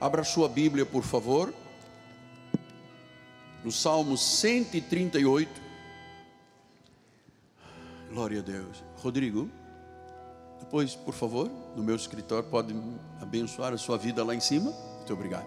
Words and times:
Abra 0.00 0.22
sua 0.22 0.48
Bíblia, 0.48 0.86
por 0.86 1.02
favor, 1.02 1.52
no 3.64 3.72
Salmo 3.72 4.16
138. 4.16 5.60
Glória 8.08 8.38
a 8.38 8.42
Deus. 8.42 8.84
Rodrigo, 8.96 9.50
depois, 10.60 10.94
por 10.94 11.14
favor, 11.14 11.50
no 11.74 11.82
meu 11.82 11.96
escritório, 11.96 12.48
pode 12.48 12.74
abençoar 13.20 13.72
a 13.72 13.78
sua 13.78 13.98
vida 13.98 14.24
lá 14.24 14.34
em 14.34 14.40
cima. 14.40 14.70
Muito 14.70 15.12
obrigado. 15.12 15.46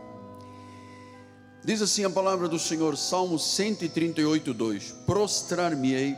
Diz 1.63 1.81
assim 1.81 2.03
a 2.03 2.09
palavra 2.09 2.49
do 2.49 2.59
Senhor, 2.59 2.97
Salmo 2.97 3.39
138, 3.39 4.53
2: 4.53 4.91
Prostrar-me-ei 5.05 6.17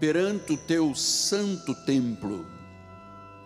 perante 0.00 0.54
o 0.54 0.56
teu 0.56 0.94
santo 0.94 1.74
templo. 1.84 2.46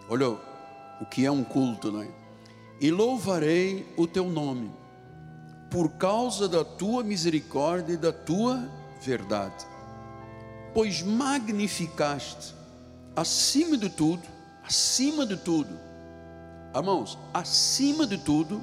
Olha 0.09 0.29
o 0.29 1.07
que 1.11 1.27
é 1.27 1.31
um 1.31 1.43
culto, 1.43 1.91
não 1.91 2.03
é? 2.03 2.22
E 2.83 2.91
louvarei 2.91 3.87
o 3.97 4.09
teu 4.09 4.29
nome, 4.29 4.69
por 5.71 5.89
causa 5.93 6.49
da 6.49 6.65
tua 6.65 7.05
misericórdia 7.05 7.93
e 7.93 7.97
da 7.97 8.13
tua 8.13 8.69
verdade, 9.01 9.65
pois 10.75 11.01
magnificaste 11.01 12.53
acima 13.15 13.79
de 13.79 13.89
tudo, 13.89 14.25
acima 14.65 15.25
de 15.25 15.37
tudo, 15.37 15.79
irmãos, 16.75 17.17
acima 17.33 18.05
de 18.05 18.19
tudo, 18.19 18.61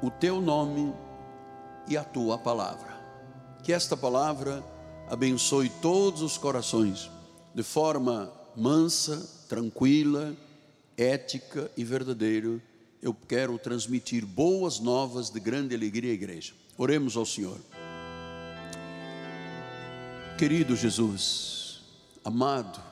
o 0.00 0.10
teu 0.10 0.40
nome 0.40 0.94
e 1.86 1.98
a 1.98 2.02
tua 2.02 2.38
palavra. 2.38 2.98
Que 3.62 3.74
esta 3.74 3.94
palavra 3.94 4.64
abençoe 5.06 5.68
todos 5.82 6.22
os 6.22 6.38
corações 6.38 7.10
de 7.54 7.62
forma 7.62 8.32
mansa, 8.56 9.22
tranquila, 9.50 10.34
ética 10.96 11.70
e 11.76 11.84
verdadeira. 11.84 12.58
Eu 13.04 13.14
quero 13.14 13.56
transmitir 13.58 14.26
boas 14.26 14.80
novas 14.80 15.30
de 15.30 15.38
grande 15.38 15.76
alegria 15.76 16.10
à 16.10 16.14
igreja. 16.14 16.52
Oremos 16.76 17.16
ao 17.16 17.24
Senhor. 17.24 17.60
Querido 20.36 20.74
Jesus, 20.74 21.80
amado 22.24 22.82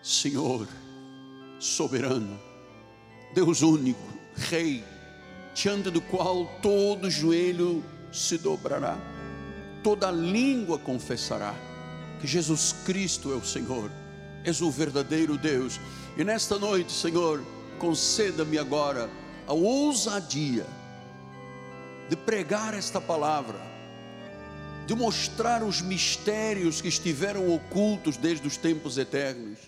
Senhor, 0.00 0.68
soberano, 1.58 2.38
Deus 3.34 3.62
único, 3.62 4.06
Rei, 4.36 4.84
diante 5.52 5.90
do 5.90 6.00
qual 6.00 6.46
todo 6.62 7.10
joelho 7.10 7.82
se 8.12 8.38
dobrará 8.38 8.96
toda 9.82 10.10
língua 10.10 10.78
confessará 10.78 11.54
que 12.20 12.26
Jesus 12.26 12.74
Cristo 12.84 13.32
é 13.32 13.36
o 13.36 13.44
Senhor, 13.44 13.90
és 14.44 14.60
o 14.60 14.70
verdadeiro 14.70 15.38
Deus. 15.38 15.80
E 16.16 16.24
nesta 16.24 16.58
noite, 16.58 16.92
Senhor, 16.92 17.42
conceda-me 17.78 18.58
agora 18.58 19.08
a 19.46 19.52
ousadia 19.52 20.66
de 22.08 22.16
pregar 22.16 22.74
esta 22.74 23.00
palavra, 23.00 23.60
de 24.86 24.94
mostrar 24.94 25.62
os 25.62 25.80
mistérios 25.80 26.80
que 26.80 26.88
estiveram 26.88 27.54
ocultos 27.54 28.16
desde 28.16 28.46
os 28.46 28.56
tempos 28.56 28.98
eternos. 28.98 29.58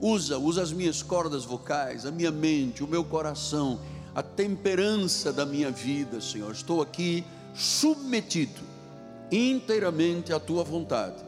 Usa, 0.00 0.38
usa 0.38 0.62
as 0.62 0.72
minhas 0.72 1.02
cordas 1.02 1.44
vocais, 1.44 2.04
a 2.04 2.10
minha 2.10 2.30
mente, 2.30 2.82
o 2.82 2.88
meu 2.88 3.04
coração, 3.04 3.80
a 4.14 4.22
temperança 4.22 5.32
da 5.32 5.46
minha 5.46 5.70
vida, 5.70 6.20
Senhor. 6.20 6.52
Estou 6.52 6.82
aqui 6.82 7.24
submetido 7.54 8.60
inteiramente 9.30 10.32
à 10.32 10.40
tua 10.40 10.64
vontade. 10.64 11.22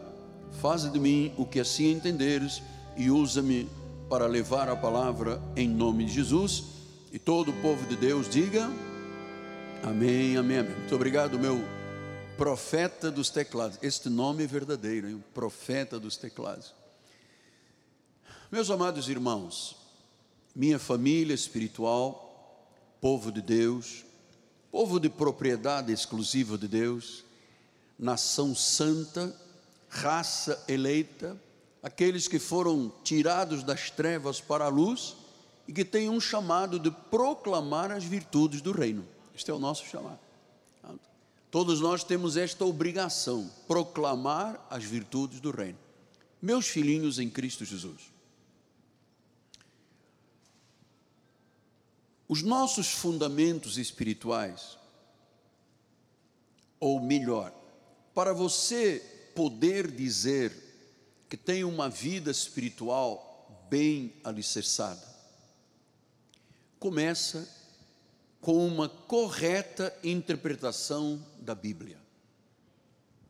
Faze 0.61 0.91
de 0.91 0.99
mim 0.99 1.33
o 1.37 1.45
que 1.45 1.61
assim 1.61 1.93
entenderes 1.93 2.63
e 2.97 3.11
usa-me 3.11 3.69
para 4.15 4.29
levar 4.29 4.69
a 4.69 4.77
palavra 4.77 5.43
em 5.57 5.69
nome 5.69 6.05
de 6.05 6.13
Jesus. 6.13 6.63
E 7.11 7.19
todo 7.19 7.51
o 7.51 7.61
povo 7.61 7.85
de 7.89 7.97
Deus 7.97 8.29
diga: 8.29 8.71
Amém, 9.83 10.37
amém, 10.37 10.59
amém. 10.59 10.77
Muito 10.77 10.95
obrigado, 10.95 11.37
meu 11.37 11.61
profeta 12.37 13.11
dos 13.11 13.29
teclados. 13.29 13.77
Este 13.83 14.09
nome 14.09 14.45
é 14.45 14.47
verdadeiro, 14.47 15.09
hein? 15.09 15.25
profeta 15.35 15.99
dos 15.99 16.17
teclados. 16.17 16.73
Meus 18.53 18.71
amados 18.71 19.09
irmãos, 19.09 19.77
minha 20.55 20.79
família 20.79 21.35
espiritual, 21.35 22.71
povo 23.01 23.33
de 23.33 23.43
Deus, 23.43 24.05
povo 24.71 25.01
de 25.01 25.09
propriedade 25.09 25.93
exclusiva 25.93 26.57
de 26.57 26.69
Deus, 26.69 27.25
nação 27.99 28.55
santa, 28.55 29.35
raça 29.89 30.65
eleita, 30.69 31.37
aqueles 31.85 32.27
que 32.27 32.39
foram 32.39 32.91
tirados 33.05 33.63
das 33.63 33.91
trevas 33.91 34.41
para 34.41 34.65
a 34.65 34.69
luz 34.69 35.15
e 35.69 35.73
que 35.73 35.85
têm 35.85 36.09
um 36.09 36.19
chamado 36.19 36.79
de 36.79 36.91
proclamar 36.91 37.93
as 37.93 38.03
virtudes 38.03 38.63
do 38.63 38.73
reino. 38.73 39.07
Este 39.35 39.51
é 39.51 39.55
o 39.55 39.59
nosso 39.59 39.85
chamado. 39.85 40.19
Todos 41.51 41.83
nós 41.83 42.03
temos 42.03 42.39
esta 42.39 42.65
obrigação, 42.65 43.51
proclamar 43.69 44.67
as 44.71 44.83
virtudes 44.83 45.41
do 45.41 45.51
reino. 45.51 45.79
Meus 46.41 46.67
filhinhos 46.67 47.19
em 47.19 47.29
Cristo 47.29 47.67
Jesus. 47.67 48.11
Os 52.27 52.43
nossos 52.43 52.93
fundamentos 52.93 53.77
espirituais, 53.77 54.79
ou 56.81 56.99
melhor, 56.99 57.53
para 58.15 58.33
você 58.33 59.33
poder 59.35 59.91
dizer 59.91 60.64
que 61.29 61.37
tem 61.37 61.65
uma 61.65 61.89
vida 61.89 62.31
espiritual 62.31 63.67
bem 63.69 64.15
alicerçada, 64.23 65.07
começa 66.79 67.49
com 68.41 68.67
uma 68.67 68.89
correta 68.89 69.97
interpretação 70.05 71.25
da 71.41 71.55
Bíblia. 71.55 71.99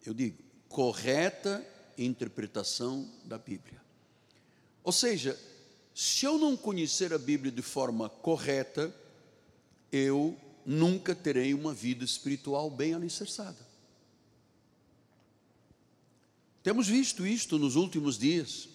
Eu 0.04 0.12
digo, 0.12 0.42
correta 0.68 1.64
interpretação 1.96 3.08
da 3.24 3.38
Bíblia. 3.38 3.80
Ou 4.82 4.92
seja, 4.92 5.38
se 5.94 6.26
eu 6.26 6.36
não 6.36 6.56
conhecer 6.56 7.12
a 7.12 7.18
Bíblia 7.18 7.52
de 7.52 7.62
forma 7.62 8.08
correta, 8.08 8.92
eu 9.92 10.36
nunca 10.66 11.14
terei 11.14 11.54
uma 11.54 11.72
vida 11.72 12.04
espiritual 12.04 12.68
bem 12.68 12.94
alicerçada. 12.94 13.73
Temos 16.64 16.88
visto 16.88 17.26
isto 17.26 17.58
nos 17.58 17.76
últimos 17.76 18.18
dias. 18.18 18.70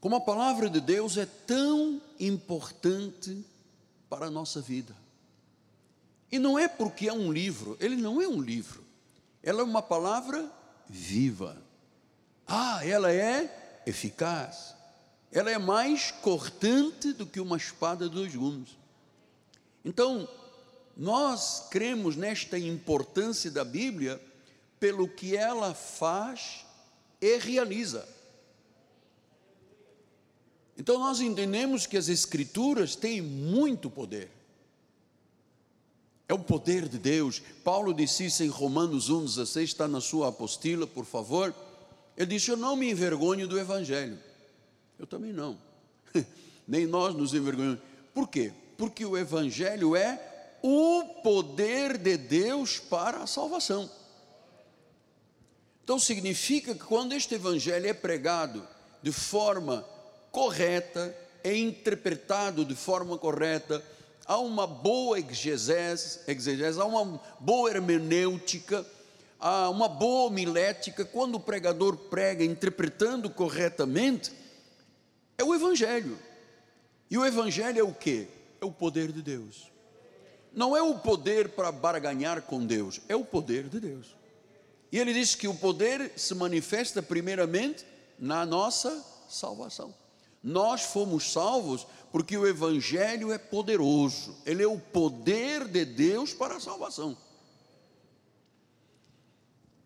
Como 0.00 0.16
a 0.16 0.20
palavra 0.20 0.70
de 0.70 0.80
Deus 0.80 1.18
é 1.18 1.26
tão 1.26 2.00
importante 2.18 3.44
para 4.08 4.26
a 4.26 4.30
nossa 4.30 4.62
vida. 4.62 4.96
E 6.32 6.38
não 6.38 6.58
é 6.58 6.66
porque 6.66 7.06
é 7.06 7.12
um 7.12 7.30
livro, 7.30 7.76
ele 7.78 7.96
não 7.96 8.22
é 8.22 8.26
um 8.26 8.40
livro, 8.40 8.82
ela 9.42 9.60
é 9.60 9.62
uma 9.62 9.82
palavra 9.82 10.50
viva. 10.88 11.54
Ah, 12.46 12.80
ela 12.82 13.12
é 13.12 13.82
eficaz, 13.86 14.74
ela 15.30 15.50
é 15.50 15.58
mais 15.58 16.10
cortante 16.10 17.12
do 17.12 17.26
que 17.26 17.40
uma 17.40 17.58
espada 17.58 18.08
de 18.08 18.14
dois 18.14 18.34
gumes. 18.34 18.70
Então, 19.84 20.26
nós 20.96 21.68
cremos 21.70 22.16
nesta 22.16 22.58
importância 22.58 23.50
da 23.50 23.64
Bíblia 23.64 24.18
pelo 24.78 25.08
que 25.08 25.36
ela 25.36 25.74
faz 25.74 26.64
e 27.20 27.36
realiza. 27.38 28.08
Então 30.76 30.98
nós 30.98 31.20
entendemos 31.20 31.86
que 31.86 31.96
as 31.96 32.08
Escrituras 32.08 32.94
têm 32.94 33.20
muito 33.20 33.90
poder. 33.90 34.30
É 36.28 36.34
o 36.34 36.38
poder 36.38 36.88
de 36.88 36.98
Deus. 36.98 37.42
Paulo 37.64 37.92
disse 37.92 38.26
isso 38.26 38.44
em 38.44 38.48
Romanos 38.48 39.10
1,16, 39.10 39.62
está 39.62 39.88
na 39.88 40.00
sua 40.00 40.28
apostila, 40.28 40.86
por 40.86 41.04
favor. 41.04 41.54
Ele 42.16 42.26
disse: 42.26 42.50
Eu 42.50 42.56
não 42.56 42.76
me 42.76 42.90
envergonho 42.90 43.48
do 43.48 43.58
Evangelho. 43.58 44.18
Eu 44.98 45.06
também 45.06 45.32
não. 45.32 45.58
Nem 46.66 46.86
nós 46.86 47.14
nos 47.14 47.32
envergonhamos. 47.32 47.80
Por 48.12 48.28
quê? 48.28 48.52
Porque 48.76 49.04
o 49.04 49.16
Evangelho 49.16 49.96
é 49.96 50.20
o 50.62 51.02
poder 51.22 51.96
de 51.96 52.16
Deus 52.16 52.78
para 52.78 53.22
a 53.22 53.26
salvação. 53.26 53.90
Então 55.88 55.98
significa 55.98 56.74
que 56.74 56.84
quando 56.84 57.14
este 57.14 57.36
evangelho 57.36 57.86
é 57.86 57.94
pregado 57.94 58.62
de 59.02 59.10
forma 59.10 59.82
correta, 60.30 61.16
é 61.42 61.56
interpretado 61.56 62.62
de 62.62 62.74
forma 62.74 63.16
correta, 63.16 63.82
há 64.26 64.36
uma 64.36 64.66
boa 64.66 65.18
exegese, 65.18 66.20
há 66.78 66.84
uma 66.84 67.18
boa 67.40 67.70
hermenêutica, 67.70 68.84
há 69.40 69.70
uma 69.70 69.88
boa 69.88 70.26
homilética, 70.26 71.06
quando 71.06 71.36
o 71.36 71.40
pregador 71.40 71.96
prega 71.96 72.44
interpretando 72.44 73.30
corretamente, 73.30 74.30
é 75.38 75.42
o 75.42 75.54
evangelho. 75.54 76.18
E 77.10 77.16
o 77.16 77.24
evangelho 77.24 77.80
é 77.80 77.82
o 77.82 77.94
que? 77.94 78.28
É 78.60 78.64
o 78.66 78.70
poder 78.70 79.10
de 79.10 79.22
Deus. 79.22 79.72
Não 80.52 80.76
é 80.76 80.82
o 80.82 80.98
poder 80.98 81.48
para 81.48 81.72
barganhar 81.72 82.42
com 82.42 82.66
Deus, 82.66 83.00
é 83.08 83.16
o 83.16 83.24
poder 83.24 83.70
de 83.70 83.80
Deus. 83.80 84.17
E 84.90 84.98
ele 84.98 85.12
diz 85.12 85.34
que 85.34 85.46
o 85.46 85.54
poder 85.54 86.12
se 86.16 86.34
manifesta 86.34 87.02
primeiramente 87.02 87.84
na 88.18 88.46
nossa 88.46 89.04
salvação. 89.28 89.94
Nós 90.42 90.82
fomos 90.82 91.32
salvos 91.32 91.86
porque 92.10 92.36
o 92.36 92.46
Evangelho 92.46 93.32
é 93.32 93.38
poderoso, 93.38 94.36
ele 94.46 94.62
é 94.62 94.66
o 94.66 94.78
poder 94.78 95.68
de 95.68 95.84
Deus 95.84 96.32
para 96.32 96.56
a 96.56 96.60
salvação. 96.60 97.16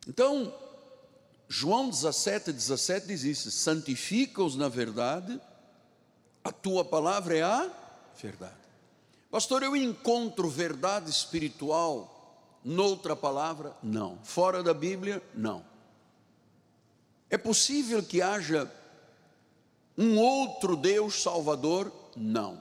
Então, 0.07 0.55
João 1.49 1.89
17, 1.89 2.53
17 2.53 3.07
diz 3.07 3.25
isso: 3.25 3.51
santifica-os 3.51 4.57
na 4.57 4.69
verdade, 4.69 5.41
a 6.45 6.53
tua 6.53 6.85
palavra 6.85 7.37
é 7.37 7.43
a 7.43 7.71
verdade. 8.21 8.55
Pastor, 9.31 9.63
eu 9.63 9.75
encontro 9.75 10.49
verdade 10.49 11.11
espiritual 11.11 12.12
noutra 12.65 13.17
palavra? 13.17 13.77
Não. 13.83 14.19
Fora 14.23 14.63
da 14.63 14.75
Bíblia? 14.75 15.23
Não. 15.35 15.65
É 17.29 17.39
possível 17.39 18.03
que 18.03 18.21
haja 18.21 18.71
um 19.97 20.19
outro 20.19 20.77
Deus 20.77 21.23
Salvador? 21.23 21.93
Não. 22.17 22.59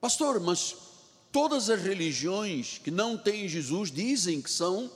Pastor, 0.00 0.40
mas 0.40 0.76
todas 1.32 1.70
as 1.70 1.82
religiões 1.82 2.78
que 2.78 2.90
não 2.90 3.16
têm 3.16 3.48
Jesus 3.48 3.90
dizem 3.90 4.40
que 4.40 4.50
são 4.50 4.90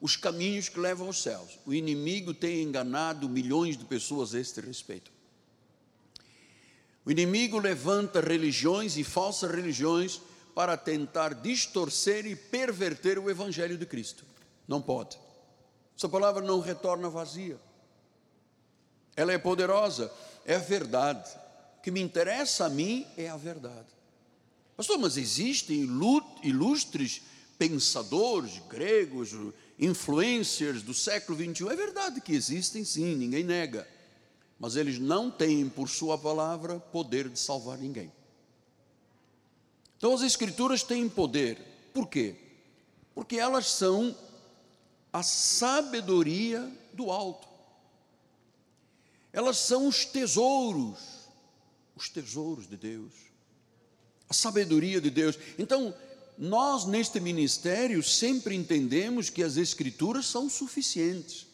os 0.00 0.16
caminhos 0.16 0.68
que 0.68 0.78
levam 0.78 1.06
aos 1.06 1.22
céus. 1.22 1.58
O 1.64 1.72
inimigo 1.72 2.34
tem 2.34 2.62
enganado 2.62 3.28
milhões 3.28 3.76
de 3.76 3.84
pessoas 3.84 4.34
a 4.34 4.40
este 4.40 4.60
respeito. 4.60 5.10
O 7.06 7.10
inimigo 7.10 7.58
levanta 7.58 8.20
religiões 8.20 8.96
e 8.96 9.04
falsas 9.04 9.50
religiões 9.50 10.20
para 10.54 10.76
tentar 10.76 11.34
distorcer 11.34 12.26
e 12.26 12.36
perverter 12.36 13.18
o 13.18 13.30
evangelho 13.30 13.76
de 13.76 13.86
Cristo. 13.86 14.24
Não 14.66 14.80
pode. 14.80 15.18
Essa 15.96 16.08
palavra 16.08 16.42
não 16.42 16.60
retorna 16.60 17.08
vazia. 17.08 17.58
Ela 19.16 19.32
é 19.32 19.38
poderosa, 19.38 20.12
é 20.44 20.54
a 20.54 20.58
verdade. 20.58 21.30
O 21.78 21.82
que 21.82 21.90
me 21.90 22.00
interessa 22.00 22.66
a 22.66 22.70
mim 22.70 23.06
é 23.16 23.28
a 23.28 23.36
verdade. 23.36 23.88
Pastor, 24.76 24.98
mas 24.98 25.16
existem 25.16 25.88
ilustres 26.42 27.22
pensadores 27.58 28.60
gregos, 28.68 29.30
influencers 29.78 30.82
do 30.82 30.94
século 30.94 31.38
21. 31.38 31.70
É 31.70 31.76
verdade 31.76 32.20
que 32.20 32.32
existem 32.32 32.84
sim, 32.84 33.14
ninguém 33.14 33.44
nega 33.44 33.86
mas 34.58 34.76
eles 34.76 34.98
não 34.98 35.30
têm, 35.30 35.68
por 35.68 35.88
Sua 35.88 36.16
palavra, 36.16 36.78
poder 36.78 37.28
de 37.28 37.38
salvar 37.38 37.78
ninguém. 37.78 38.10
Então 40.04 40.12
as 40.12 40.20
Escrituras 40.20 40.82
têm 40.82 41.08
poder, 41.08 41.56
por 41.94 42.06
quê? 42.08 42.34
Porque 43.14 43.38
elas 43.38 43.70
são 43.70 44.14
a 45.10 45.22
sabedoria 45.22 46.70
do 46.92 47.10
alto, 47.10 47.48
elas 49.32 49.56
são 49.56 49.88
os 49.88 50.04
tesouros, 50.04 50.98
os 51.96 52.10
tesouros 52.10 52.68
de 52.68 52.76
Deus, 52.76 53.14
a 54.28 54.34
sabedoria 54.34 55.00
de 55.00 55.08
Deus. 55.08 55.38
Então, 55.58 55.94
nós 56.36 56.84
neste 56.84 57.18
ministério 57.18 58.02
sempre 58.02 58.54
entendemos 58.54 59.30
que 59.30 59.42
as 59.42 59.56
Escrituras 59.56 60.26
são 60.26 60.50
suficientes. 60.50 61.46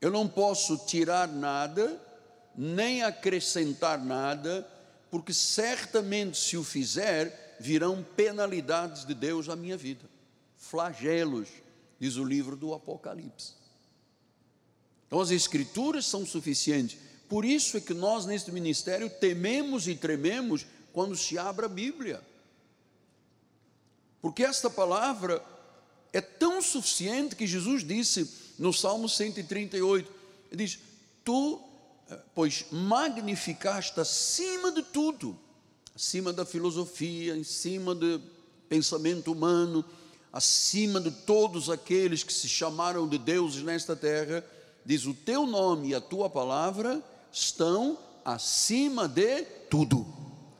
Eu 0.00 0.10
não 0.10 0.26
posso 0.26 0.78
tirar 0.86 1.28
nada, 1.28 2.02
nem 2.56 3.02
acrescentar 3.02 4.02
nada, 4.02 4.66
porque 5.10 5.32
certamente 5.32 6.38
se 6.38 6.56
o 6.56 6.64
fizer, 6.64 7.56
virão 7.60 8.04
penalidades 8.16 9.04
de 9.04 9.14
Deus 9.14 9.48
à 9.48 9.56
minha 9.56 9.76
vida, 9.76 10.04
flagelos, 10.56 11.48
diz 11.98 12.16
o 12.16 12.24
livro 12.24 12.56
do 12.56 12.74
Apocalipse. 12.74 13.54
Então 15.06 15.20
as 15.20 15.30
escrituras 15.30 16.04
são 16.06 16.26
suficientes. 16.26 16.98
Por 17.28 17.44
isso 17.44 17.76
é 17.76 17.80
que 17.80 17.94
nós 17.94 18.26
neste 18.26 18.52
ministério 18.52 19.08
tememos 19.08 19.88
e 19.88 19.94
trememos 19.94 20.66
quando 20.92 21.16
se 21.16 21.38
abre 21.38 21.66
a 21.66 21.68
Bíblia. 21.68 22.22
Porque 24.20 24.42
esta 24.42 24.68
palavra 24.68 25.44
é 26.12 26.20
tão 26.20 26.60
suficiente 26.62 27.36
que 27.36 27.46
Jesus 27.46 27.84
disse 27.84 28.28
no 28.58 28.72
Salmo 28.72 29.08
138, 29.08 30.10
ele 30.50 30.64
diz: 30.64 30.78
Tu, 31.24 31.62
pois, 32.34 32.66
magnificaste 32.70 33.98
acima 34.00 34.70
de 34.70 34.82
tudo, 34.82 35.38
acima 35.94 36.32
da 36.32 36.44
filosofia, 36.44 37.34
acima 37.34 37.94
do 37.94 38.20
pensamento 38.68 39.32
humano, 39.32 39.84
acima 40.32 41.00
de 41.00 41.10
todos 41.10 41.70
aqueles 41.70 42.22
que 42.22 42.32
se 42.32 42.48
chamaram 42.48 43.08
de 43.08 43.18
deuses 43.18 43.62
nesta 43.62 43.96
terra, 43.96 44.44
diz: 44.84 45.06
O 45.06 45.14
teu 45.14 45.46
nome 45.46 45.88
e 45.88 45.94
a 45.94 46.00
tua 46.00 46.28
palavra 46.28 47.02
estão 47.32 47.98
acima 48.24 49.08
de 49.08 49.42
tudo. 49.70 50.06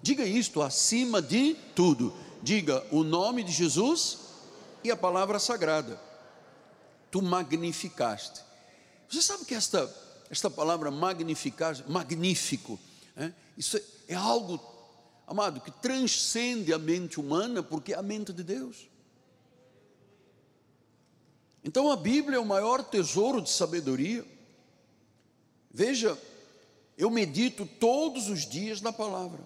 Diga 0.02 0.24
isto, 0.24 0.62
acima 0.62 1.20
de 1.20 1.54
tudo. 1.74 2.14
Diga 2.42 2.84
o 2.92 3.02
nome 3.02 3.42
de 3.42 3.50
Jesus 3.50 4.18
e 4.84 4.90
a 4.90 4.96
palavra 4.96 5.38
sagrada. 5.38 6.00
Tu 7.10 7.20
magnificaste. 7.20 8.40
Você 9.08 9.20
sabe 9.22 9.44
que 9.44 9.54
esta, 9.54 9.92
esta 10.30 10.50
palavra 10.50 10.90
magnificar, 10.90 11.76
magnífico, 11.88 12.78
é? 13.16 13.32
isso 13.56 13.76
é, 13.76 13.82
é 14.08 14.14
algo, 14.14 14.60
amado, 15.26 15.60
que 15.60 15.70
transcende 15.70 16.72
a 16.72 16.78
mente 16.78 17.20
humana, 17.20 17.62
porque 17.62 17.92
é 17.92 17.96
a 17.96 18.02
mente 18.02 18.32
de 18.32 18.42
Deus. 18.42 18.88
Então 21.64 21.90
a 21.90 21.96
Bíblia 21.96 22.36
é 22.36 22.40
o 22.40 22.46
maior 22.46 22.82
tesouro 22.84 23.40
de 23.40 23.50
sabedoria. 23.50 24.24
Veja, 25.70 26.16
eu 26.96 27.10
medito 27.10 27.66
todos 27.66 28.28
os 28.28 28.46
dias 28.48 28.80
na 28.80 28.92
palavra. 28.92 29.44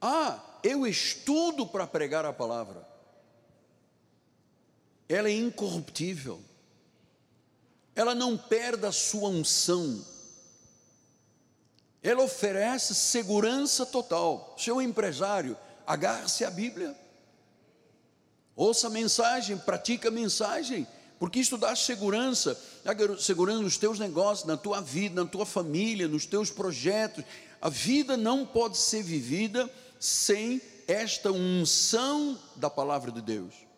Ah, 0.00 0.42
eu 0.62 0.86
estudo 0.86 1.66
para 1.66 1.86
pregar 1.86 2.24
a 2.24 2.32
palavra 2.32 2.90
ela 5.10 5.28
é 5.28 5.32
incorruptível, 5.32 6.40
ela 8.00 8.14
não 8.14 8.36
perde 8.36 8.86
a 8.86 8.92
sua 8.92 9.28
unção, 9.28 10.02
ela 12.02 12.22
oferece 12.22 12.94
segurança 12.94 13.84
total. 13.84 14.54
Seu 14.58 14.80
empresário, 14.80 15.56
agarre-se 15.86 16.44
à 16.44 16.50
Bíblia, 16.50 16.96
ouça 18.56 18.86
a 18.86 18.90
mensagem, 18.90 19.58
pratica 19.58 20.08
a 20.08 20.10
mensagem, 20.10 20.86
porque 21.18 21.40
isso 21.40 21.58
dá 21.58 21.76
segurança, 21.76 22.58
dá 22.82 22.94
segurança 23.18 23.60
nos 23.60 23.76
teus 23.76 23.98
negócios, 23.98 24.48
na 24.48 24.56
tua 24.56 24.80
vida, 24.80 25.22
na 25.22 25.28
tua 25.28 25.44
família, 25.44 26.08
nos 26.08 26.24
teus 26.24 26.50
projetos. 26.50 27.22
A 27.60 27.68
vida 27.68 28.16
não 28.16 28.46
pode 28.46 28.78
ser 28.78 29.02
vivida 29.02 29.70
sem 29.98 30.62
esta 30.88 31.30
unção 31.30 32.38
da 32.56 32.70
palavra 32.70 33.12
de 33.12 33.20
Deus 33.20 33.70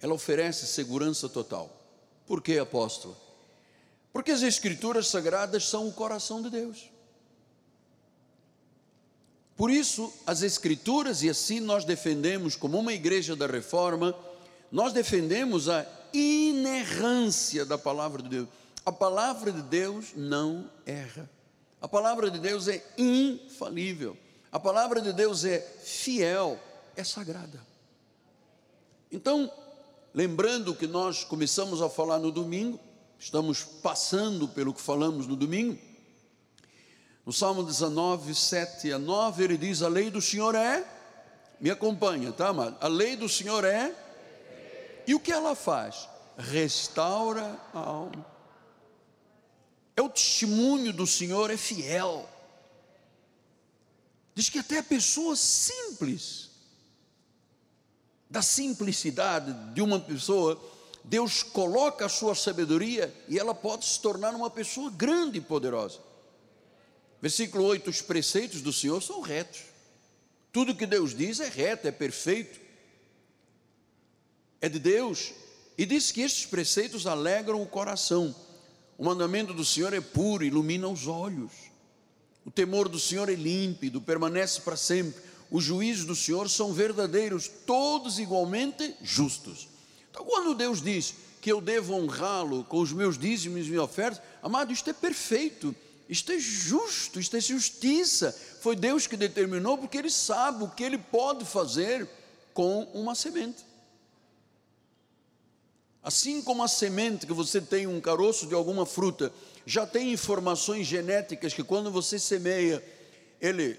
ela 0.00 0.14
oferece 0.14 0.66
segurança 0.66 1.28
total. 1.28 1.79
Por 2.30 2.40
que, 2.40 2.60
apóstolo? 2.60 3.16
Porque 4.12 4.30
as 4.30 4.42
Escrituras 4.42 5.08
Sagradas 5.08 5.64
são 5.64 5.88
o 5.88 5.92
coração 5.92 6.40
de 6.40 6.48
Deus. 6.48 6.88
Por 9.56 9.68
isso, 9.68 10.12
as 10.24 10.42
Escrituras, 10.42 11.24
e 11.24 11.28
assim 11.28 11.58
nós 11.58 11.84
defendemos, 11.84 12.54
como 12.54 12.78
uma 12.78 12.92
igreja 12.92 13.34
da 13.34 13.48
reforma, 13.48 14.16
nós 14.70 14.92
defendemos 14.92 15.68
a 15.68 15.84
inerrância 16.14 17.64
da 17.64 17.76
palavra 17.76 18.22
de 18.22 18.28
Deus. 18.28 18.48
A 18.86 18.92
palavra 18.92 19.50
de 19.50 19.62
Deus 19.62 20.12
não 20.14 20.70
erra. 20.86 21.28
A 21.80 21.88
palavra 21.88 22.30
de 22.30 22.38
Deus 22.38 22.68
é 22.68 22.80
infalível. 22.96 24.16
A 24.52 24.60
palavra 24.60 25.00
de 25.00 25.12
Deus 25.12 25.44
é 25.44 25.58
fiel, 25.82 26.60
é 26.94 27.02
sagrada. 27.02 27.60
Então, 29.10 29.52
lembrando 30.14 30.74
que 30.74 30.86
nós 30.86 31.24
começamos 31.24 31.82
a 31.82 31.88
falar 31.88 32.18
no 32.18 32.30
domingo, 32.30 32.78
estamos 33.18 33.62
passando 33.62 34.48
pelo 34.48 34.72
que 34.72 34.80
falamos 34.80 35.26
no 35.26 35.36
domingo. 35.36 35.78
No 37.24 37.32
Salmo 37.32 37.62
19, 37.62 38.34
7 38.34 38.92
a 38.92 38.98
9, 38.98 39.44
ele 39.44 39.58
diz: 39.58 39.82
A 39.82 39.88
lei 39.88 40.10
do 40.10 40.20
Senhor 40.20 40.54
é, 40.54 40.84
me 41.60 41.70
acompanha, 41.70 42.32
tá, 42.32 42.48
amado? 42.48 42.76
A 42.80 42.88
lei 42.88 43.16
do 43.16 43.28
Senhor 43.28 43.64
é, 43.64 43.94
e 45.06 45.14
o 45.14 45.20
que 45.20 45.30
ela 45.30 45.54
faz? 45.54 46.08
Restaura 46.38 47.60
a 47.74 47.78
alma. 47.78 48.26
É 49.96 50.02
o 50.02 50.08
testemunho 50.08 50.92
do 50.94 51.06
Senhor, 51.06 51.50
é 51.50 51.58
fiel. 51.58 52.26
Diz 54.34 54.48
que 54.48 54.58
até 54.58 54.78
a 54.78 54.82
pessoa 54.82 55.36
simples, 55.36 56.39
da 58.30 58.40
simplicidade 58.40 59.52
de 59.74 59.82
uma 59.82 59.98
pessoa, 59.98 60.58
Deus 61.02 61.42
coloca 61.42 62.06
a 62.06 62.08
sua 62.08 62.34
sabedoria 62.36 63.12
e 63.28 63.38
ela 63.38 63.54
pode 63.54 63.84
se 63.84 64.00
tornar 64.00 64.32
uma 64.34 64.48
pessoa 64.48 64.90
grande 64.90 65.38
e 65.38 65.40
poderosa. 65.40 65.98
Versículo 67.20 67.64
8: 67.64 67.90
os 67.90 68.00
preceitos 68.00 68.62
do 68.62 68.72
Senhor 68.72 69.02
são 69.02 69.20
retos. 69.20 69.62
Tudo 70.52 70.74
que 70.74 70.86
Deus 70.86 71.14
diz 71.14 71.40
é 71.40 71.48
reto, 71.48 71.88
é 71.88 71.92
perfeito, 71.92 72.60
é 74.60 74.68
de 74.68 74.78
Deus. 74.78 75.32
E 75.76 75.84
diz 75.84 76.12
que 76.12 76.20
estes 76.20 76.46
preceitos 76.46 77.06
alegram 77.06 77.60
o 77.60 77.66
coração. 77.66 78.34
O 78.98 79.04
mandamento 79.04 79.54
do 79.54 79.64
Senhor 79.64 79.94
é 79.94 80.00
puro, 80.00 80.44
ilumina 80.44 80.86
os 80.86 81.06
olhos. 81.06 81.52
O 82.44 82.50
temor 82.50 82.88
do 82.88 82.98
Senhor 82.98 83.28
é 83.28 83.34
límpido, 83.34 84.00
permanece 84.00 84.60
para 84.60 84.76
sempre. 84.76 85.29
Os 85.50 85.64
juízos 85.64 86.04
do 86.04 86.14
Senhor 86.14 86.48
são 86.48 86.72
verdadeiros, 86.72 87.50
todos 87.66 88.18
igualmente 88.18 88.94
justos. 89.02 89.68
Então, 90.10 90.24
quando 90.24 90.54
Deus 90.54 90.80
diz 90.80 91.14
que 91.40 91.50
eu 91.50 91.60
devo 91.60 91.94
honrá-lo 91.94 92.64
com 92.64 92.80
os 92.80 92.92
meus 92.92 93.18
dízimos 93.18 93.66
e 93.66 93.70
minhas 93.70 93.82
ofertas, 93.82 94.22
amado, 94.42 94.72
isto 94.72 94.88
é 94.90 94.92
perfeito, 94.92 95.74
isto 96.08 96.30
é 96.30 96.38
justo, 96.38 97.18
isto 97.18 97.36
é 97.36 97.40
justiça. 97.40 98.32
Foi 98.60 98.76
Deus 98.76 99.06
que 99.06 99.16
determinou, 99.16 99.78
porque 99.78 99.98
Ele 99.98 100.10
sabe 100.10 100.64
o 100.64 100.68
que 100.68 100.84
Ele 100.84 100.98
pode 100.98 101.44
fazer 101.44 102.08
com 102.52 102.84
uma 102.92 103.14
semente. 103.14 103.64
Assim 106.02 106.40
como 106.42 106.62
a 106.62 106.68
semente 106.68 107.26
que 107.26 107.32
você 107.32 107.60
tem 107.60 107.86
um 107.86 108.00
caroço 108.00 108.46
de 108.46 108.54
alguma 108.54 108.86
fruta, 108.86 109.32
já 109.66 109.86
tem 109.86 110.12
informações 110.12 110.86
genéticas 110.86 111.52
que 111.52 111.62
quando 111.62 111.90
você 111.90 112.18
semeia, 112.18 112.82
ele 113.40 113.78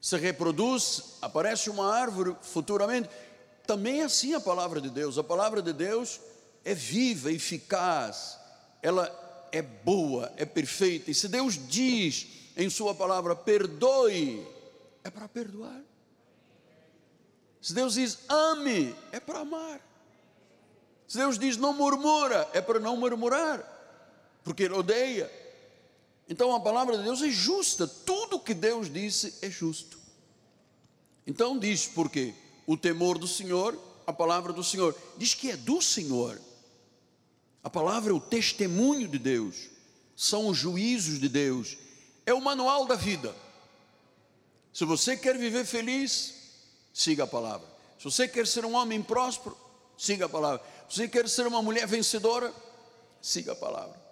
se 0.00 0.16
reproduz, 0.16 1.16
aparece 1.20 1.70
uma 1.70 1.92
árvore 1.92 2.36
futuramente. 2.42 3.08
Também 3.66 4.00
é 4.00 4.04
assim 4.04 4.34
a 4.34 4.40
palavra 4.40 4.80
de 4.80 4.90
Deus. 4.90 5.18
A 5.18 5.24
palavra 5.24 5.60
de 5.60 5.72
Deus 5.72 6.20
é 6.64 6.74
viva, 6.74 7.32
eficaz, 7.32 8.38
ela 8.82 9.10
é 9.52 9.62
boa, 9.62 10.32
é 10.36 10.44
perfeita. 10.44 11.10
E 11.10 11.14
se 11.14 11.28
Deus 11.28 11.58
diz 11.68 12.26
em 12.56 12.68
Sua 12.68 12.94
palavra, 12.94 13.34
perdoe, 13.34 14.46
é 15.04 15.10
para 15.10 15.28
perdoar. 15.28 15.80
Se 17.60 17.74
Deus 17.74 17.94
diz 17.94 18.18
ame, 18.28 18.94
é 19.12 19.20
para 19.20 19.40
amar. 19.40 19.80
Se 21.06 21.18
Deus 21.18 21.38
diz 21.38 21.56
não 21.56 21.72
murmura, 21.72 22.48
é 22.52 22.60
para 22.60 22.78
não 22.78 22.96
murmurar, 22.96 23.64
porque 24.44 24.64
Ele 24.64 24.74
odeia. 24.74 25.30
Então 26.28 26.54
a 26.54 26.60
palavra 26.60 26.98
de 26.98 27.04
Deus 27.04 27.22
é 27.22 27.30
justa, 27.30 27.86
tudo 27.86 28.38
que 28.38 28.52
Deus 28.52 28.92
disse 28.92 29.34
é 29.40 29.50
justo. 29.50 29.98
Então 31.26 31.58
diz 31.58 31.86
por 31.86 32.10
quê? 32.10 32.34
O 32.66 32.76
temor 32.76 33.18
do 33.18 33.26
Senhor, 33.26 33.78
a 34.06 34.12
palavra 34.12 34.52
do 34.52 34.62
Senhor, 34.62 34.94
diz 35.16 35.34
que 35.34 35.50
é 35.50 35.56
do 35.56 35.80
Senhor. 35.80 36.38
A 37.64 37.70
palavra 37.70 38.12
é 38.12 38.14
o 38.14 38.20
testemunho 38.20 39.08
de 39.08 39.18
Deus, 39.18 39.68
são 40.14 40.48
os 40.48 40.56
juízos 40.56 41.18
de 41.18 41.28
Deus, 41.28 41.78
é 42.26 42.34
o 42.34 42.40
manual 42.40 42.86
da 42.86 42.94
vida. 42.94 43.34
Se 44.72 44.84
você 44.84 45.16
quer 45.16 45.36
viver 45.36 45.64
feliz, 45.64 46.34
siga 46.92 47.24
a 47.24 47.26
palavra. 47.26 47.66
Se 47.98 48.04
você 48.04 48.28
quer 48.28 48.46
ser 48.46 48.64
um 48.64 48.74
homem 48.74 49.02
próspero, 49.02 49.56
siga 49.96 50.26
a 50.26 50.28
palavra. 50.28 50.64
Você 50.88 51.08
quer 51.08 51.28
ser 51.28 51.46
uma 51.46 51.62
mulher 51.62 51.86
vencedora? 51.86 52.54
Siga 53.20 53.52
a 53.52 53.56
palavra. 53.56 54.07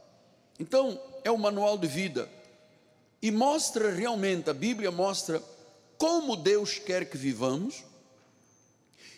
Então, 0.59 1.01
é 1.25 1.31
o 1.31 1.39
manual 1.39 1.77
de 1.77 1.87
vida. 1.87 2.29
E 3.21 3.31
mostra 3.31 3.93
realmente, 3.93 4.51
a 4.51 4.55
Bíblia 4.55 4.91
mostra 4.91 5.43
como 5.99 6.37
Deus 6.37 6.79
quer 6.79 7.09
que 7.09 7.17
vivamos 7.17 7.83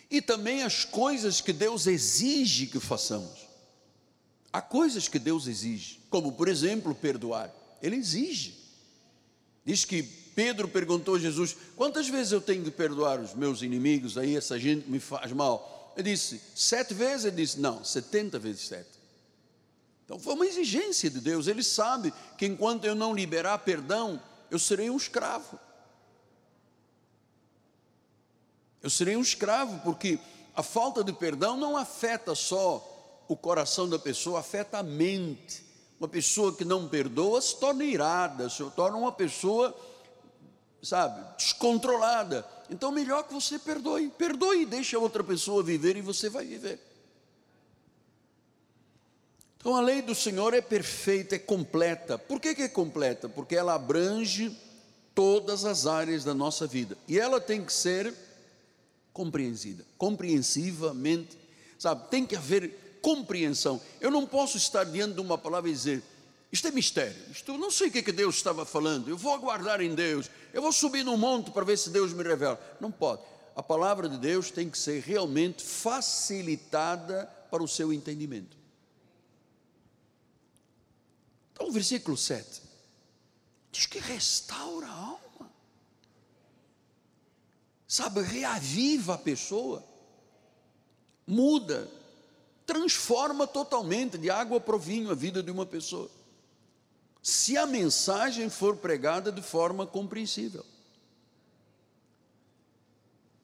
e 0.09 0.21
também 0.21 0.63
as 0.63 0.85
coisas 0.85 1.41
que 1.41 1.53
Deus 1.53 1.85
exige 1.85 2.67
que 2.67 2.79
façamos. 2.79 3.47
Há 4.51 4.61
coisas 4.61 5.07
que 5.07 5.19
Deus 5.19 5.45
exige, 5.45 5.99
como 6.09 6.31
por 6.31 6.47
exemplo, 6.47 6.95
perdoar. 6.95 7.53
Ele 7.81 7.97
exige. 7.97 8.57
Diz 9.63 9.85
que 9.85 10.01
Pedro 10.01 10.67
perguntou 10.67 11.15
a 11.15 11.19
Jesus: 11.19 11.55
quantas 11.75 12.07
vezes 12.07 12.31
eu 12.31 12.41
tenho 12.41 12.63
que 12.63 12.71
perdoar 12.71 13.19
os 13.19 13.35
meus 13.35 13.61
inimigos, 13.61 14.17
aí 14.17 14.35
essa 14.35 14.57
gente 14.57 14.89
me 14.89 14.99
faz 14.99 15.31
mal? 15.31 15.93
Ele 15.95 16.11
disse, 16.11 16.41
sete 16.55 16.93
vezes? 16.93 17.25
Ele 17.25 17.35
disse, 17.35 17.59
não, 17.59 17.83
setenta 17.83 18.39
vezes 18.39 18.61
sete. 18.61 18.98
Então 20.09 20.17
foi 20.17 20.33
uma 20.33 20.47
exigência 20.47 21.07
de 21.07 21.19
Deus. 21.19 21.45
Ele 21.45 21.61
sabe 21.61 22.11
que 22.35 22.47
enquanto 22.47 22.83
eu 22.83 22.95
não 22.95 23.13
liberar 23.13 23.59
perdão, 23.59 24.19
eu 24.49 24.57
serei 24.57 24.89
um 24.89 24.97
escravo. 24.97 25.59
Eu 28.81 28.89
serei 28.89 29.15
um 29.15 29.21
escravo, 29.21 29.79
porque 29.83 30.17
a 30.55 30.63
falta 30.63 31.03
de 31.03 31.13
perdão 31.13 31.55
não 31.55 31.77
afeta 31.77 32.33
só 32.33 33.23
o 33.27 33.37
coração 33.37 33.87
da 33.87 33.99
pessoa, 33.99 34.39
afeta 34.39 34.79
a 34.79 34.83
mente. 34.83 35.63
Uma 35.99 36.07
pessoa 36.07 36.55
que 36.55 36.65
não 36.65 36.87
perdoa 36.87 37.39
se 37.39 37.59
torna 37.59 37.83
irada, 37.83 38.49
se 38.49 38.67
torna 38.71 38.97
uma 38.97 39.11
pessoa, 39.11 39.77
sabe, 40.81 41.23
descontrolada. 41.37 42.43
Então, 42.71 42.91
melhor 42.91 43.25
que 43.25 43.33
você 43.35 43.59
perdoe. 43.59 44.09
Perdoe 44.09 44.63
e 44.63 44.65
deixe 44.65 44.95
a 44.95 44.99
outra 44.99 45.23
pessoa 45.23 45.61
viver 45.61 45.97
e 45.97 46.01
você 46.01 46.29
vai 46.29 46.45
viver. 46.45 46.88
Então, 49.59 49.75
a 49.75 49.81
lei 49.81 50.01
do 50.01 50.15
Senhor 50.15 50.53
é 50.53 50.61
perfeita, 50.61 51.35
é 51.35 51.39
completa. 51.39 52.17
Por 52.17 52.39
que, 52.39 52.55
que 52.55 52.61
é 52.61 52.69
completa? 52.69 53.27
Porque 53.27 53.57
ela 53.57 53.75
abrange 53.75 54.55
todas 55.13 55.65
as 55.65 55.85
áreas 55.85 56.23
da 56.23 56.33
nossa 56.33 56.65
vida. 56.65 56.97
E 57.05 57.19
ela 57.19 57.41
tem 57.41 57.63
que 57.65 57.73
ser 57.73 58.13
compreendida, 59.11 59.85
compreensivamente, 59.97 61.37
sabe? 61.77 62.09
Tem 62.09 62.25
que 62.25 62.37
haver 62.37 62.99
compreensão. 63.01 63.81
Eu 63.99 64.09
não 64.09 64.25
posso 64.25 64.55
estar 64.55 64.85
diante 64.85 65.15
de 65.15 65.19
uma 65.19 65.37
palavra 65.37 65.69
e 65.69 65.73
dizer, 65.73 66.01
isto 66.53 66.65
é 66.69 66.71
mistério. 66.71 67.21
Isto 67.29 67.57
não 67.57 67.69
sei 67.69 67.89
o 67.89 67.91
que, 67.91 67.97
é 67.99 68.01
que 68.01 68.13
Deus 68.13 68.35
estava 68.35 68.65
falando. 68.65 69.09
Eu 69.09 69.17
vou 69.17 69.33
aguardar 69.33 69.81
em 69.81 69.93
Deus. 69.93 70.31
Eu 70.53 70.61
vou 70.61 70.71
subir 70.71 71.03
no 71.03 71.17
monte 71.17 71.51
para 71.51 71.65
ver 71.65 71.77
se 71.77 71.89
Deus 71.89 72.13
me 72.13 72.23
revela. 72.23 72.57
Não 72.79 72.91
pode. 72.91 73.21
A 73.57 73.61
palavra 73.61 74.07
de 74.07 74.17
Deus 74.17 74.49
tem 74.49 74.69
que 74.69 74.77
ser 74.77 75.01
realmente 75.01 75.63
facilitada 75.63 77.25
para 77.51 77.61
o 77.61 77.67
seu 77.67 77.91
entendimento. 77.91 78.58
Então, 81.59 81.67
o 81.67 81.73
versículo 81.73 82.15
7 82.15 82.61
diz 83.69 83.85
que 83.85 83.99
restaura 83.99 84.87
a 84.87 84.93
alma, 84.93 85.51
sabe, 87.85 88.21
reaviva 88.21 89.15
a 89.15 89.17
pessoa, 89.17 89.83
muda, 91.27 91.91
transforma 92.65 93.45
totalmente. 93.45 94.17
De 94.17 94.29
água 94.29 94.61
para 94.61 94.77
vinho 94.77 95.11
a 95.11 95.13
vida 95.13 95.43
de 95.43 95.51
uma 95.51 95.65
pessoa. 95.65 96.09
Se 97.21 97.57
a 97.57 97.65
mensagem 97.65 98.49
for 98.49 98.77
pregada 98.77 99.29
de 99.29 99.41
forma 99.41 99.85
compreensível. 99.85 100.65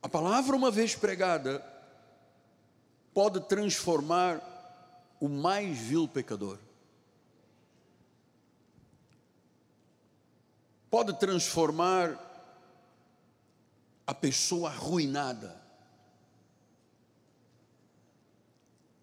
A 0.01 0.07
palavra, 0.07 0.55
uma 0.55 0.71
vez 0.71 0.95
pregada, 0.95 1.61
pode 3.13 3.41
transformar 3.41 4.39
o 5.19 5.27
mais 5.27 5.77
vil 5.77 6.07
pecador. 6.07 6.57
Pode 10.95 11.11
transformar 11.19 12.17
a 14.07 14.13
pessoa 14.13 14.69
arruinada. 14.69 15.61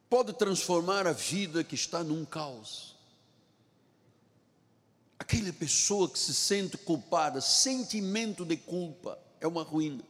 Pode 0.08 0.32
transformar 0.32 1.06
a 1.06 1.12
vida 1.12 1.62
que 1.62 1.74
está 1.74 2.02
num 2.02 2.24
caos 2.24 2.96
aquela 5.18 5.52
pessoa 5.52 6.08
que 6.08 6.18
se 6.18 6.32
sente 6.32 6.78
culpada, 6.78 7.42
sentimento 7.42 8.42
de 8.42 8.56
culpa, 8.56 9.18
é 9.38 9.46
uma 9.46 9.62
ruína. 9.62 10.02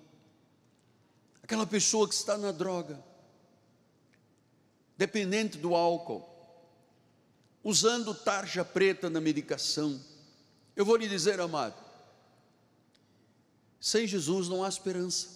Aquela 1.42 1.66
pessoa 1.66 2.08
que 2.08 2.14
está 2.14 2.38
na 2.38 2.52
droga, 2.52 3.02
dependente 4.96 5.58
do 5.58 5.74
álcool, 5.74 6.24
usando 7.64 8.14
tarja 8.14 8.64
preta 8.64 9.10
na 9.10 9.20
medicação. 9.20 10.11
Eu 10.74 10.84
vou 10.84 10.96
lhe 10.96 11.08
dizer, 11.08 11.40
amado, 11.40 11.74
sem 13.80 14.06
Jesus 14.06 14.48
não 14.48 14.64
há 14.64 14.68
esperança. 14.68 15.28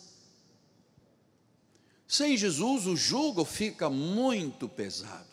Sem 2.07 2.37
Jesus 2.37 2.87
o 2.87 2.97
jugo 2.97 3.45
fica 3.45 3.91
muito 3.91 4.69
pesado. 4.69 5.27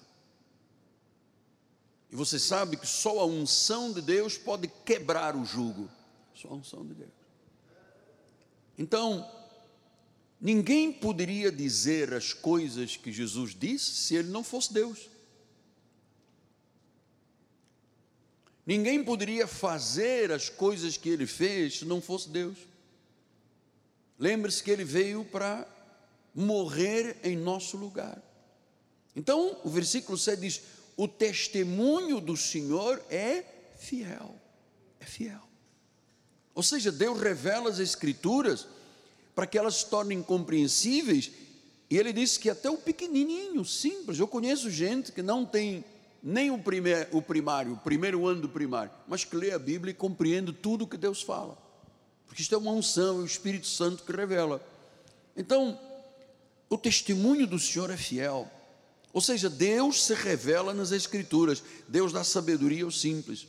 E 2.11 2.15
você 2.15 2.37
sabe 2.37 2.77
que 2.77 2.87
só 2.87 3.19
a 3.19 3.25
unção 3.25 3.91
de 3.91 4.01
Deus 4.01 4.37
pode 4.37 4.67
quebrar 4.67 5.35
o 5.35 5.45
jugo. 5.45 5.89
Só 6.33 6.49
a 6.49 6.53
unção 6.53 6.85
de 6.85 6.93
Deus. 6.93 7.11
Então, 8.77 9.29
ninguém 10.41 10.91
poderia 10.91 11.51
dizer 11.51 12.13
as 12.13 12.33
coisas 12.33 12.97
que 12.97 13.11
Jesus 13.11 13.55
disse 13.55 13.95
se 13.95 14.15
ele 14.15 14.29
não 14.29 14.43
fosse 14.43 14.73
Deus. 14.73 15.09
Ninguém 18.65 19.03
poderia 19.03 19.45
fazer 19.45 20.31
as 20.31 20.49
coisas 20.49 20.95
que 20.95 21.09
ele 21.09 21.25
fez 21.25 21.79
se 21.79 21.85
não 21.85 22.01
fosse 22.01 22.29
Deus. 22.29 22.57
Lembre-se 24.17 24.63
que 24.63 24.71
ele 24.71 24.85
veio 24.85 25.25
para 25.25 25.67
morrer 26.33 27.17
em 27.23 27.35
nosso 27.35 27.75
lugar. 27.75 28.21
Então, 29.15 29.57
o 29.63 29.69
versículo 29.69 30.17
7 30.17 30.39
diz: 30.39 30.61
o 30.95 31.07
testemunho 31.07 32.21
do 32.21 32.37
Senhor 32.37 33.03
é 33.09 33.43
fiel. 33.77 34.35
É 34.99 35.05
fiel. 35.05 35.41
Ou 36.55 36.63
seja, 36.63 36.91
Deus 36.91 37.19
revela 37.19 37.69
as 37.69 37.79
Escrituras 37.79 38.67
para 39.33 39.47
que 39.47 39.57
elas 39.57 39.77
se 39.77 39.89
tornem 39.89 40.21
compreensíveis. 40.21 41.31
E 41.89 41.97
ele 41.97 42.13
disse 42.13 42.39
que 42.39 42.49
até 42.49 42.69
o 42.69 42.77
pequenininho, 42.77 43.65
simples, 43.65 44.19
eu 44.19 44.27
conheço 44.27 44.69
gente 44.69 45.11
que 45.11 45.21
não 45.21 45.45
tem 45.45 45.83
nem 46.23 46.49
o, 46.49 46.57
primeir, 46.57 47.09
o 47.11 47.21
primário, 47.21 47.73
o 47.73 47.77
primeiro 47.77 48.25
ano 48.25 48.41
do 48.41 48.49
primário, 48.49 48.91
mas 49.05 49.25
que 49.25 49.35
lê 49.35 49.51
a 49.51 49.59
Bíblia 49.59 49.91
e 49.91 49.95
compreende 49.95 50.53
tudo 50.53 50.85
o 50.85 50.87
que 50.87 50.95
Deus 50.95 51.21
fala. 51.21 51.57
Porque 52.25 52.41
isto 52.41 52.55
é 52.55 52.57
uma 52.57 52.71
unção, 52.71 53.19
é 53.19 53.23
o 53.23 53.25
Espírito 53.25 53.67
Santo 53.67 54.03
que 54.03 54.11
revela. 54.13 54.65
Então, 55.35 55.77
o 56.69 56.77
testemunho 56.77 57.45
do 57.45 57.59
Senhor 57.59 57.89
é 57.89 57.97
fiel. 57.97 58.49
Ou 59.11 59.19
seja, 59.19 59.49
Deus 59.49 60.05
se 60.05 60.13
revela 60.13 60.73
nas 60.73 60.91
Escrituras, 60.91 61.61
Deus 61.89 62.13
dá 62.13 62.23
sabedoria 62.23 62.85
aos 62.85 63.01
simples. 63.01 63.45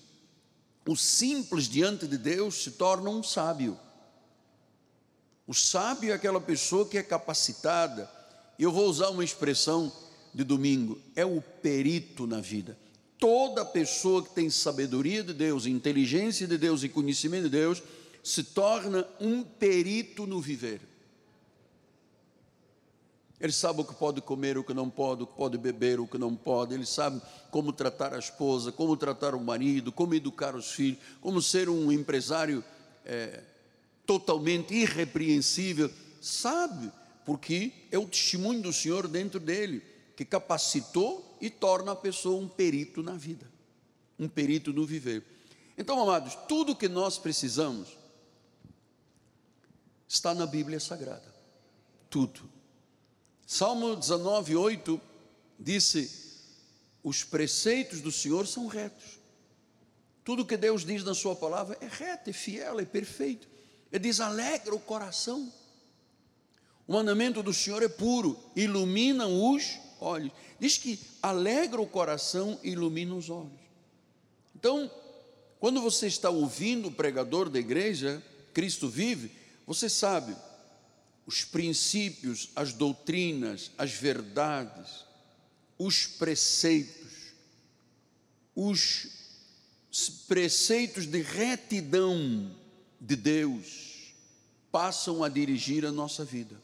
O 0.86 0.96
simples 0.96 1.68
diante 1.68 2.06
de 2.08 2.18
Deus 2.18 2.62
se 2.62 2.72
torna 2.72 3.08
um 3.08 3.22
sábio. 3.22 3.78
O 5.46 5.54
sábio 5.54 6.10
é 6.10 6.14
aquela 6.14 6.40
pessoa 6.40 6.86
que 6.86 6.98
é 6.98 7.02
capacitada, 7.02 8.10
eu 8.58 8.72
vou 8.72 8.86
usar 8.86 9.10
uma 9.10 9.24
expressão 9.24 9.92
de 10.34 10.42
domingo, 10.42 10.98
é 11.14 11.24
o 11.24 11.40
perito 11.40 12.26
na 12.26 12.40
vida. 12.40 12.76
Toda 13.18 13.64
pessoa 13.64 14.22
que 14.22 14.34
tem 14.34 14.50
sabedoria 14.50 15.22
de 15.22 15.32
Deus, 15.32 15.64
inteligência 15.64 16.46
de 16.46 16.58
Deus 16.58 16.82
e 16.82 16.88
conhecimento 16.88 17.44
de 17.44 17.50
Deus, 17.50 17.82
se 18.22 18.42
torna 18.42 19.06
um 19.20 19.44
perito 19.44 20.26
no 20.26 20.40
viver. 20.40 20.80
Ele 23.40 23.52
sabe 23.52 23.82
o 23.82 23.84
que 23.84 23.94
pode 23.94 24.20
comer, 24.20 24.58
o 24.58 24.64
que 24.64 24.74
não 24.74 24.88
pode, 24.88 25.22
o 25.22 25.26
que 25.26 25.36
pode 25.36 25.58
beber, 25.58 26.00
o 26.00 26.06
que 26.06 26.18
não 26.18 26.34
pode. 26.34 26.74
Ele 26.74 26.86
sabe 26.86 27.20
como 27.50 27.72
tratar 27.72 28.14
a 28.14 28.18
esposa, 28.18 28.72
como 28.72 28.96
tratar 28.96 29.34
o 29.34 29.40
marido, 29.40 29.92
como 29.92 30.14
educar 30.14 30.56
os 30.56 30.72
filhos, 30.72 30.98
como 31.20 31.42
ser 31.42 31.68
um 31.68 31.92
empresário 31.92 32.64
é, 33.04 33.42
totalmente 34.06 34.74
irrepreensível. 34.74 35.90
Sabe, 36.20 36.90
porque 37.24 37.72
é 37.90 37.98
o 37.98 38.06
testemunho 38.06 38.62
do 38.62 38.72
Senhor 38.72 39.06
dentro 39.06 39.38
dele 39.38 39.93
que 40.16 40.24
capacitou 40.24 41.36
e 41.40 41.50
torna 41.50 41.92
a 41.92 41.96
pessoa 41.96 42.40
um 42.40 42.48
perito 42.48 43.02
na 43.02 43.14
vida, 43.14 43.50
um 44.18 44.28
perito 44.28 44.72
no 44.72 44.86
viver. 44.86 45.24
Então, 45.76 46.00
amados, 46.00 46.34
tudo 46.48 46.76
que 46.76 46.88
nós 46.88 47.18
precisamos 47.18 47.98
está 50.08 50.34
na 50.34 50.46
Bíblia 50.46 50.78
Sagrada. 50.78 51.34
Tudo. 52.08 52.48
Salmo 53.46 53.96
19, 53.96 54.54
8 54.54 55.00
disse: 55.58 56.10
Os 57.02 57.24
preceitos 57.24 58.00
do 58.00 58.12
Senhor 58.12 58.46
são 58.46 58.66
retos. 58.66 59.18
Tudo 60.24 60.46
que 60.46 60.56
Deus 60.56 60.84
diz 60.84 61.04
na 61.04 61.14
Sua 61.14 61.34
palavra 61.36 61.76
é 61.80 61.86
reto, 61.86 62.30
é 62.30 62.32
fiel, 62.32 62.78
é 62.80 62.84
perfeito. 62.84 63.48
Ele 63.90 64.04
diz: 64.04 64.20
alegra 64.20 64.74
o 64.74 64.80
coração. 64.80 65.52
O 66.86 66.92
mandamento 66.92 67.42
do 67.42 67.52
Senhor 67.52 67.82
é 67.82 67.88
puro, 67.88 68.38
ilumina 68.54 69.26
os 69.26 69.78
olhos. 70.04 70.32
Diz 70.60 70.76
que 70.78 70.98
alegra 71.22 71.80
o 71.80 71.86
coração 71.86 72.58
e 72.62 72.70
ilumina 72.70 73.14
os 73.14 73.30
olhos. 73.30 73.52
Então, 74.54 74.90
quando 75.58 75.80
você 75.80 76.06
está 76.06 76.30
ouvindo 76.30 76.88
o 76.88 76.92
pregador 76.92 77.48
da 77.48 77.58
igreja, 77.58 78.22
Cristo 78.52 78.88
vive, 78.88 79.30
você 79.66 79.88
sabe 79.88 80.36
os 81.26 81.44
princípios, 81.44 82.50
as 82.54 82.72
doutrinas, 82.72 83.70
as 83.78 83.92
verdades, 83.92 85.04
os 85.78 86.06
preceitos, 86.06 87.32
os 88.54 89.08
preceitos 90.28 91.06
de 91.06 91.22
retidão 91.22 92.54
de 93.00 93.16
Deus 93.16 94.12
passam 94.70 95.22
a 95.22 95.28
dirigir 95.28 95.86
a 95.86 95.92
nossa 95.92 96.24
vida. 96.24 96.60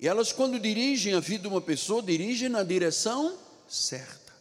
E 0.00 0.08
elas, 0.08 0.32
quando 0.32 0.58
dirigem 0.58 1.12
a 1.12 1.20
vida 1.20 1.42
de 1.42 1.48
uma 1.48 1.60
pessoa, 1.60 2.02
dirigem 2.02 2.48
na 2.48 2.62
direção 2.62 3.36
certa. 3.68 4.32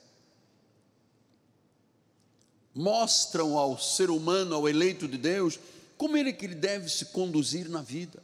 Mostram 2.73 3.57
ao 3.57 3.77
ser 3.77 4.09
humano, 4.09 4.55
ao 4.55 4.69
eleito 4.69 5.05
de 5.05 5.17
Deus, 5.17 5.59
como 5.97 6.15
ele 6.15 6.31
que 6.31 6.45
ele 6.45 6.55
deve 6.55 6.87
se 6.87 7.07
conduzir 7.07 7.67
na 7.67 7.81
vida. 7.81 8.23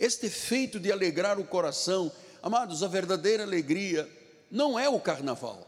Este 0.00 0.26
efeito 0.26 0.80
de 0.80 0.90
alegrar 0.90 1.38
o 1.38 1.44
coração, 1.44 2.10
amados, 2.42 2.82
a 2.82 2.88
verdadeira 2.88 3.44
alegria 3.44 4.10
não 4.50 4.76
é 4.76 4.88
o 4.88 4.98
carnaval. 4.98 5.64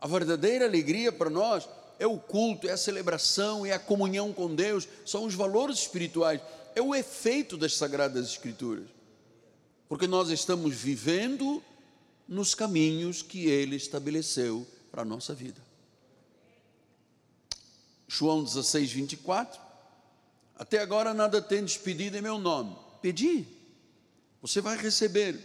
A 0.00 0.08
verdadeira 0.08 0.64
alegria 0.64 1.12
para 1.12 1.30
nós 1.30 1.68
é 1.96 2.08
o 2.08 2.18
culto, 2.18 2.68
é 2.68 2.72
a 2.72 2.76
celebração, 2.76 3.64
é 3.64 3.70
a 3.70 3.78
comunhão 3.78 4.32
com 4.32 4.52
Deus, 4.52 4.88
são 5.06 5.24
os 5.24 5.34
valores 5.36 5.78
espirituais, 5.78 6.40
é 6.74 6.82
o 6.82 6.92
efeito 6.92 7.56
das 7.56 7.76
sagradas 7.76 8.26
escrituras 8.26 8.97
porque 9.88 10.06
nós 10.06 10.28
estamos 10.28 10.74
vivendo 10.74 11.62
nos 12.28 12.54
caminhos 12.54 13.22
que 13.22 13.46
Ele 13.46 13.76
estabeleceu 13.76 14.66
para 14.90 15.02
a 15.02 15.04
nossa 15.04 15.34
vida. 15.34 15.60
João 18.06 18.44
16, 18.44 18.92
24. 18.92 19.60
Até 20.56 20.78
agora 20.78 21.14
nada 21.14 21.40
tendes 21.40 21.76
pedido 21.76 22.16
em 22.16 22.22
meu 22.22 22.38
nome. 22.38 22.76
Pedi, 23.00 23.46
você 24.42 24.60
vai 24.60 24.76
receber, 24.76 25.38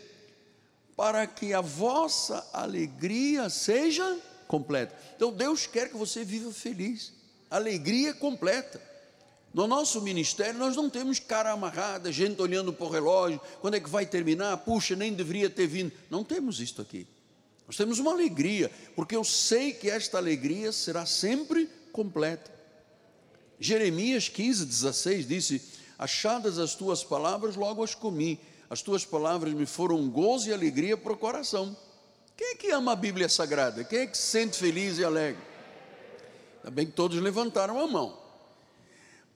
para 0.95 1.25
que 1.25 1.53
a 1.53 1.62
vossa 1.62 2.47
alegria 2.51 3.49
seja 3.49 4.19
completa. 4.47 4.95
Então 5.15 5.32
Deus 5.32 5.65
quer 5.65 5.89
que 5.89 5.97
você 5.97 6.23
viva 6.23 6.51
feliz, 6.51 7.13
alegria 7.49 8.13
completa. 8.13 8.82
No 9.54 9.68
nosso 9.68 10.02
ministério, 10.02 10.58
nós 10.58 10.76
não 10.76 10.89
temos 10.89 11.20
cara 11.20 11.52
amarrada, 11.52 12.12
gente 12.12 12.42
olhando 12.42 12.74
para 12.74 12.88
o 12.88 12.89
relógio, 12.89 13.39
quando 13.62 13.76
é 13.76 13.80
que 13.80 13.89
vai 13.89 14.04
terminar? 14.04 14.58
Puxa, 14.58 14.96
nem 14.96 15.13
deveria 15.13 15.48
ter 15.48 15.68
vindo. 15.68 15.92
Não 16.10 16.24
temos 16.24 16.60
isto 16.60 16.82
aqui. 16.82 17.08
Nós 17.68 17.78
temos 17.78 18.00
uma 18.00 18.12
alegria, 18.12 18.72
porque 18.96 19.16
eu 19.16 19.24
sei 19.24 19.72
que 19.72 19.92
esta 19.92 20.18
alegria 20.18 20.72
será 20.72 21.06
sempre 21.06 21.70
completa. 21.92 22.52
Jeremias 23.60 24.28
15, 24.28 24.66
16 24.66 25.28
disse: 25.28 25.62
Achadas 26.00 26.58
as 26.58 26.74
tuas 26.74 27.04
palavras, 27.04 27.56
logo 27.56 27.84
as 27.84 27.94
comi. 27.94 28.39
As 28.72 28.82
tuas 28.82 29.06
palavras 29.06 29.54
me 29.54 29.68
foram 29.68 30.10
gozo 30.10 30.50
e 30.50 30.54
alegria 30.54 30.98
para 30.98 31.13
o 31.13 31.18
coração. 31.18 31.78
Quem 32.36 32.54
é 32.54 32.56
que 32.56 32.72
ama 32.72 32.94
a 32.94 32.96
Bíblia 32.96 33.30
Sagrada? 33.30 33.84
Quem 33.84 34.00
é 34.00 34.08
que 34.08 34.18
se 34.18 34.24
sente 34.24 34.58
feliz 34.58 34.98
e 34.98 35.06
alegre? 35.06 35.42
Ainda 36.58 36.72
bem 36.72 36.88
que 36.88 36.94
todos 36.94 37.20
levantaram 37.22 37.80
a 37.80 37.86
mão 37.86 38.22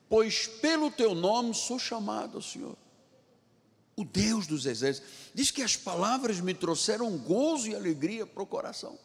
pois 0.09 0.47
pelo 0.47 0.89
teu 0.91 1.13
nome 1.13 1.53
sou 1.53 1.79
chamado, 1.79 2.41
Senhor. 2.41 2.75
O 3.95 4.05
Deus 4.05 4.45
dos 4.45 4.65
exércitos. 4.65 5.09
Diz 5.33 5.49
que 5.49 5.63
as 5.63 5.75
palavras 5.75 6.39
me 6.39 6.53
trouxeram 6.53 7.17
gozo 7.17 7.67
e 7.67 7.75
alegria 7.75 8.25
para 8.25 8.43
o 8.43 8.45
coração. 8.45 8.97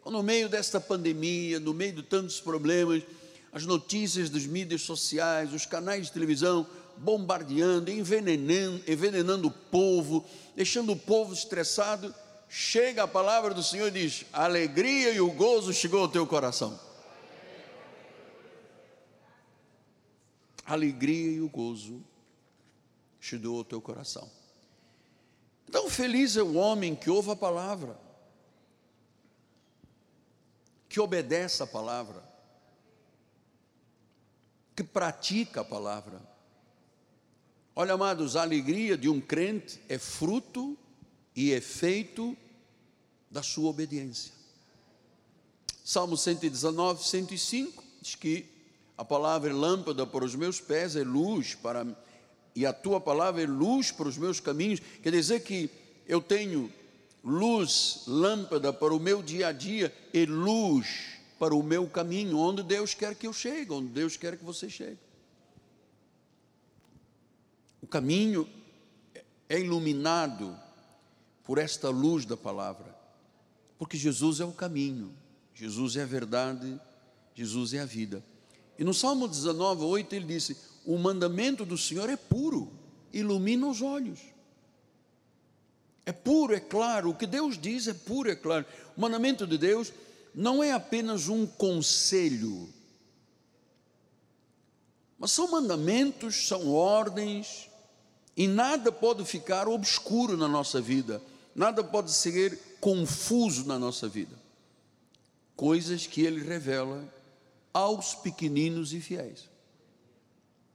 Então, 0.00 0.12
no 0.12 0.22
meio 0.22 0.48
desta 0.48 0.80
pandemia, 0.80 1.60
no 1.60 1.72
meio 1.72 1.92
de 1.92 2.02
tantos 2.02 2.40
problemas, 2.40 3.02
as 3.52 3.64
notícias 3.64 4.28
das 4.28 4.44
mídias 4.44 4.82
sociais, 4.82 5.52
os 5.52 5.64
canais 5.64 6.06
de 6.06 6.12
televisão 6.12 6.66
bombardeando, 6.96 7.90
envenenando, 7.90 8.82
envenenando 8.86 9.48
o 9.48 9.50
povo, 9.50 10.24
deixando 10.54 10.92
o 10.92 10.96
povo 10.96 11.32
estressado, 11.32 12.14
chega 12.48 13.02
a 13.02 13.08
palavra 13.08 13.54
do 13.54 13.62
Senhor 13.62 13.88
e 13.88 14.02
diz: 14.02 14.24
a 14.32 14.44
alegria 14.44 15.12
e 15.12 15.20
o 15.20 15.30
gozo 15.30 15.72
chegou 15.72 16.00
ao 16.00 16.08
teu 16.08 16.26
coração. 16.26 16.78
A 20.66 20.72
alegria 20.72 21.30
e 21.30 21.40
o 21.40 21.48
gozo 21.48 22.04
te 23.20 23.38
dou 23.38 23.58
ao 23.58 23.64
teu 23.64 23.80
coração. 23.80 24.28
Então, 25.68 25.88
feliz 25.88 26.36
é 26.36 26.42
o 26.42 26.54
homem 26.54 26.94
que 26.94 27.08
ouve 27.08 27.30
a 27.30 27.36
palavra, 27.36 27.98
que 30.88 30.98
obedece 31.00 31.62
a 31.62 31.66
palavra, 31.66 32.22
que 34.74 34.82
pratica 34.82 35.60
a 35.60 35.64
palavra. 35.64 36.20
Olha, 37.74 37.94
amados, 37.94 38.36
a 38.36 38.42
alegria 38.42 38.96
de 38.96 39.08
um 39.08 39.20
crente 39.20 39.80
é 39.88 39.98
fruto 39.98 40.76
e 41.34 41.50
efeito 41.52 42.36
da 43.30 43.42
sua 43.42 43.70
obediência. 43.70 44.32
Salmo 45.84 46.16
119, 46.16 47.04
105 47.04 47.84
diz 48.00 48.14
que 48.14 48.55
a 48.96 49.04
palavra 49.04 49.50
é 49.50 49.52
lâmpada 49.52 50.06
para 50.06 50.24
os 50.24 50.34
meus 50.34 50.60
pés, 50.60 50.96
é 50.96 51.02
luz 51.04 51.54
para 51.54 51.86
e 52.54 52.64
a 52.64 52.72
tua 52.72 52.98
palavra 52.98 53.42
é 53.42 53.46
luz 53.46 53.92
para 53.92 54.08
os 54.08 54.16
meus 54.16 54.40
caminhos. 54.40 54.80
Quer 55.02 55.12
dizer 55.12 55.40
que 55.40 55.68
eu 56.06 56.22
tenho 56.22 56.72
luz, 57.22 58.04
lâmpada 58.06 58.72
para 58.72 58.94
o 58.94 58.98
meu 58.98 59.22
dia 59.22 59.48
a 59.48 59.52
dia 59.52 59.94
e 60.14 60.24
luz 60.24 61.18
para 61.38 61.54
o 61.54 61.62
meu 61.62 61.86
caminho, 61.86 62.38
onde 62.38 62.62
Deus 62.62 62.94
quer 62.94 63.14
que 63.14 63.26
eu 63.26 63.32
chegue, 63.32 63.72
onde 63.72 63.88
Deus 63.88 64.16
quer 64.16 64.38
que 64.38 64.44
você 64.44 64.70
chegue. 64.70 64.98
O 67.82 67.86
caminho 67.86 68.48
é 69.50 69.60
iluminado 69.60 70.58
por 71.44 71.58
esta 71.58 71.90
luz 71.90 72.24
da 72.24 72.38
palavra, 72.38 72.96
porque 73.78 73.98
Jesus 73.98 74.40
é 74.40 74.46
o 74.46 74.52
caminho, 74.52 75.12
Jesus 75.54 75.94
é 75.96 76.02
a 76.02 76.06
verdade, 76.06 76.80
Jesus 77.34 77.74
é 77.74 77.80
a 77.80 77.84
vida. 77.84 78.24
E 78.78 78.84
no 78.84 78.92
Salmo 78.92 79.26
19, 79.26 79.84
8, 79.84 80.14
ele 80.14 80.26
disse: 80.26 80.56
O 80.84 80.98
mandamento 80.98 81.64
do 81.64 81.78
Senhor 81.78 82.08
é 82.08 82.16
puro, 82.16 82.70
ilumina 83.12 83.66
os 83.66 83.82
olhos. 83.82 84.20
É 86.04 86.12
puro, 86.12 86.54
é 86.54 86.60
claro. 86.60 87.10
O 87.10 87.14
que 87.14 87.26
Deus 87.26 87.58
diz 87.58 87.88
é 87.88 87.94
puro, 87.94 88.30
é 88.30 88.36
claro. 88.36 88.64
O 88.96 89.00
mandamento 89.00 89.46
de 89.46 89.58
Deus 89.58 89.92
não 90.34 90.62
é 90.62 90.72
apenas 90.72 91.28
um 91.28 91.46
conselho, 91.46 92.68
mas 95.18 95.32
são 95.32 95.50
mandamentos, 95.50 96.46
são 96.46 96.70
ordens, 96.70 97.70
e 98.36 98.46
nada 98.46 98.92
pode 98.92 99.24
ficar 99.24 99.66
obscuro 99.66 100.36
na 100.36 100.46
nossa 100.46 100.78
vida, 100.78 101.22
nada 101.54 101.82
pode 101.82 102.12
ser 102.12 102.76
confuso 102.80 103.64
na 103.64 103.78
nossa 103.78 104.06
vida. 104.06 104.36
Coisas 105.56 106.06
que 106.06 106.20
Ele 106.20 106.44
revela 106.44 107.02
aos 107.76 108.14
pequeninos 108.14 108.94
e 108.94 109.02
fiéis. 109.02 109.50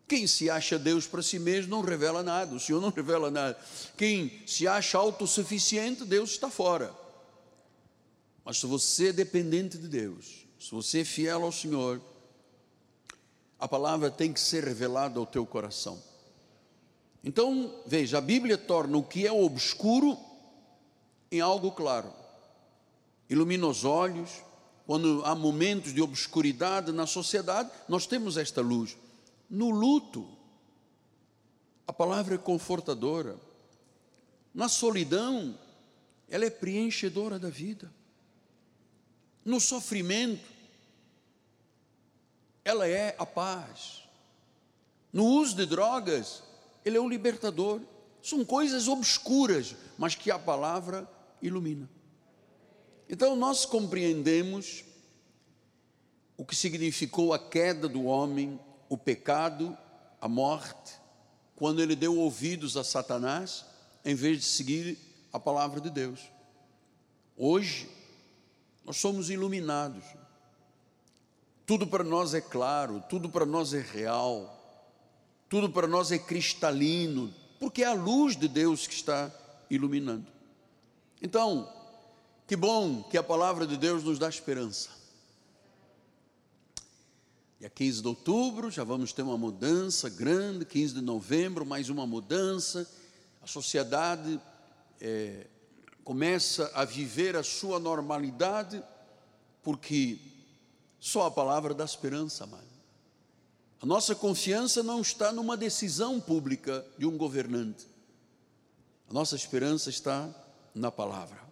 Quem 0.07 0.27
se 0.27 0.51
acha 0.51 0.77
Deus 0.77 1.07
para 1.07 1.23
si 1.23 1.39
mesmo 1.39 1.71
não 1.71 1.81
revela 1.81 2.21
nada, 2.21 2.53
o 2.53 2.59
Senhor 2.59 2.79
não 2.79 2.91
revela 2.95 3.31
nada. 3.31 3.59
Quem 3.97 4.31
se 4.45 4.67
acha 4.67 4.99
autossuficiente, 4.99 6.05
Deus 6.05 6.29
está 6.29 6.47
fora. 6.47 6.93
Mas 8.45 8.59
se 8.59 8.67
você 8.67 9.07
é 9.07 9.13
dependente 9.13 9.79
de 9.79 9.87
Deus, 9.87 10.45
se 10.59 10.69
você 10.69 10.99
é 10.99 11.03
fiel 11.03 11.43
ao 11.43 11.51
Senhor, 11.51 11.99
a 13.57 13.67
palavra 13.67 14.11
tem 14.11 14.31
que 14.31 14.39
ser 14.39 14.63
revelada 14.63 15.19
ao 15.19 15.25
teu 15.25 15.43
coração. 15.43 15.99
Então, 17.23 17.81
veja, 17.87 18.19
a 18.19 18.21
Bíblia 18.21 18.59
torna 18.59 18.95
o 18.95 19.03
que 19.03 19.25
é 19.25 19.31
obscuro 19.31 20.19
em 21.31 21.41
algo 21.41 21.71
claro. 21.71 22.13
Ilumina 23.27 23.65
os 23.65 23.85
olhos. 23.85 24.29
Quando 24.91 25.23
há 25.23 25.33
momentos 25.33 25.93
de 25.93 26.01
obscuridade 26.01 26.91
na 26.91 27.07
sociedade, 27.07 27.71
nós 27.87 28.05
temos 28.05 28.35
esta 28.35 28.59
luz. 28.59 28.97
No 29.49 29.69
luto, 29.69 30.27
a 31.87 31.93
palavra 31.93 32.35
é 32.35 32.37
confortadora. 32.37 33.37
Na 34.53 34.67
solidão, 34.67 35.57
ela 36.27 36.43
é 36.43 36.49
preenchedora 36.49 37.39
da 37.39 37.49
vida. 37.49 37.89
No 39.45 39.61
sofrimento, 39.61 40.45
ela 42.65 42.85
é 42.85 43.15
a 43.17 43.25
paz. 43.25 44.03
No 45.13 45.25
uso 45.25 45.55
de 45.55 45.65
drogas, 45.65 46.43
ele 46.83 46.97
é 46.97 46.99
o 46.99 47.07
libertador. 47.07 47.79
São 48.21 48.43
coisas 48.43 48.89
obscuras, 48.89 49.73
mas 49.97 50.15
que 50.15 50.29
a 50.29 50.37
palavra 50.37 51.09
ilumina. 51.41 51.89
Então 53.11 53.35
nós 53.35 53.65
compreendemos 53.65 54.85
o 56.37 56.45
que 56.45 56.55
significou 56.55 57.33
a 57.33 57.37
queda 57.37 57.89
do 57.89 58.05
homem, 58.05 58.57
o 58.87 58.97
pecado, 58.97 59.77
a 60.21 60.29
morte, 60.29 60.93
quando 61.53 61.81
ele 61.81 61.93
deu 61.93 62.17
ouvidos 62.17 62.77
a 62.77 62.85
Satanás, 62.85 63.65
em 64.05 64.15
vez 64.15 64.39
de 64.39 64.45
seguir 64.45 64.97
a 65.33 65.37
palavra 65.37 65.81
de 65.81 65.89
Deus. 65.89 66.21
Hoje, 67.35 67.89
nós 68.85 68.95
somos 68.95 69.29
iluminados, 69.29 70.05
tudo 71.65 71.85
para 71.85 72.05
nós 72.05 72.33
é 72.33 72.41
claro, 72.41 73.03
tudo 73.09 73.29
para 73.29 73.45
nós 73.45 73.73
é 73.73 73.81
real, 73.81 74.57
tudo 75.49 75.69
para 75.69 75.85
nós 75.85 76.13
é 76.13 76.17
cristalino, 76.17 77.33
porque 77.59 77.83
é 77.83 77.87
a 77.87 77.93
luz 77.93 78.37
de 78.37 78.47
Deus 78.47 78.87
que 78.87 78.93
está 78.93 79.29
iluminando. 79.69 80.27
Então, 81.21 81.80
que 82.51 82.55
bom 82.57 83.01
que 83.03 83.17
a 83.17 83.23
palavra 83.23 83.65
de 83.65 83.77
Deus 83.77 84.03
nos 84.03 84.19
dá 84.19 84.27
esperança. 84.27 84.89
Dia 87.57 87.69
15 87.69 88.01
de 88.01 88.07
outubro 88.09 88.69
já 88.69 88.83
vamos 88.83 89.13
ter 89.13 89.21
uma 89.21 89.37
mudança 89.37 90.09
grande, 90.09 90.65
15 90.65 90.95
de 90.95 90.99
novembro, 90.99 91.65
mais 91.65 91.87
uma 91.87 92.05
mudança. 92.05 92.85
A 93.41 93.47
sociedade 93.47 94.37
é, 94.99 95.47
começa 96.03 96.69
a 96.73 96.83
viver 96.83 97.37
a 97.37 97.41
sua 97.41 97.79
normalidade, 97.79 98.83
porque 99.63 100.19
só 100.99 101.27
a 101.27 101.31
palavra 101.31 101.73
dá 101.73 101.85
esperança, 101.85 102.43
amado. 102.43 102.67
A 103.81 103.85
nossa 103.85 104.13
confiança 104.13 104.83
não 104.83 104.99
está 104.99 105.31
numa 105.31 105.55
decisão 105.55 106.19
pública 106.19 106.85
de 106.97 107.05
um 107.05 107.17
governante. 107.17 107.87
A 109.09 109.13
nossa 109.13 109.37
esperança 109.37 109.89
está 109.89 110.29
na 110.75 110.91
palavra. 110.91 111.50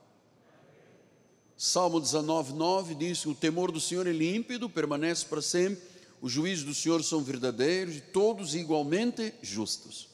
Salmo 1.60 2.00
19, 2.00 2.54
9 2.54 2.96
diz: 2.96 3.26
O 3.26 3.36
temor 3.36 3.72
do 3.72 3.80
Senhor 3.80 4.08
é 4.08 4.12
límpido, 4.12 4.68
permanece 4.68 5.26
para 5.26 5.42
sempre, 5.42 5.84
os 6.22 6.32
juízos 6.32 6.66
do 6.66 6.74
Senhor 6.74 7.04
são 7.04 7.22
verdadeiros 7.22 7.98
e 7.98 8.02
todos 8.02 8.56
igualmente 8.56 9.34
justos. 9.42 10.10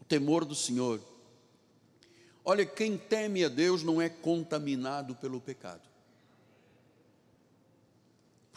O 0.00 0.04
temor 0.04 0.44
do 0.44 0.54
Senhor. 0.54 1.00
Olha, 2.44 2.66
quem 2.66 2.98
teme 2.98 3.44
a 3.44 3.48
Deus 3.48 3.82
não 3.82 4.02
é 4.02 4.08
contaminado 4.08 5.14
pelo 5.14 5.40
pecado 5.40 5.94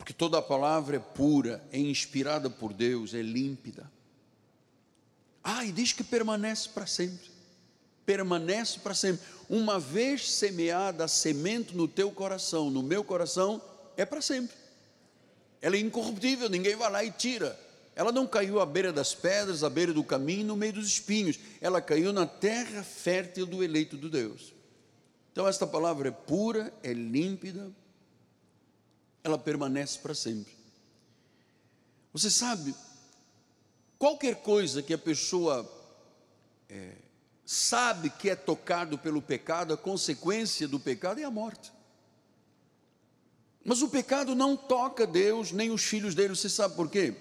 porque 0.08 0.14
toda 0.14 0.38
a 0.38 0.42
palavra 0.42 0.96
é 0.96 1.00
pura, 1.00 1.62
é 1.70 1.78
inspirada 1.78 2.50
por 2.50 2.72
Deus, 2.72 3.14
é 3.14 3.22
límpida. 3.22 3.92
Ah, 5.44 5.66
e 5.66 5.72
diz 5.74 5.92
que 5.92 6.02
permanece 6.02 6.70
para 6.70 6.86
sempre. 6.86 7.30
Permanece 8.08 8.80
para 8.80 8.96
sempre. 8.96 9.22
Uma 9.48 9.80
vez 9.80 10.32
semeada 10.32 11.04
a 11.04 11.08
semente 11.08 11.76
no 11.76 11.88
teu 11.88 12.10
coração, 12.10 12.72
no 12.72 12.82
meu 12.82 13.04
coração, 13.04 13.62
é 13.98 14.06
para 14.06 14.22
sempre. 14.22 14.56
Ela 15.62 15.76
é 15.76 15.80
incorruptível, 15.80 16.50
ninguém 16.50 16.76
vai 16.76 16.90
lá 16.90 17.04
e 17.04 17.12
tira. 17.12 17.60
Ela 17.96 18.12
não 18.12 18.26
caiu 18.26 18.62
à 18.62 18.66
beira 18.66 18.94
das 18.94 19.14
pedras, 19.14 19.64
à 19.64 19.70
beira 19.70 19.92
do 19.92 20.04
caminho, 20.04 20.46
no 20.46 20.56
meio 20.56 20.74
dos 20.74 20.88
espinhos. 20.88 21.38
Ela 21.60 21.82
caiu 21.82 22.14
na 22.14 22.26
terra 22.26 22.84
fértil 22.84 23.46
do 23.46 23.64
eleito 23.64 23.98
de 23.98 24.10
Deus. 24.10 24.54
Então, 25.32 25.48
esta 25.48 25.68
palavra 25.68 26.08
é 26.08 26.12
pura, 26.12 26.74
é 26.82 26.94
límpida, 26.94 27.72
ela 29.24 29.38
permanece 29.38 30.00
para 30.00 30.16
sempre. 30.16 30.54
Você 32.14 32.32
sabe, 32.32 32.74
qualquer 34.00 34.38
coisa 34.38 34.82
que 34.82 34.94
a 34.94 34.98
pessoa 34.98 35.70
é, 36.70 36.94
sabe 37.48 38.10
que 38.10 38.30
é 38.30 38.36
tocado 38.36 38.98
pelo 38.98 39.22
pecado, 39.22 39.74
a 39.74 39.78
consequência 39.78 40.68
do 40.68 40.78
pecado 40.78 41.22
é 41.22 41.24
a 41.24 41.32
morte. 41.32 41.72
Mas 43.64 43.82
o 43.82 43.88
pecado 43.88 44.36
não 44.36 44.58
toca 44.58 45.08
Deus 45.08 45.54
nem 45.54 45.72
os 45.72 45.82
filhos 45.82 46.14
dele, 46.14 46.36
você 46.36 46.50
sabe 46.50 46.76
por 46.76 46.90
quê? 46.90 47.16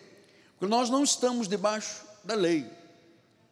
Porque 0.59 0.67
nós 0.67 0.91
não 0.91 1.05
estamos 1.05 1.47
debaixo 1.47 2.05
da 2.25 2.35
lei, 2.35 2.69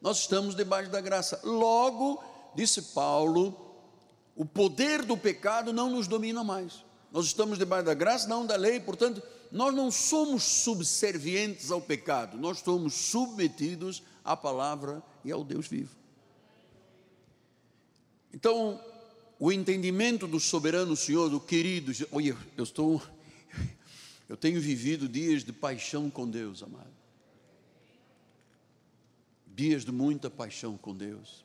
nós 0.02 0.18
estamos 0.18 0.56
debaixo 0.56 0.90
da 0.90 1.00
graça. 1.00 1.40
Logo, 1.44 2.22
disse 2.56 2.82
Paulo, 2.82 3.56
o 4.34 4.44
poder 4.44 5.04
do 5.04 5.16
pecado 5.16 5.72
não 5.72 5.88
nos 5.88 6.08
domina 6.08 6.42
mais. 6.42 6.84
Nós 7.12 7.26
estamos 7.26 7.56
debaixo 7.56 7.86
da 7.86 7.94
graça, 7.94 8.26
não 8.26 8.44
da 8.44 8.56
lei, 8.56 8.80
portanto, 8.80 9.22
nós 9.52 9.72
não 9.72 9.92
somos 9.92 10.42
subservientes 10.42 11.70
ao 11.70 11.80
pecado, 11.80 12.36
nós 12.36 12.58
somos 12.58 12.94
submetidos 12.94 14.02
à 14.24 14.36
palavra 14.36 15.00
e 15.24 15.30
ao 15.30 15.44
Deus 15.44 15.68
vivo. 15.68 16.03
Então, 18.34 18.84
o 19.38 19.52
entendimento 19.52 20.26
do 20.26 20.40
soberano 20.40 20.96
Senhor, 20.96 21.30
do 21.30 21.38
querido, 21.40 21.92
olha, 22.10 22.36
eu 22.56 22.64
estou, 22.64 23.00
eu 24.28 24.36
tenho 24.36 24.60
vivido 24.60 25.08
dias 25.08 25.44
de 25.44 25.52
paixão 25.52 26.10
com 26.10 26.28
Deus, 26.28 26.60
amado. 26.60 26.92
Dias 29.46 29.84
de 29.84 29.92
muita 29.92 30.28
paixão 30.28 30.76
com 30.76 30.92
Deus. 30.96 31.44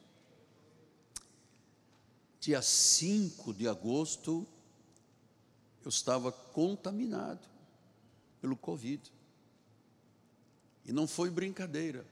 Dia 2.40 2.60
5 2.60 3.54
de 3.54 3.68
agosto, 3.68 4.48
eu 5.84 5.90
estava 5.90 6.32
contaminado 6.32 7.48
pelo 8.42 8.58
Covid. 8.58 9.00
E 10.88 10.92
não 10.92 11.06
foi 11.06 11.30
brincadeira. 11.30 12.04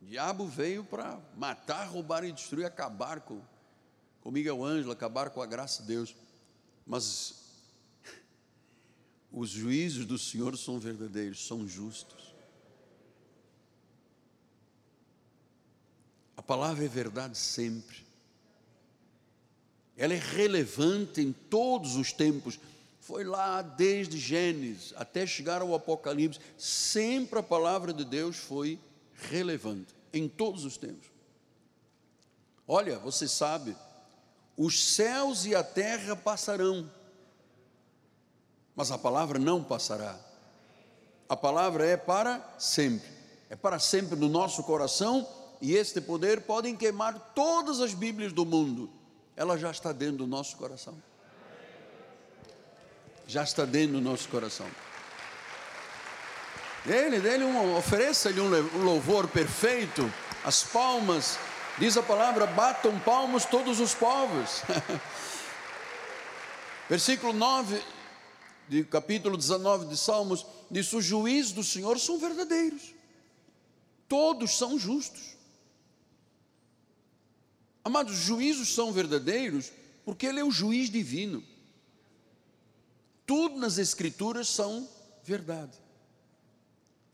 O 0.00 0.04
diabo 0.06 0.46
veio 0.46 0.84
para 0.84 1.20
matar, 1.36 1.88
roubar 1.88 2.22
e 2.22 2.30
destruir, 2.30 2.64
acabar 2.64 3.20
com, 3.22 3.40
com 4.22 4.30
Miguel 4.30 4.64
Ângelo, 4.64 4.92
acabar 4.92 5.30
com 5.30 5.42
a 5.42 5.46
graça 5.46 5.82
de 5.82 5.88
Deus. 5.88 6.14
Mas 6.86 7.34
os 9.30 9.50
juízos 9.50 10.06
do 10.06 10.18
Senhor 10.18 10.56
são 10.56 10.78
verdadeiros, 10.78 11.46
são 11.46 11.68
justos. 11.68 12.32
A 16.36 16.42
palavra 16.42 16.84
é 16.84 16.88
verdade 16.88 17.36
sempre 17.36 18.12
ela 19.96 20.14
é 20.14 20.18
relevante 20.18 21.20
em 21.20 21.32
todos 21.32 21.96
os 21.96 22.12
tempos. 22.12 22.58
Foi 23.00 23.24
lá 23.24 23.62
desde 23.62 24.18
Gênesis 24.18 24.92
até 24.96 25.26
chegar 25.26 25.60
ao 25.60 25.74
Apocalipse, 25.74 26.40
sempre 26.56 27.38
a 27.38 27.42
palavra 27.42 27.92
de 27.92 28.04
Deus 28.04 28.36
foi 28.36 28.78
relevante 29.30 29.94
em 30.12 30.28
todos 30.28 30.64
os 30.64 30.76
tempos. 30.76 31.10
Olha, 32.66 32.98
você 32.98 33.26
sabe, 33.26 33.76
os 34.56 34.94
céus 34.94 35.44
e 35.44 35.54
a 35.54 35.62
terra 35.62 36.14
passarão, 36.14 36.90
mas 38.74 38.90
a 38.90 38.98
palavra 38.98 39.38
não 39.38 39.62
passará. 39.62 40.18
A 41.28 41.36
palavra 41.36 41.86
é 41.86 41.96
para 41.96 42.42
sempre, 42.58 43.08
é 43.48 43.56
para 43.56 43.78
sempre 43.78 44.16
no 44.16 44.28
nosso 44.28 44.62
coração, 44.64 45.26
e 45.60 45.74
este 45.74 46.00
poder 46.00 46.42
podem 46.42 46.76
queimar 46.76 47.32
todas 47.34 47.80
as 47.80 47.94
Bíblias 47.94 48.32
do 48.32 48.44
mundo 48.44 48.90
ela 49.36 49.56
já 49.56 49.70
está 49.70 49.92
dentro 49.92 50.18
do 50.18 50.26
nosso 50.26 50.56
coração. 50.56 50.94
Já 53.26 53.42
está 53.42 53.64
dentro 53.64 53.94
do 53.94 54.00
nosso 54.00 54.28
coração. 54.28 54.66
Dele, 56.84 57.20
dele, 57.20 57.44
um, 57.44 57.76
ofereça-lhe 57.76 58.40
um 58.40 58.82
louvor 58.84 59.28
perfeito, 59.28 60.12
as 60.44 60.64
palmas, 60.64 61.38
diz 61.78 61.96
a 61.96 62.02
palavra: 62.02 62.46
batam 62.46 62.98
palmas 63.00 63.44
todos 63.44 63.80
os 63.80 63.94
povos. 63.94 64.62
Versículo 66.88 67.32
9, 67.32 67.82
de 68.68 68.84
capítulo 68.84 69.36
19 69.36 69.86
de 69.86 69.96
Salmos, 69.96 70.46
diz: 70.70 70.92
Os 70.92 71.04
juízes 71.04 71.52
do 71.52 71.64
Senhor 71.64 71.98
são 71.98 72.18
verdadeiros, 72.18 72.94
todos 74.08 74.56
são 74.56 74.78
justos. 74.78 75.36
Amados, 77.84 78.14
os 78.14 78.24
juízos 78.24 78.74
são 78.74 78.92
verdadeiros 78.92 79.72
porque 80.04 80.26
Ele 80.26 80.40
é 80.40 80.44
o 80.44 80.50
juiz 80.50 80.90
divino. 80.90 81.42
Tudo 83.26 83.58
nas 83.58 83.78
Escrituras 83.78 84.48
são 84.48 84.88
verdade. 85.24 85.72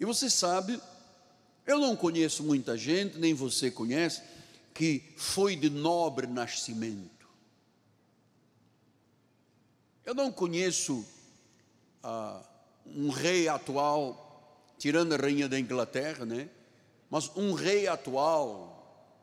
E 0.01 0.05
você 0.05 0.31
sabe, 0.31 0.81
eu 1.67 1.79
não 1.79 1.97
conheço 1.97 2.43
muita 2.43 2.77
gente, 2.77 3.19
nem 3.19 3.35
você 3.35 3.71
conhece, 3.71 4.23
que 4.79 5.13
foi 5.17 5.57
de 5.57 5.69
nobre 5.69 6.25
nascimento. 6.29 7.29
Eu 10.05 10.15
não 10.15 10.31
conheço 10.31 11.05
ah, 12.01 12.41
um 12.87 13.11
rei 13.11 13.49
atual, 13.49 14.73
tirando 14.79 15.15
a 15.15 15.17
rainha 15.17 15.49
da 15.49 15.59
Inglaterra, 15.59 16.25
né? 16.25 16.49
Mas 17.11 17.29
um 17.37 17.55
rei 17.55 17.89
atual, 17.89 19.19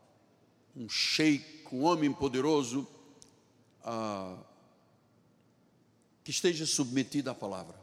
um 0.75 0.89
sheik, 0.89 1.73
um 1.73 1.85
homem 1.85 2.11
poderoso, 2.11 2.85
ah, 3.81 4.37
que 6.21 6.31
esteja 6.31 6.65
submetido 6.65 7.29
à 7.29 7.33
palavra. 7.33 7.77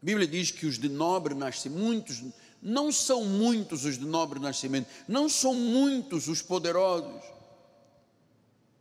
A 0.00 0.06
Bíblia 0.06 0.26
diz 0.26 0.50
que 0.50 0.64
os 0.64 0.78
de 0.78 0.88
nobre 0.88 1.34
nascimento, 1.34 1.78
muitos, 1.78 2.24
não 2.60 2.90
são 2.90 3.24
muitos 3.24 3.84
os 3.84 3.98
de 3.98 4.04
nobre 4.04 4.38
nascimento, 4.38 4.88
não 5.06 5.28
são 5.28 5.54
muitos 5.54 6.28
os 6.28 6.42
poderosos, 6.42 7.22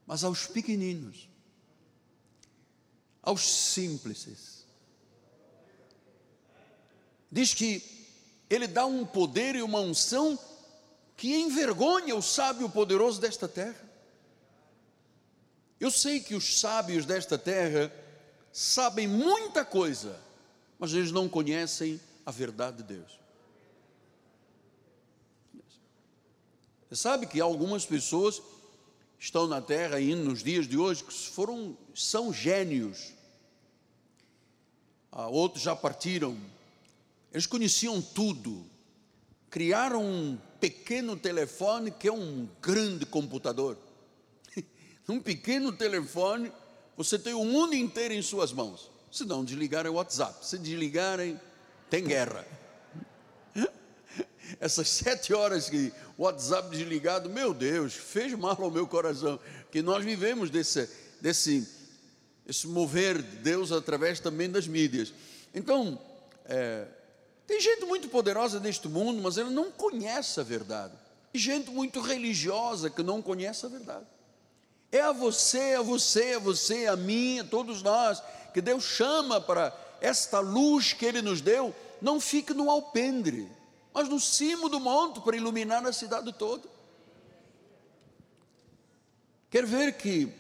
mas 0.06 0.24
aos 0.24 0.48
pequeninos, 0.48 1.30
aos 3.22 3.42
simples. 3.42 4.66
Diz 7.32 7.54
que 7.54 7.84
ele 8.50 8.68
dá 8.68 8.86
um 8.86 9.06
poder 9.06 9.56
e 9.56 9.62
uma 9.62 9.80
unção 9.80 10.40
que 11.16 11.36
envergonha 11.36 12.16
o 12.16 12.22
sábio 12.22 12.70
poderoso 12.70 13.20
desta 13.20 13.48
terra. 13.48 13.86
Eu 15.80 15.92
sei 15.92 16.20
que 16.20 16.34
os 16.34 16.60
sábios 16.60 17.06
desta 17.06 17.38
terra 17.38 17.92
sabem 18.52 19.08
muita 19.08 19.64
coisa, 19.64 20.20
mas 20.80 20.94
eles 20.94 21.12
não 21.12 21.28
conhecem 21.28 22.00
a 22.26 22.32
verdade 22.32 22.78
de 22.78 22.84
Deus. 22.84 23.27
Você 26.90 26.96
sabe 26.96 27.28
que 27.28 27.42
algumas 27.42 27.86
pessoas 27.86 28.42
estão 29.20 29.46
na 29.48 29.62
terra 29.62 29.98
ainda 29.98 30.24
nos 30.24 30.42
dias 30.42 30.68
de 30.68 30.78
hoje 30.78 31.04
que 31.04 31.14
foram 31.14 31.78
são 31.94 32.32
gênios. 32.32 33.14
Ah, 35.12 35.28
outros 35.28 35.64
já 35.64 35.76
partiram. 35.76 36.38
Eles 37.32 37.46
conheciam 37.46 38.02
tudo. 38.02 38.66
Criaram 39.50 40.04
um 40.04 40.38
pequeno 40.62 41.18
telefone 41.18 41.92
que 41.92 42.08
é 42.08 42.14
um 42.14 42.48
grande 42.62 43.06
computador. 43.06 43.78
um 45.10 45.20
pequeno 45.20 45.74
telefone, 45.74 46.52
você 46.96 47.20
tem 47.20 47.34
o 47.34 47.44
mundo 47.44 47.74
inteiro 47.76 48.14
em 48.14 48.22
suas 48.22 48.54
mãos. 48.54 48.90
Se 49.12 49.26
não 49.26 49.44
desligarem 49.44 49.92
o 49.92 49.96
WhatsApp, 49.96 50.46
se 50.46 50.58
desligarem, 50.58 51.40
tem 51.90 52.04
guerra. 52.04 52.46
Essas 54.60 54.90
sete 54.90 55.34
horas 55.34 55.70
que 55.70 55.92
o 56.18 56.24
WhatsApp 56.24 56.70
desligado, 56.70 57.30
meu 57.30 57.54
Deus, 57.54 57.94
fez 57.94 58.34
mal 58.34 58.58
ao 58.60 58.72
meu 58.72 58.88
coração. 58.88 59.40
Que 59.72 59.82
nós 59.82 60.04
vivemos 60.04 60.50
desse, 60.50 60.90
desse 61.22 61.68
esse 62.48 62.66
mover 62.66 63.22
de 63.22 63.38
Deus 63.38 63.72
através 63.72 64.20
também 64.20 64.50
das 64.50 64.68
mídias. 64.68 65.14
Então, 65.54 66.00
é, 66.46 66.86
tem 67.46 67.60
gente 67.60 67.86
muito 67.86 68.08
poderosa 68.08 68.60
neste 68.60 68.88
mundo, 68.88 69.22
mas 69.22 69.38
ela 69.38 69.50
não 69.50 69.70
conhece 69.70 70.40
a 70.40 70.44
verdade. 70.44 70.94
E 71.34 71.38
gente 71.38 71.70
muito 71.70 72.00
religiosa 72.00 72.90
que 72.90 73.04
não 73.04 73.22
conhece 73.22 73.66
a 73.66 73.70
verdade. 73.70 74.06
É 74.92 75.02
a 75.02 75.12
você, 75.12 75.76
a 75.78 75.82
você, 75.82 76.34
a 76.36 76.40
você, 76.40 76.88
a 76.88 76.96
mim, 76.96 77.40
a 77.40 77.44
todos 77.44 77.84
nós, 77.84 78.24
que 78.54 78.62
Deus 78.62 78.86
chama 78.86 79.42
para 79.42 79.76
esta 80.00 80.40
luz 80.40 80.94
que 80.94 81.06
Ele 81.06 81.22
nos 81.22 81.42
deu, 81.42 81.76
não 82.02 82.20
fique 82.20 82.54
no 82.54 82.70
alpendre, 82.70 83.50
mas 83.98 84.08
no 84.08 84.20
cimo 84.20 84.70
do 84.70 84.80
monte 84.80 85.20
para 85.22 85.36
iluminar 85.36 85.84
a 85.84 85.92
cidade 85.92 86.32
toda. 86.32 86.70
Quer 89.50 89.66
ver 89.66 89.98
que 89.98 90.32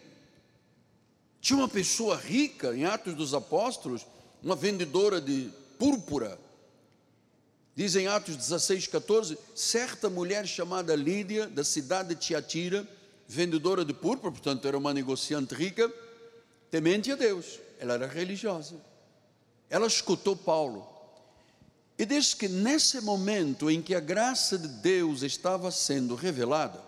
tinha 1.41 1.57
uma 1.57 1.67
pessoa 1.67 2.15
rica 2.15 2.75
em 2.75 2.85
Atos 2.85 3.15
dos 3.15 3.33
Apóstolos, 3.33 4.05
uma 4.43 4.55
vendedora 4.55 5.19
de 5.19 5.49
púrpura, 5.79 6.39
Diz 7.75 7.95
em 7.95 8.05
Atos 8.07 8.35
16, 8.35 8.85
14: 8.87 9.37
certa 9.55 10.07
mulher 10.07 10.47
chamada 10.47 10.95
Lídia, 10.95 11.47
da 11.47 11.63
cidade 11.63 12.09
de 12.09 12.15
Tiatira, 12.15 12.87
vendedora 13.27 13.83
de 13.83 13.93
púrpura, 13.93 14.31
portanto 14.31 14.67
era 14.67 14.77
uma 14.77 14.93
negociante 14.93 15.55
rica, 15.55 15.91
temente 16.69 17.11
a 17.11 17.15
Deus, 17.15 17.59
ela 17.79 17.95
era 17.95 18.05
religiosa. 18.05 18.75
Ela 19.67 19.87
escutou 19.87 20.35
Paulo. 20.35 20.96
E 21.97 22.05
diz 22.05 22.33
que 22.33 22.47
nesse 22.47 23.01
momento 23.01 23.71
em 23.71 23.81
que 23.81 23.95
a 23.95 23.99
graça 23.99 24.57
de 24.57 24.67
Deus 24.67 25.23
estava 25.23 25.71
sendo 25.71 26.13
revelada, 26.13 26.79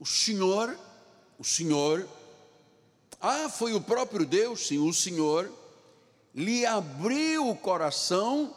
o 0.00 0.06
Senhor, 0.06 0.76
o 1.38 1.44
Senhor, 1.44 2.08
ah, 3.20 3.48
foi 3.48 3.74
o 3.74 3.80
próprio 3.80 4.26
Deus, 4.26 4.66
sim, 4.66 4.78
o 4.78 4.92
Senhor, 4.92 5.52
lhe 6.34 6.66
abriu 6.66 7.48
o 7.48 7.56
coração 7.56 8.54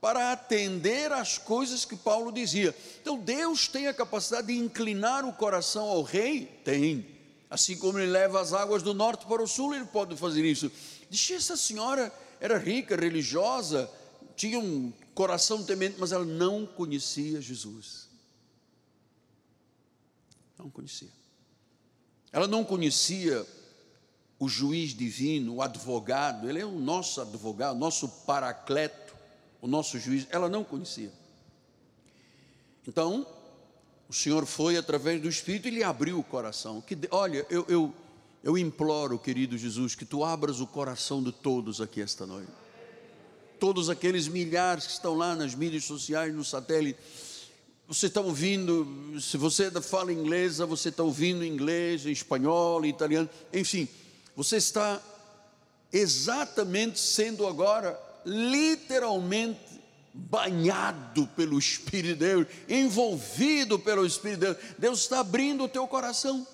para 0.00 0.32
atender 0.32 1.12
às 1.12 1.38
coisas 1.38 1.84
que 1.84 1.96
Paulo 1.96 2.32
dizia. 2.32 2.74
Então 3.00 3.18
Deus 3.18 3.66
tem 3.68 3.88
a 3.88 3.94
capacidade 3.94 4.48
de 4.48 4.56
inclinar 4.56 5.24
o 5.24 5.32
coração 5.32 5.86
ao 5.86 6.02
rei? 6.02 6.46
Tem. 6.64 7.06
Assim 7.50 7.76
como 7.76 7.98
ele 7.98 8.10
leva 8.10 8.40
as 8.40 8.52
águas 8.52 8.82
do 8.82 8.94
norte 8.94 9.26
para 9.26 9.42
o 9.42 9.48
sul, 9.48 9.74
ele 9.74 9.86
pode 9.86 10.16
fazer 10.16 10.44
isso. 10.44 10.70
Diz 11.08 11.30
essa 11.30 11.56
senhora 11.56 12.12
era 12.40 12.58
rica, 12.58 12.94
religiosa, 12.94 13.90
tinha 14.38 14.58
um 14.58 14.90
coração 15.14 15.62
temente, 15.62 15.96
mas 15.98 16.12
ela 16.12 16.24
não 16.24 16.64
conhecia 16.64 17.42
Jesus. 17.42 18.08
Não 20.56 20.70
conhecia. 20.70 21.10
Ela 22.32 22.46
não 22.46 22.64
conhecia 22.64 23.46
o 24.38 24.48
juiz 24.48 24.94
divino, 24.94 25.56
o 25.56 25.62
advogado, 25.62 26.48
ele 26.48 26.60
é 26.60 26.64
o 26.64 26.78
nosso 26.78 27.20
advogado, 27.20 27.76
nosso 27.76 28.08
paracleto 28.24 29.08
o 29.60 29.66
nosso 29.66 29.98
juiz, 29.98 30.26
ela 30.30 30.48
não 30.48 30.62
conhecia. 30.62 31.12
Então, 32.86 33.26
o 34.08 34.12
Senhor 34.12 34.46
foi 34.46 34.76
através 34.76 35.20
do 35.20 35.28
Espírito 35.28 35.68
e 35.68 35.72
lhe 35.72 35.82
abriu 35.82 36.18
o 36.18 36.24
coração. 36.24 36.80
Que, 36.80 36.96
olha, 37.10 37.44
eu, 37.50 37.64
eu, 37.68 37.94
eu 38.42 38.56
imploro, 38.56 39.18
querido 39.18 39.58
Jesus, 39.58 39.94
que 39.94 40.04
tu 40.04 40.24
abras 40.24 40.60
o 40.60 40.66
coração 40.66 41.22
de 41.22 41.32
todos 41.32 41.80
aqui 41.80 42.00
esta 42.00 42.26
noite. 42.26 42.50
Todos 43.58 43.90
aqueles 43.90 44.28
milhares 44.28 44.86
que 44.86 44.92
estão 44.92 45.14
lá 45.14 45.34
nas 45.34 45.54
mídias 45.54 45.84
sociais, 45.84 46.34
no 46.34 46.44
satélite. 46.44 46.98
Você 47.86 48.06
está 48.06 48.20
ouvindo, 48.20 48.86
se 49.20 49.36
você 49.36 49.70
fala 49.80 50.12
inglesa, 50.12 50.66
você 50.66 50.90
está 50.90 51.02
ouvindo 51.02 51.44
inglês, 51.44 52.04
espanhol, 52.04 52.84
italiano, 52.84 53.28
enfim, 53.52 53.88
você 54.36 54.58
está 54.58 55.00
exatamente 55.90 57.00
sendo 57.00 57.46
agora 57.46 57.98
literalmente 58.26 59.80
banhado 60.12 61.26
pelo 61.28 61.58
Espírito 61.58 62.08
de 62.08 62.14
Deus, 62.14 62.46
envolvido 62.68 63.78
pelo 63.78 64.04
Espírito 64.04 64.40
de 64.40 64.46
Deus. 64.46 64.56
Deus 64.78 65.00
está 65.00 65.20
abrindo 65.20 65.64
o 65.64 65.68
teu 65.68 65.86
coração. 65.86 66.46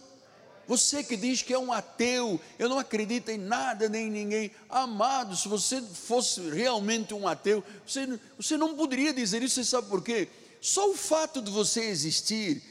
Você 0.66 1.04
que 1.04 1.16
diz 1.16 1.42
que 1.42 1.52
é 1.52 1.58
um 1.58 1.72
ateu, 1.72 2.40
eu 2.58 2.68
não 2.68 2.78
acredito 2.78 3.28
em 3.28 3.38
nada 3.38 3.88
nem 3.88 4.06
em 4.06 4.10
ninguém. 4.10 4.50
Amado, 4.68 5.36
se 5.36 5.48
você 5.48 5.80
fosse 5.82 6.40
realmente 6.50 7.12
um 7.12 7.28
ateu, 7.28 7.62
você, 7.86 8.18
você 8.36 8.56
não 8.56 8.74
poderia 8.74 9.12
dizer 9.12 9.42
isso, 9.42 9.56
você 9.56 9.64
sabe 9.64 9.88
por 9.88 10.02
quê? 10.02 10.28
Só 10.60 10.90
o 10.90 10.94
fato 10.94 11.42
de 11.42 11.50
você 11.50 11.84
existir, 11.84 12.62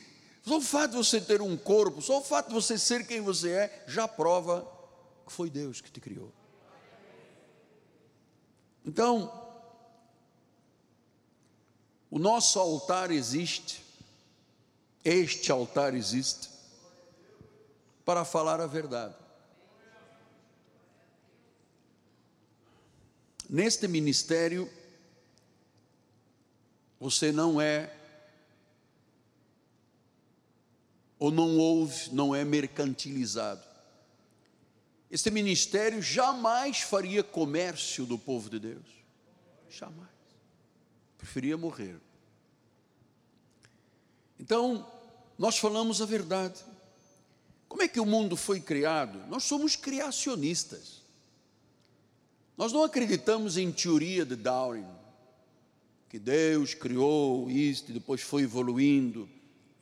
só 0.44 0.58
o 0.58 0.62
fato 0.62 0.92
de 0.92 0.98
você 0.98 1.22
ter 1.22 1.42
um 1.42 1.56
corpo, 1.56 2.02
só 2.02 2.20
o 2.20 2.24
fato 2.24 2.48
de 2.48 2.54
você 2.54 2.78
ser 2.78 3.06
quem 3.06 3.22
você 3.22 3.52
é, 3.52 3.84
já 3.88 4.08
prova 4.08 4.68
que 5.26 5.32
foi 5.32 5.50
Deus 5.50 5.80
que 5.80 5.92
te 5.92 6.02
criou. 6.02 6.32
Então, 8.86 9.32
o 12.10 12.20
nosso 12.20 12.60
altar 12.60 13.12
existe, 13.12 13.84
este 15.06 15.52
altar 15.52 15.94
existe, 15.94 16.50
para 18.06 18.26
falar 18.26 18.60
a 18.60 18.68
verdade. 18.68 19.16
Neste 23.50 23.88
ministério, 23.88 24.70
você 27.00 27.32
não 27.32 27.62
é, 27.62 27.96
ou 31.20 31.30
não 31.30 31.58
ouve, 31.58 32.10
não 32.14 32.34
é 32.34 32.44
mercantilizado. 32.44 33.64
Este 35.12 35.30
ministério 35.30 36.02
jamais 36.02 36.80
faria 36.80 37.24
comércio 37.24 38.06
do 38.06 38.18
povo 38.18 38.50
de 38.50 38.60
Deus. 38.60 38.88
Jamais. 39.70 40.10
Preferia 41.18 41.56
morrer. 41.56 42.00
Então, 44.40 44.92
nós 45.38 45.58
falamos 45.60 46.02
a 46.02 46.06
verdade. 46.06 46.64
Como 47.74 47.82
é 47.82 47.88
que 47.88 48.00
o 48.00 48.06
mundo 48.06 48.38
foi 48.38 48.60
criado? 48.60 49.18
Nós 49.28 49.46
somos 49.46 49.76
criacionistas. 49.76 51.02
Nós 52.56 52.72
não 52.72 52.84
acreditamos 52.84 53.58
em 53.58 53.72
teoria 53.72 54.24
de 54.24 54.36
Darwin, 54.36 54.86
que 56.08 56.20
Deus 56.20 56.76
criou 56.76 57.50
isto 57.50 57.90
e 57.90 57.94
depois 57.96 58.22
foi 58.22 58.44
evoluindo, 58.44 59.28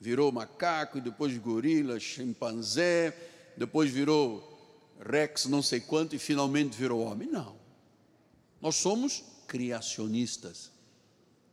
virou 0.00 0.32
macaco 0.32 0.96
e 0.96 1.02
depois 1.02 1.36
gorila, 1.36 2.00
chimpanzé, 2.00 3.14
depois 3.58 3.90
virou 3.90 4.58
Rex 4.98 5.44
não 5.44 5.60
sei 5.60 5.78
quanto 5.78 6.16
e 6.16 6.18
finalmente 6.18 6.74
virou 6.74 7.02
homem. 7.02 7.28
Não. 7.28 7.56
Nós 8.58 8.76
somos 8.76 9.22
criacionistas. 9.46 10.70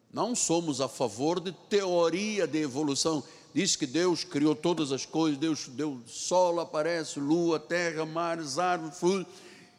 Não 0.09 0.33
somos 0.33 0.79
a 0.79 0.87
favor 0.87 1.41
de 1.41 1.51
teoria 1.51 2.47
de 2.47 2.59
evolução. 2.59 3.21
Diz 3.53 3.75
que 3.75 3.87
Deus 3.87 4.23
criou 4.23 4.55
todas 4.55 4.91
as 4.91 5.05
coisas, 5.05 5.39
Deus 5.39 5.67
deu 5.69 5.99
sol, 6.05 6.59
aparece, 6.59 7.19
lua, 7.19 7.59
terra, 7.59 8.05
mares, 8.05 8.59
árvores, 8.59 8.99
frutos, 8.99 9.33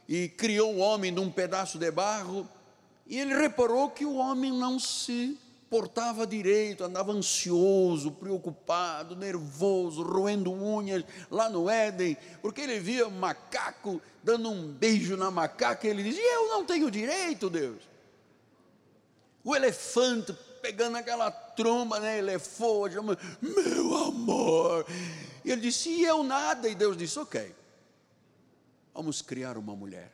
e 0.09 0.29
criou 0.29 0.75
o 0.75 0.79
homem 0.79 1.13
num 1.13 1.31
pedaço 1.31 1.79
de 1.79 1.91
barro. 1.91 2.49
E 3.07 3.19
ele 3.19 3.35
reparou 3.35 3.91
que 3.91 4.05
o 4.05 4.17
homem 4.17 4.53
não 4.53 4.79
se 4.79 5.39
portava 5.71 6.27
direito, 6.27 6.83
andava 6.83 7.13
ansioso, 7.13 8.11
preocupado, 8.11 9.15
nervoso, 9.15 10.03
roendo 10.03 10.53
unhas 10.53 11.05
lá 11.31 11.49
no 11.49 11.71
Éden, 11.71 12.17
porque 12.43 12.63
ele 12.63 12.81
via 12.81 13.09
macaco 13.09 14.03
dando 14.23 14.51
um 14.51 14.67
beijo 14.67 15.17
na 15.17 15.31
macaca, 15.31 15.87
e 15.87 15.91
ele 15.91 16.03
dizia: 16.03 16.35
Eu 16.35 16.49
não 16.49 16.65
tenho 16.65 16.91
direito, 16.91 17.49
Deus. 17.49 17.79
O 19.45 19.55
elefante 19.55 20.35
pegando 20.61 20.97
aquela 20.97 21.31
tromba, 21.31 22.01
né, 22.01 22.19
elefante, 22.19 22.97
meu 23.41 23.97
amor. 23.97 24.87
E 25.45 25.51
ele 25.51 25.61
disse: 25.63 25.89
E 25.89 26.05
eu 26.05 26.23
nada. 26.23 26.69
E 26.69 26.75
Deus 26.75 26.97
disse: 26.97 27.19
Ok, 27.19 27.55
vamos 28.95 29.23
criar 29.23 29.57
uma 29.57 29.75
mulher. 29.75 30.13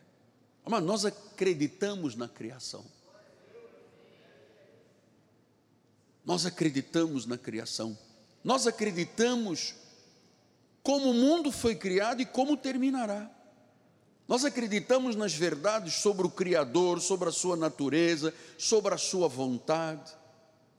Mas 0.65 0.83
nós 0.83 1.05
acreditamos 1.05 2.17
na 2.17 2.29
criação. 2.29 2.85
Nós 6.25 6.45
acreditamos 6.45 7.25
na 7.25 7.39
criação. 7.39 7.97
Nós 8.43 8.67
acreditamos 8.67 9.75
como 10.83 11.11
o 11.11 11.15
mundo 11.15 11.53
foi 11.53 11.77
criado 11.77 12.21
e 12.21 12.27
como 12.27 12.57
terminará. 12.57 13.31
Nós 14.27 14.45
acreditamos 14.45 15.15
nas 15.15 15.33
verdades 15.33 15.95
sobre 15.95 16.27
o 16.27 16.31
Criador, 16.31 17.01
sobre 17.01 17.29
a 17.29 17.33
sua 17.33 17.57
natureza, 17.57 18.35
sobre 18.59 18.93
a 18.93 18.99
sua 18.99 19.29
vontade, 19.29 20.13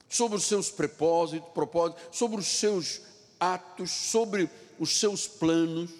sobre 0.08 0.38
os 0.38 0.44
seus 0.44 0.70
propósitos, 0.70 1.48
propósitos, 1.52 2.16
sobre 2.16 2.40
os 2.40 2.46
seus 2.46 3.00
atos, 3.38 3.90
sobre 3.90 4.48
os 4.78 4.98
seus 4.98 5.26
planos. 5.26 5.90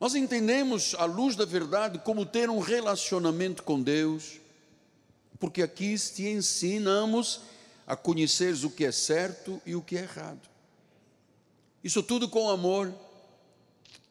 Nós 0.00 0.14
entendemos, 0.14 0.94
à 0.96 1.04
luz 1.04 1.34
da 1.34 1.44
verdade, 1.44 1.98
como 1.98 2.24
ter 2.24 2.48
um 2.48 2.58
relacionamento 2.58 3.62
com 3.62 3.82
Deus, 3.82 4.38
porque 5.38 5.62
aqui 5.62 5.96
te 5.98 6.26
ensinamos 6.26 7.40
a 7.86 7.96
conheceres 7.96 8.64
o 8.64 8.70
que 8.70 8.84
é 8.84 8.92
certo 8.92 9.60
e 9.64 9.74
o 9.74 9.82
que 9.82 9.96
é 9.96 10.02
errado. 10.02 10.40
Isso 11.82 12.02
tudo 12.02 12.28
com 12.28 12.50
amor, 12.50 12.92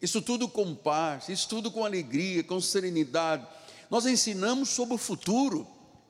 isso 0.01 0.21
tudo 0.21 0.47
com 0.47 0.75
paz, 0.75 1.29
isso 1.29 1.47
tudo 1.47 1.71
com 1.71 1.85
alegria, 1.85 2.43
com 2.43 2.59
serenidade. 2.59 3.47
Nós 3.89 4.05
ensinamos 4.05 4.69
sobre 4.69 4.95
o 4.95 4.97
futuro. 4.97 5.67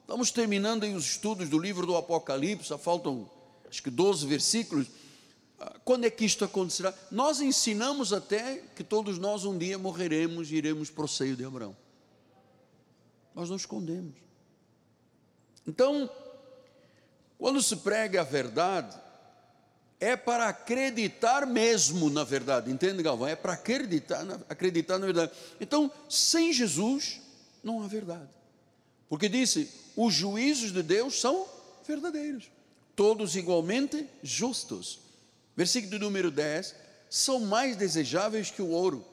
Estamos 0.07 0.31
terminando 0.31 0.85
aí 0.85 0.95
os 0.95 1.05
estudos 1.05 1.49
do 1.49 1.59
livro 1.59 1.85
do 1.85 1.97
Apocalipse, 1.97 2.73
faltam 2.77 3.29
acho 3.67 3.83
que 3.83 3.89
12 3.89 4.25
versículos. 4.25 4.87
Ah, 5.59 5.75
quando 5.83 6.05
é 6.05 6.09
que 6.09 6.23
isto 6.23 6.45
acontecerá? 6.45 6.93
Nós 7.11 7.41
ensinamos 7.41 8.13
até 8.13 8.63
que 8.73 8.85
todos 8.85 9.17
nós 9.17 9.43
um 9.43 9.57
dia 9.57 9.77
morreremos 9.77 10.49
e 10.49 10.55
iremos 10.55 10.89
para 10.89 11.03
o 11.03 11.09
seio 11.09 11.35
de 11.35 11.43
Abraão. 11.43 11.75
Nós 13.35 13.49
não 13.49 13.57
escondemos. 13.57 14.15
Então, 15.67 16.09
quando 17.37 17.61
se 17.61 17.75
prega 17.75 18.21
a 18.21 18.23
verdade, 18.23 18.97
é 19.99 20.15
para 20.15 20.47
acreditar 20.47 21.45
mesmo 21.45 22.09
na 22.09 22.23
verdade, 22.23 22.71
entende, 22.71 23.03
Galvão? 23.03 23.27
É 23.27 23.35
para 23.35 23.51
acreditar, 23.51 24.25
acreditar 24.47 24.99
na 24.99 25.05
verdade. 25.05 25.33
Então, 25.59 25.91
sem 26.07 26.53
Jesus, 26.53 27.19
não 27.61 27.83
há 27.83 27.87
verdade. 27.87 28.29
Porque 29.09 29.27
disse: 29.27 29.85
os 29.97 30.13
juízos 30.13 30.71
de 30.71 30.81
Deus 30.81 31.19
são 31.19 31.45
verdadeiros, 31.85 32.49
todos 32.95 33.35
igualmente 33.35 34.07
justos. 34.23 35.01
Versículo 35.55 35.99
número 35.99 36.31
10: 36.31 36.73
são 37.09 37.41
mais 37.41 37.75
desejáveis 37.75 38.49
que 38.49 38.61
o 38.61 38.69
ouro. 38.69 39.05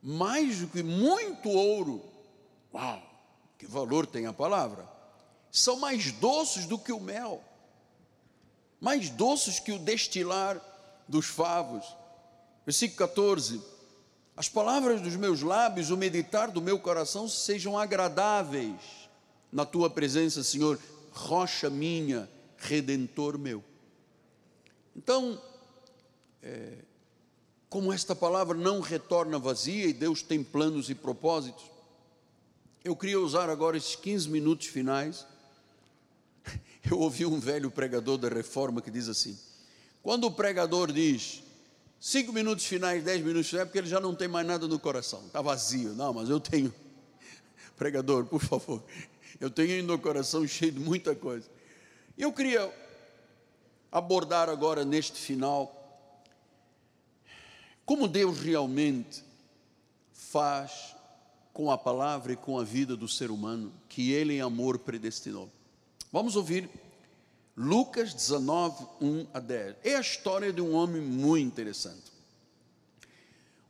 Mais 0.00 0.60
do 0.60 0.68
que 0.68 0.82
muito 0.82 1.50
ouro 1.50 2.10
Uau, 2.72 3.02
que 3.58 3.66
valor 3.66 4.06
tem 4.06 4.26
a 4.26 4.32
palavra! 4.32 4.88
São 5.50 5.76
mais 5.76 6.12
doces 6.12 6.66
do 6.66 6.78
que 6.78 6.92
o 6.92 7.00
mel, 7.00 7.42
mais 8.80 9.10
doces 9.10 9.58
que 9.58 9.72
o 9.72 9.78
destilar 9.78 10.60
dos 11.08 11.26
favos. 11.26 11.84
Versículo 12.64 12.98
14: 12.98 13.60
As 14.40 14.48
palavras 14.48 15.02
dos 15.02 15.16
meus 15.16 15.42
lábios, 15.42 15.90
o 15.90 15.98
meditar 15.98 16.50
do 16.50 16.62
meu 16.62 16.78
coração 16.78 17.28
sejam 17.28 17.78
agradáveis 17.78 18.80
na 19.52 19.66
tua 19.66 19.90
presença, 19.90 20.42
Senhor, 20.42 20.78
rocha 21.12 21.68
minha, 21.68 22.26
redentor 22.56 23.36
meu. 23.36 23.62
Então, 24.96 25.38
é, 26.42 26.78
como 27.68 27.92
esta 27.92 28.16
palavra 28.16 28.56
não 28.56 28.80
retorna 28.80 29.38
vazia 29.38 29.84
e 29.84 29.92
Deus 29.92 30.22
tem 30.22 30.42
planos 30.42 30.88
e 30.88 30.94
propósitos, 30.94 31.70
eu 32.82 32.96
queria 32.96 33.20
usar 33.20 33.50
agora 33.50 33.76
esses 33.76 33.94
15 33.94 34.30
minutos 34.30 34.68
finais. 34.68 35.26
Eu 36.90 36.98
ouvi 36.98 37.26
um 37.26 37.38
velho 37.38 37.70
pregador 37.70 38.16
da 38.16 38.30
reforma 38.30 38.80
que 38.80 38.90
diz 38.90 39.06
assim: 39.06 39.38
quando 40.02 40.24
o 40.24 40.30
pregador 40.30 40.90
diz 40.90 41.42
cinco 42.00 42.32
minutos 42.32 42.64
finais, 42.64 43.04
dez 43.04 43.22
minutos 43.22 43.48
finais, 43.48 43.62
é 43.62 43.66
porque 43.66 43.78
ele 43.78 43.88
já 43.88 44.00
não 44.00 44.14
tem 44.14 44.26
mais 44.26 44.46
nada 44.46 44.66
no 44.66 44.78
coração, 44.78 45.22
está 45.26 45.42
vazio. 45.42 45.94
Não, 45.94 46.14
mas 46.14 46.30
eu 46.30 46.40
tenho. 46.40 46.74
Pregador, 47.76 48.24
por 48.24 48.40
favor, 48.40 48.82
eu 49.38 49.50
tenho 49.50 49.72
ainda 49.72 49.94
o 49.94 49.98
coração 49.98 50.46
cheio 50.46 50.72
de 50.72 50.80
muita 50.80 51.14
coisa. 51.14 51.46
Eu 52.16 52.32
queria 52.32 52.72
abordar 53.92 54.48
agora 54.48 54.84
neste 54.84 55.18
final 55.18 55.76
como 57.84 58.06
Deus 58.06 58.38
realmente 58.38 59.24
faz 60.12 60.94
com 61.52 61.72
a 61.72 61.76
palavra 61.76 62.32
e 62.32 62.36
com 62.36 62.56
a 62.56 62.62
vida 62.62 62.96
do 62.96 63.08
ser 63.08 63.32
humano 63.32 63.72
que 63.88 64.12
ele 64.12 64.34
em 64.34 64.40
amor 64.40 64.78
predestinou. 64.78 65.50
Vamos 66.12 66.36
ouvir 66.36 66.70
Lucas 67.56 68.14
19, 68.14 68.86
1 69.00 69.26
a 69.34 69.40
10. 69.40 69.76
É 69.84 69.96
a 69.96 70.00
história 70.00 70.52
de 70.52 70.60
um 70.60 70.74
homem 70.74 71.02
muito 71.02 71.46
interessante. 71.46 72.10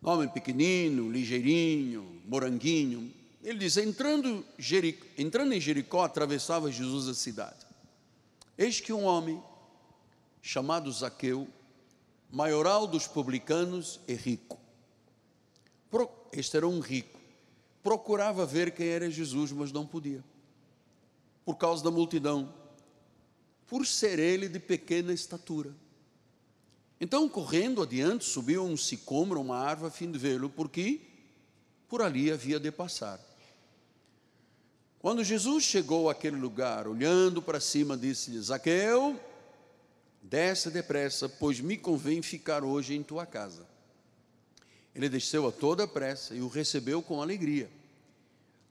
Um 0.03 0.09
homem 0.11 0.28
pequenino, 0.28 1.11
ligeirinho, 1.11 2.22
moranguinho. 2.26 3.12
Ele 3.43 3.59
diz: 3.59 3.76
entrando, 3.76 4.45
entrando 5.18 5.53
em 5.53 5.61
Jericó, 5.61 6.05
atravessava 6.05 6.70
Jesus 6.70 7.09
a 7.09 7.14
cidade. 7.14 7.66
Eis 8.57 8.81
que 8.81 8.93
um 8.93 9.05
homem 9.05 9.43
chamado 10.43 10.91
Zaqueu, 10.93 11.49
maioral 12.31 12.87
dos 12.87 13.07
publicanos 13.07 14.01
e 14.07 14.14
rico. 14.14 14.59
Este 16.33 16.57
era 16.57 16.68
um 16.68 16.81
rico 16.81 17.20
procurava 17.83 18.45
ver 18.47 18.72
quem 18.72 18.87
era 18.89 19.11
Jesus, 19.11 19.53
mas 19.53 19.72
não 19.72 19.87
podia, 19.87 20.22
por 21.45 21.57
causa 21.57 21.83
da 21.83 21.91
multidão, 21.91 22.53
por 23.71 23.87
ser 23.87 24.18
ele 24.18 24.49
de 24.49 24.59
pequena 24.59 25.12
estatura. 25.12 25.73
Então, 27.01 27.29
correndo 27.29 27.81
adiante, 27.81 28.25
subiu 28.25 28.64
um 28.64 28.77
sicômoro, 28.77 29.41
uma 29.41 29.57
árvore, 29.57 29.89
a 29.89 29.93
fim 29.93 30.11
de 30.11 30.18
vê-lo, 30.18 30.51
porque 30.51 31.01
por 31.89 32.03
ali 32.03 32.33
havia 32.33 32.59
de 32.59 32.73
passar. 32.73 33.21
Quando 34.99 35.23
Jesus 35.23 35.62
chegou 35.62 36.11
àquele 36.11 36.37
lugar, 36.37 36.89
olhando 36.89 37.41
para 37.41 37.61
cima, 37.61 37.97
disse-lhe: 37.97 38.41
Zaqueu, 38.41 39.18
desce 40.21 40.68
depressa, 40.68 41.29
pois 41.29 41.61
me 41.61 41.79
convém 41.79 42.21
ficar 42.21 42.64
hoje 42.64 42.95
em 42.95 43.05
tua 43.05 43.25
casa. 43.25 43.66
Ele 44.93 45.09
desceu 45.09 45.47
a 45.47 45.53
toda 45.53 45.87
pressa 45.87 46.35
e 46.35 46.43
o 46.43 46.49
recebeu 46.49 47.01
com 47.01 47.23
alegria. 47.23 47.71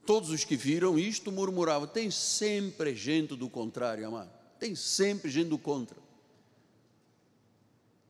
Todos 0.04 0.28
os 0.28 0.44
que 0.44 0.56
viram 0.56 0.98
isto 0.98 1.32
murmuravam: 1.32 1.88
tem 1.88 2.10
sempre 2.10 2.94
gente 2.94 3.34
do 3.34 3.48
contrário, 3.48 4.06
amado. 4.06 4.39
Tem 4.60 4.74
sempre 4.74 5.30
gente 5.30 5.48
do 5.48 5.58
contra. 5.58 5.96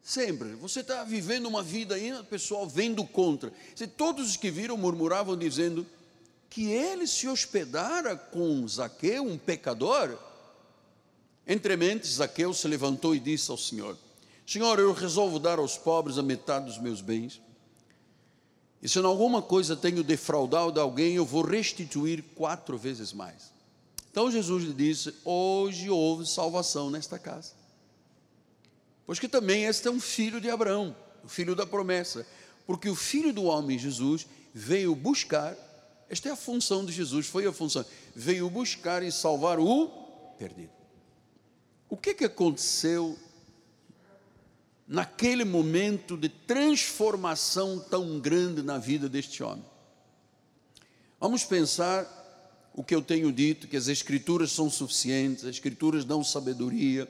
Sempre. 0.03 0.55
Você 0.57 0.81
está 0.81 1.05
vivendo 1.05 1.47
uma 1.47 1.63
vida 1.63 1.95
aí, 1.95 2.13
o 2.13 2.25
pessoal 2.25 2.69
vem 2.69 2.93
do 2.93 3.07
contra. 3.07 3.53
Se 3.77 3.87
todos 3.87 4.31
os 4.31 4.37
que 4.37 4.51
viram 4.51 4.77
murmuravam, 4.77 5.39
dizendo 5.39 5.87
que 6.51 6.65
ele 6.65 7.07
se 7.07 7.29
hospedara 7.29 8.17
com 8.17 8.67
Zaqueu, 8.67 9.23
um 9.23 9.39
pecador. 9.39 10.19
Entre 11.47 11.77
mentes, 11.77 12.15
Zaqueu 12.15 12.53
se 12.53 12.67
levantou 12.67 13.15
e 13.15 13.21
disse 13.21 13.49
ao 13.53 13.57
Senhor: 13.57 13.97
Senhor, 14.45 14.81
eu 14.81 14.93
resolvo 14.93 15.39
dar 15.39 15.61
aos 15.61 15.79
pobres 15.79 16.19
a 16.19 16.23
metade 16.23 16.67
dos 16.67 16.79
meus 16.79 17.01
bens. 17.01 17.41
E 18.83 18.89
se 18.89 18.99
em 18.99 19.05
alguma 19.05 19.41
coisa 19.41 19.77
tenho 19.77 20.03
defraudado 20.03 20.73
de 20.73 20.81
alguém, 20.81 21.15
eu 21.15 21.25
vou 21.25 21.43
restituir 21.43 22.25
quatro 22.35 22.77
vezes 22.77 23.13
mais. 23.13 23.53
Então 24.11 24.31
Jesus 24.31 24.65
lhe 24.65 24.73
disse: 24.73 25.15
Hoje 25.25 25.89
houve 25.89 26.27
salvação 26.27 26.91
nesta 26.91 27.19
casa. 27.19 27.53
Pois 29.07 29.19
que 29.19 29.29
também 29.29 29.65
este 29.65 29.89
é 29.89 29.91
um 29.91 30.01
filho 30.01 30.41
de 30.41 30.51
Abraão, 30.51 30.95
o 31.25 31.29
filho 31.29 31.55
da 31.55 31.67
promessa. 31.67 32.27
Porque 32.67 32.89
o 32.89 32.95
filho 32.95 33.33
do 33.33 33.45
homem, 33.45 33.79
Jesus, 33.79 34.27
veio 34.55 34.95
buscar, 34.95 35.57
esta 36.09 36.29
é 36.29 36.33
a 36.33 36.37
função 36.37 36.85
de 36.85 36.93
Jesus, 36.93 37.27
foi 37.27 37.47
a 37.47 37.53
função, 37.53 37.85
veio 38.15 38.49
buscar 38.49 39.03
e 39.03 39.11
salvar 39.11 39.59
o 39.59 39.89
perdido. 40.39 40.71
O 41.89 41.97
que, 41.97 42.15
que 42.15 42.25
aconteceu 42.25 43.19
naquele 44.91 45.45
momento 45.45 46.17
de 46.17 46.29
transformação 46.29 47.79
tão 47.79 48.19
grande 48.19 48.61
na 48.61 48.77
vida 48.77 49.09
deste 49.09 49.41
homem. 49.41 49.65
Vamos 51.21 51.45
pensar 51.45 52.05
o 52.81 52.83
que 52.83 52.95
eu 52.95 53.03
tenho 53.03 53.31
dito, 53.31 53.69
que 53.69 53.77
as 53.77 53.89
Escrituras 53.89 54.53
são 54.53 54.71
suficientes, 54.71 55.45
as 55.45 55.51
Escrituras 55.51 56.03
dão 56.03 56.25
sabedoria, 56.25 57.07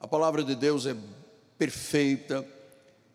a 0.00 0.08
palavra 0.08 0.42
de 0.42 0.54
Deus 0.54 0.86
é 0.86 0.96
perfeita, 1.58 2.42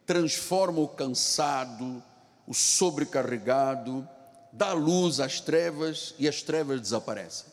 transforma 0.06 0.80
o 0.80 0.88
cansado, 0.88 2.04
o 2.46 2.54
sobrecarregado, 2.54 4.08
dá 4.54 4.74
luz 4.74 5.20
às 5.20 5.42
trevas 5.42 6.14
e 6.20 6.28
as 6.28 6.44
trevas 6.44 6.80
desaparecem. 6.80 7.48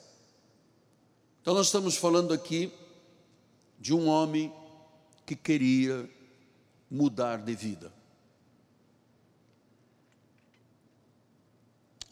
Então, 1.40 1.54
nós 1.54 1.68
estamos 1.68 1.96
falando 1.96 2.34
aqui 2.34 2.70
de 3.80 3.94
um 3.94 4.08
homem 4.08 4.52
que 5.24 5.34
queria 5.34 6.06
mudar 6.90 7.38
de 7.38 7.54
vida. 7.54 7.90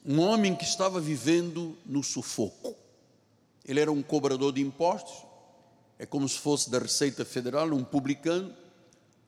Um 0.06 0.20
homem 0.20 0.54
que 0.54 0.64
estava 0.64 1.00
vivendo 1.00 1.76
no 1.84 2.02
sufoco. 2.02 2.76
Ele 3.64 3.80
era 3.80 3.90
um 3.90 4.02
cobrador 4.02 4.52
de 4.52 4.60
impostos, 4.60 5.26
é 5.98 6.06
como 6.06 6.28
se 6.28 6.38
fosse 6.38 6.70
da 6.70 6.78
Receita 6.78 7.24
Federal, 7.24 7.66
um 7.72 7.82
publicano, 7.82 8.54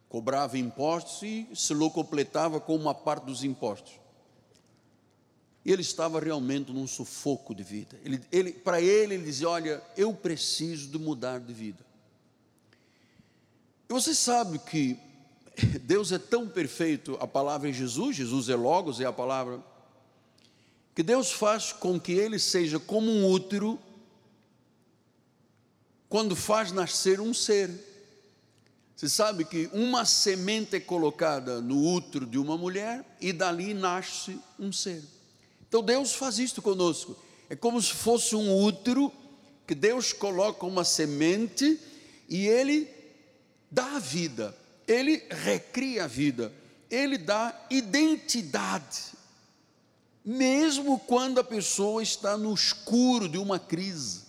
cobrava 0.09 0.57
impostos 0.57 1.23
e 1.23 1.49
se 1.55 1.75
locupletava 1.75 2.61
com 2.61 2.77
uma 2.77 2.95
parte 2.95 3.25
dos 3.25 3.43
impostos. 3.43 3.95
Ele 5.67 5.83
estava 5.83 6.21
realmente 6.21 6.73
num 6.73 6.87
sufoco 6.87 7.53
de 7.55 7.65
vida. 7.65 7.99
Ele, 8.05 8.21
ele, 8.31 8.53
Para 8.53 8.81
ele, 8.81 9.15
ele 9.15 9.25
dizia: 9.25 9.49
Olha, 9.49 9.83
eu 9.97 10.15
preciso 10.15 10.89
de 10.89 10.99
mudar 10.99 11.41
de 11.41 11.53
vida. 11.53 11.85
E 13.89 13.93
você 13.93 14.15
sabe 14.15 14.59
que 14.61 14.97
Deus 15.83 16.13
é 16.13 16.19
tão 16.19 16.49
perfeito, 16.49 17.17
a 17.21 17.27
palavra 17.27 17.69
é 17.69 17.73
Jesus, 17.73 18.17
Jesus 18.17 18.49
é 18.49 18.55
Logos, 18.55 19.01
é 19.01 19.05
a 19.05 19.13
palavra, 19.13 19.61
que 20.99 21.03
Deus 21.05 21.31
faz 21.31 21.71
com 21.73 22.01
que 22.01 22.11
ele 22.11 22.41
seja 22.41 22.81
como 22.81 23.09
um 23.09 23.25
útero, 23.31 23.79
quando 26.09 26.35
faz 26.35 26.73
nascer 26.73 27.21
um 27.21 27.33
ser. 27.33 27.71
Você 28.97 29.09
sabe 29.09 29.45
que 29.45 29.71
uma 29.73 30.05
semente 30.05 30.75
é 30.75 30.81
colocada 30.81 31.61
no 31.61 31.95
útero 31.95 32.27
de 32.27 32.37
uma 32.37 32.59
mulher 32.59 33.05
e 33.21 33.33
dali 33.33 33.75
nasce 33.75 34.41
um 34.59 34.73
ser. 34.73 35.05
Então 35.69 35.85
Deus 35.85 36.15
faz 36.15 36.41
isto 36.41 36.61
conosco. 36.61 37.17
É 37.49 37.55
como 37.55 37.81
se 37.81 37.93
fosse 37.93 38.35
um 38.35 38.61
útero 38.61 39.13
que 39.69 39.77
Deus 39.77 40.13
coloca 40.13 40.67
uma 40.67 40.83
semente 40.83 41.79
e 42.29 42.49
ele 42.49 42.89
dá 43.71 43.87
a 43.93 43.99
vida 44.01 44.53
ele 44.89 45.23
recria 45.31 46.05
a 46.05 46.07
vida, 46.07 46.51
ele 46.91 47.19
dá 47.19 47.55
identidade, 47.69 49.13
mesmo 50.25 50.99
quando 51.01 51.41
a 51.41 51.45
pessoa 51.45 52.03
está 52.03 52.37
no 52.37 52.53
escuro 52.53 53.29
de 53.29 53.39
uma 53.39 53.59
crise, 53.59 54.23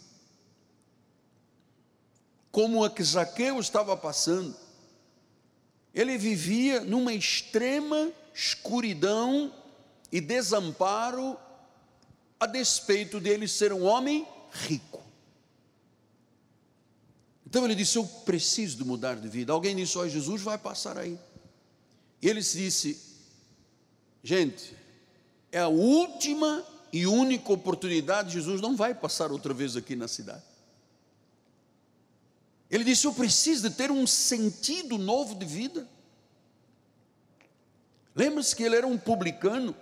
como 2.51 2.83
a 2.83 2.89
que 2.89 3.03
Zaqueu 3.03 3.59
estava 3.59 3.95
passando. 3.95 4.55
Ele 5.93 6.17
vivia 6.17 6.81
numa 6.81 7.13
extrema 7.13 8.11
escuridão 8.33 9.53
e 10.11 10.21
desamparo, 10.21 11.37
a 12.39 12.45
despeito 12.45 13.19
dele 13.19 13.47
ser 13.47 13.73
um 13.73 13.83
homem 13.83 14.25
rico. 14.51 15.03
Então 17.45 17.65
ele 17.65 17.75
disse: 17.75 17.97
Eu 17.97 18.05
preciso 18.05 18.77
de 18.77 18.83
mudar 18.85 19.15
de 19.15 19.27
vida. 19.27 19.51
Alguém 19.51 19.75
disse: 19.75 19.97
Ó, 19.97 20.01
oh, 20.01 20.07
Jesus 20.07 20.41
vai 20.41 20.57
passar 20.57 20.97
aí. 20.97 21.19
E 22.21 22.29
ele 22.29 22.41
disse: 22.41 22.97
Gente, 24.23 24.75
é 25.51 25.59
a 25.59 25.67
última 25.67 26.63
e 26.91 27.05
única 27.07 27.51
oportunidade. 27.51 28.33
Jesus 28.33 28.61
não 28.61 28.75
vai 28.75 28.93
passar 28.93 29.31
outra 29.31 29.53
vez 29.53 29.75
aqui 29.75 29.95
na 29.95 30.07
cidade. 30.07 30.43
Ele 32.69 32.83
disse: 32.83 33.07
Eu 33.07 33.13
preciso 33.13 33.69
de 33.69 33.75
ter 33.75 33.91
um 33.91 34.05
sentido 34.05 34.97
novo 34.97 35.35
de 35.35 35.45
vida. 35.45 35.87
Lembra-se 38.15 38.55
que 38.55 38.63
ele 38.63 38.75
era 38.75 38.85
um 38.85 38.97
publicano, 38.97 39.75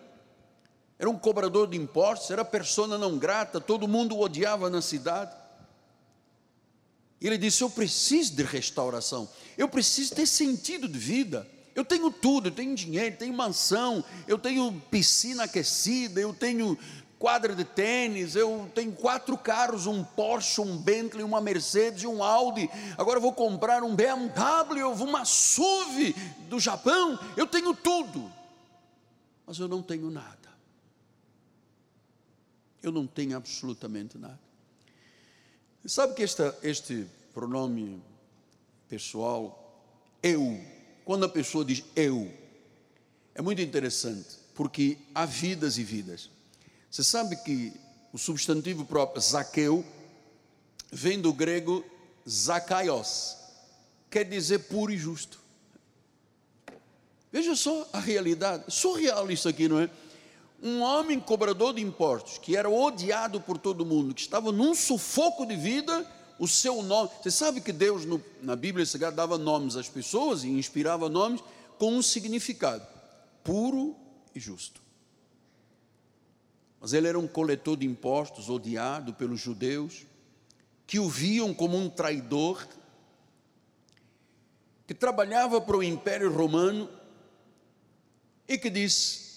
era 0.99 1.09
um 1.09 1.18
cobrador 1.18 1.68
de 1.68 1.78
impostos, 1.78 2.30
era 2.30 2.45
persona 2.45 2.97
não 2.97 3.18
grata, 3.18 3.59
todo 3.59 3.88
mundo 3.88 4.15
o 4.15 4.22
odiava 4.22 4.70
na 4.70 4.82
cidade. 4.82 5.36
Ele 7.20 7.38
disse: 7.38 7.63
Eu 7.63 7.70
preciso 7.70 8.36
de 8.36 8.43
restauração, 8.43 9.30
eu 9.57 9.68
preciso 9.68 10.15
ter 10.15 10.26
sentido 10.26 10.88
de 10.88 10.97
vida. 10.97 11.47
Eu 11.78 11.86
tenho 11.86 12.10
tudo, 12.10 12.48
eu 12.48 12.52
tenho 12.52 12.74
dinheiro, 12.74 13.18
tenho 13.18 13.32
mansão, 13.36 14.04
eu 14.28 14.40
tenho 14.40 14.82
piscina 14.90 15.44
aquecida, 15.44 16.20
eu 16.20 16.34
tenho 16.34 16.76
quadra 17.20 17.56
de 17.56 17.64
tênis, 17.64 18.36
eu 18.36 18.68
tenho 18.74 18.92
quatro 18.94 19.38
carros, 19.38 19.86
um 19.86 20.04
Porsche, 20.04 20.60
um 20.60 20.76
Bentley, 20.76 21.24
uma 21.24 21.40
Mercedes 21.40 22.02
e 22.02 22.08
um 22.08 22.24
Audi. 22.24 22.68
Agora 22.98 23.18
eu 23.18 23.22
vou 23.22 23.32
comprar 23.32 23.84
um 23.84 23.96
BMW, 23.96 24.92
uma 25.04 25.24
SUV 25.24 26.16
do 26.50 26.60
Japão. 26.60 27.20
Eu 27.38 27.46
tenho 27.46 27.76
tudo, 27.76 28.28
mas 29.46 29.60
eu 29.60 29.68
não 29.68 29.84
tenho 29.84 30.10
nada. 30.10 30.50
Eu 32.82 32.92
não 32.92 33.06
tenho 33.06 33.38
absolutamente 33.38 34.18
nada. 34.18 34.40
Sabe 35.86 36.16
que 36.16 36.24
esta, 36.24 36.58
este 36.64 37.06
pronome 37.36 38.02
pessoal, 38.90 39.80
eu, 40.24 40.60
quando 41.08 41.24
a 41.24 41.30
pessoa 41.30 41.64
diz 41.64 41.86
eu, 41.95 42.30
é 43.34 43.41
muito 43.41 43.62
interessante, 43.62 44.28
porque 44.53 44.97
há 45.16 45.26
vidas 45.26 45.78
e 45.78 45.84
vidas. 45.84 46.30
Você 46.91 47.01
sabe 47.01 47.38
que 47.38 47.72
o 48.12 48.18
substantivo 48.18 48.84
próprio 48.84 49.22
Zaqueu 49.22 49.86
vem 50.91 51.22
do 51.22 51.32
grego 51.32 51.82
Zakaios, 52.30 53.38
quer 54.12 54.26
dizer 54.26 54.68
puro 54.68 54.91
e 54.91 54.97
justo. 54.97 55.39
Veja 57.32 57.55
só 57.55 57.88
a 57.93 58.01
realidade, 58.01 58.66
surreal 58.68 59.32
isso 59.32 59.47
aqui, 59.47 59.70
não 59.70 59.80
é? 59.80 59.89
um 60.62 60.82
homem 60.82 61.22
cobrador 61.22 61.74
de 61.74 61.82
impostos, 61.82 62.38
que 62.38 62.58
era 62.58 62.70
odiado 62.70 63.39
por 63.39 63.58
todo 63.58 63.86
mundo, 63.86 64.14
que 64.14 64.20
estava 64.20 64.51
num 64.51 64.76
sufoco 64.76 65.45
de 65.45 65.55
vida, 65.55 66.05
o 66.40 66.48
seu 66.48 66.82
nome. 66.84 67.10
Você 67.22 67.32
sabe 67.32 67.62
que 67.62 67.72
Deus 67.72 68.06
no, 68.06 68.24
na 68.42 68.56
Bíblia 68.56 68.86
Sagrada 68.86 69.16
dava 69.16 69.38
nomes 69.38 69.76
às 69.76 69.90
pessoas 69.90 70.44
e 70.44 70.50
inspirava 70.50 71.10
nomes 71.10 71.44
com 71.78 71.94
um 71.94 72.02
significado: 72.02 72.86
puro 73.44 73.96
e 74.34 74.40
justo. 74.40 74.82
Mas 76.80 76.94
ele 76.94 77.08
era 77.08 77.18
um 77.18 77.28
coletor 77.28 77.78
de 77.78 77.86
impostos, 77.86 78.50
odiado 78.50 79.14
pelos 79.14 79.40
judeus, 79.40 80.06
que 80.86 81.00
o 81.00 81.10
viam 81.10 81.54
como 81.54 81.78
um 81.78 81.90
traidor, 81.90 82.68
que 84.86 84.94
trabalhava 84.94 85.60
para 85.60 85.78
o 85.78 85.84
Império 85.84 86.32
Romano 86.32 86.90
e 88.48 88.58
que 88.58 88.70
disse: 88.70 89.28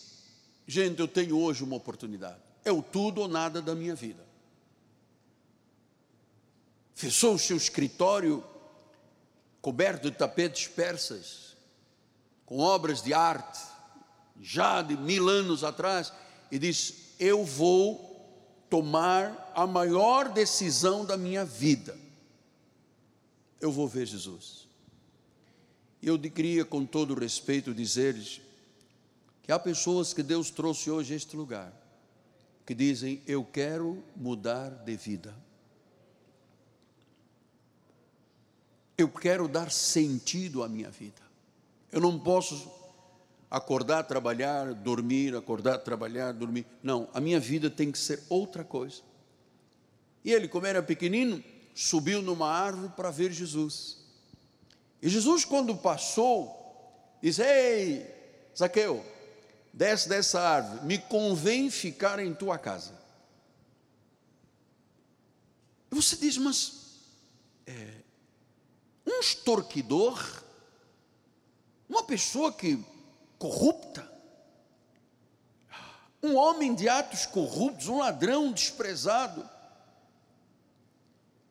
Gente, 0.66 1.00
eu 1.00 1.08
tenho 1.08 1.36
hoje 1.36 1.64
uma 1.64 1.76
oportunidade. 1.76 2.38
É 2.64 2.70
o 2.70 2.82
tudo 2.82 3.22
ou 3.22 3.28
nada 3.28 3.60
da 3.60 3.74
minha 3.74 3.94
vida. 3.94 4.29
Fechou 7.00 7.36
o 7.36 7.38
seu 7.38 7.56
escritório 7.56 8.44
coberto 9.62 10.10
de 10.10 10.18
tapetes 10.18 10.68
persas, 10.68 11.56
com 12.44 12.58
obras 12.58 13.00
de 13.00 13.14
arte, 13.14 13.58
já 14.38 14.82
de 14.82 14.98
mil 14.98 15.26
anos 15.30 15.64
atrás, 15.64 16.12
e 16.52 16.58
diz: 16.58 17.14
Eu 17.18 17.42
vou 17.42 18.66
tomar 18.68 19.50
a 19.54 19.66
maior 19.66 20.28
decisão 20.28 21.06
da 21.06 21.16
minha 21.16 21.42
vida. 21.42 21.96
Eu 23.62 23.72
vou 23.72 23.88
ver 23.88 24.04
Jesus. 24.04 24.68
E 26.02 26.06
eu 26.06 26.18
queria, 26.18 26.66
com 26.66 26.84
todo 26.84 27.18
respeito, 27.18 27.72
dizer-lhes 27.72 28.42
que 29.42 29.50
há 29.50 29.58
pessoas 29.58 30.12
que 30.12 30.22
Deus 30.22 30.50
trouxe 30.50 30.90
hoje 30.90 31.14
a 31.14 31.16
este 31.16 31.34
lugar, 31.34 31.72
que 32.66 32.74
dizem: 32.74 33.22
Eu 33.26 33.42
quero 33.42 34.04
mudar 34.14 34.68
de 34.68 34.94
vida. 34.96 35.34
Eu 39.00 39.08
quero 39.08 39.48
dar 39.48 39.70
sentido 39.70 40.62
à 40.62 40.68
minha 40.68 40.90
vida. 40.90 41.20
Eu 41.90 42.00
não 42.00 42.18
posso 42.18 42.70
acordar, 43.50 44.04
trabalhar, 44.04 44.74
dormir, 44.74 45.34
acordar, 45.34 45.78
trabalhar, 45.78 46.32
dormir. 46.32 46.66
Não, 46.82 47.08
a 47.12 47.20
minha 47.20 47.40
vida 47.40 47.68
tem 47.68 47.90
que 47.90 47.98
ser 47.98 48.22
outra 48.28 48.62
coisa. 48.62 49.02
E 50.24 50.32
ele, 50.32 50.46
como 50.46 50.66
era 50.66 50.82
pequenino, 50.82 51.42
subiu 51.74 52.22
numa 52.22 52.48
árvore 52.48 52.92
para 52.96 53.10
ver 53.10 53.32
Jesus. 53.32 53.98
E 55.02 55.08
Jesus, 55.08 55.44
quando 55.44 55.76
passou, 55.76 57.16
disse: 57.22 57.42
Ei, 57.42 58.06
Zaqueu, 58.56 59.04
desce 59.72 60.08
dessa 60.08 60.40
árvore, 60.40 60.86
me 60.86 60.98
convém 60.98 61.70
ficar 61.70 62.18
em 62.18 62.34
tua 62.34 62.58
casa. 62.58 63.00
E 65.90 65.94
você 65.94 66.16
diz, 66.16 66.36
mas 66.36 66.72
é, 67.66 67.94
um 69.20 69.22
extorquidor, 69.22 70.42
uma 71.86 72.02
pessoa 72.02 72.50
que 72.50 72.82
corrupta, 73.38 74.10
um 76.22 76.36
homem 76.36 76.74
de 76.74 76.88
atos 76.88 77.26
corruptos, 77.26 77.88
um 77.88 77.98
ladrão 77.98 78.50
desprezado, 78.50 79.46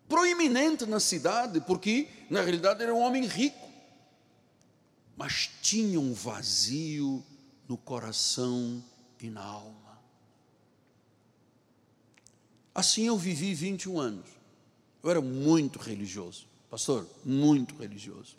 proeminente 0.07 0.87
na 0.87 0.99
cidade, 0.99 1.61
porque 1.61 2.09
na 2.29 2.41
realidade 2.41 2.81
era 2.81 2.93
um 2.93 2.99
homem 2.99 3.25
rico, 3.25 3.69
mas 5.15 5.49
tinha 5.61 5.99
um 5.99 6.13
vazio 6.13 7.23
no 7.67 7.77
coração 7.77 8.83
e 9.19 9.29
na 9.29 9.43
alma. 9.43 9.99
Assim 12.73 13.05
eu 13.05 13.17
vivi 13.17 13.53
21 13.53 13.99
anos. 13.99 14.29
Eu 15.03 15.11
era 15.11 15.21
muito 15.21 15.77
religioso 15.77 16.48
pastor, 16.69 17.07
muito 17.25 17.75
religioso. 17.75 18.37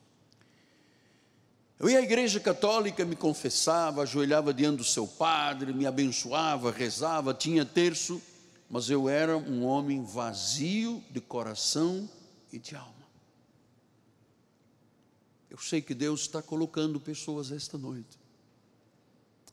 Eu 1.79 1.89
ia 1.89 1.99
à 1.99 2.03
igreja 2.03 2.39
católica, 2.39 3.05
me 3.05 3.17
confessava, 3.17 4.03
ajoelhava 4.03 4.53
diante 4.53 4.79
do 4.79 4.85
seu 4.85 5.07
padre, 5.07 5.73
me 5.73 5.87
abençoava, 5.87 6.71
rezava, 6.71 7.33
tinha 7.33 7.65
terço, 7.65 8.21
mas 8.69 8.91
eu 8.91 9.09
era 9.09 9.37
um 9.37 9.65
homem 9.65 10.05
vazio 10.05 11.03
de 11.11 11.21
coração 11.21 12.09
e 12.53 12.59
de 12.59 12.77
alma. 12.77 12.95
Eu 15.49 15.59
sei 15.59 15.81
que 15.81 15.95
Deus 15.95 16.21
está 16.21 16.43
colocando 16.43 17.01
pessoas 17.01 17.51
esta 17.51 17.79
noite 17.79 18.21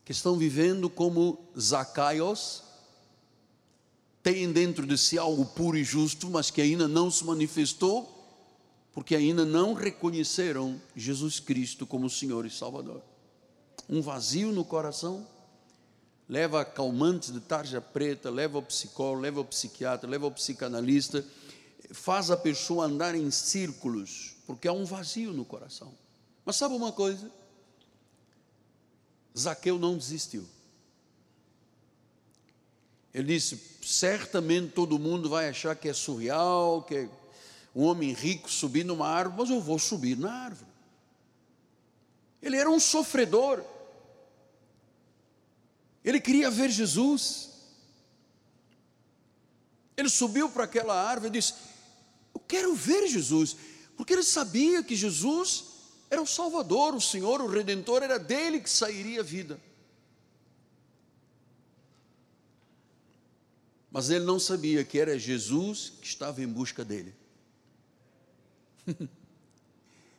que 0.07 0.13
estão 0.13 0.37
vivendo 0.37 0.89
como 0.89 1.37
Zacaios, 1.59 2.63
têm 4.23 4.49
dentro 4.53 4.87
de 4.87 4.97
si 4.97 5.17
algo 5.17 5.45
puro 5.47 5.77
e 5.77 5.83
justo, 5.83 6.29
mas 6.29 6.49
que 6.49 6.61
ainda 6.61 6.87
não 6.87 7.11
se 7.11 7.25
manifestou 7.25 8.16
porque 8.97 9.15
ainda 9.15 9.45
não 9.45 9.75
reconheceram 9.75 10.81
Jesus 10.95 11.39
Cristo 11.39 11.85
como 11.85 12.09
Senhor 12.09 12.47
e 12.47 12.49
Salvador. 12.49 13.03
Um 13.87 14.01
vazio 14.01 14.51
no 14.51 14.65
coração 14.65 15.23
leva 16.27 16.61
a 16.61 16.65
calmante 16.65 17.31
de 17.31 17.39
tarja 17.39 17.79
preta, 17.79 18.31
leva 18.31 18.57
ao 18.57 18.63
psicólogo, 18.63 19.21
leva 19.21 19.39
ao 19.39 19.45
psiquiatra, 19.45 20.09
leva 20.09 20.25
ao 20.25 20.31
psicanalista, 20.31 21.23
faz 21.91 22.31
a 22.31 22.35
pessoa 22.35 22.85
andar 22.85 23.13
em 23.13 23.29
círculos, 23.29 24.35
porque 24.47 24.67
há 24.67 24.73
um 24.73 24.83
vazio 24.83 25.31
no 25.31 25.45
coração. 25.45 25.93
Mas 26.43 26.55
sabe 26.55 26.73
uma 26.73 26.91
coisa? 26.91 27.31
Zaqueu 29.37 29.77
não 29.77 29.95
desistiu. 29.95 30.43
Ele 33.13 33.35
disse: 33.35 33.61
certamente 33.79 34.71
todo 34.71 34.97
mundo 34.97 35.29
vai 35.29 35.49
achar 35.49 35.75
que 35.75 35.87
é 35.87 35.93
surreal, 35.93 36.81
que 36.81 36.95
é 36.95 37.09
um 37.77 37.83
homem 37.83 38.11
rico 38.11 38.49
subir 38.49 38.83
numa 38.83 39.07
árvore, 39.07 39.37
mas 39.37 39.49
eu 39.51 39.61
vou 39.61 39.77
subir 39.77 40.17
na 40.17 40.33
árvore. 40.33 40.71
Ele 42.41 42.57
era 42.57 42.67
um 42.67 42.79
sofredor. 42.79 43.63
Ele 46.03 46.19
queria 46.19 46.49
ver 46.49 46.71
Jesus. 46.71 47.51
Ele 49.95 50.09
subiu 50.09 50.49
para 50.49 50.63
aquela 50.63 50.99
árvore 50.99 51.27
e 51.27 51.39
disse: 51.39 51.53
Eu 52.33 52.41
quero 52.47 52.73
ver 52.73 53.07
Jesus, 53.07 53.55
porque 53.95 54.13
ele 54.13 54.23
sabia 54.23 54.81
que 54.81 54.95
Jesus 54.95 55.65
era 56.09 56.19
o 56.19 56.25
Salvador, 56.25 56.95
o 56.95 57.01
Senhor, 57.01 57.41
o 57.41 57.47
Redentor, 57.47 58.01
era 58.01 58.17
dele 58.17 58.59
que 58.59 58.71
sairia 58.71 59.19
a 59.19 59.23
vida. 59.23 59.61
Mas 63.91 64.09
ele 64.09 64.25
não 64.25 64.39
sabia 64.39 64.83
que 64.83 64.97
era 64.97 65.19
Jesus 65.19 65.93
que 66.01 66.07
estava 66.07 66.41
em 66.41 66.47
busca 66.47 66.83
dele. 66.83 67.13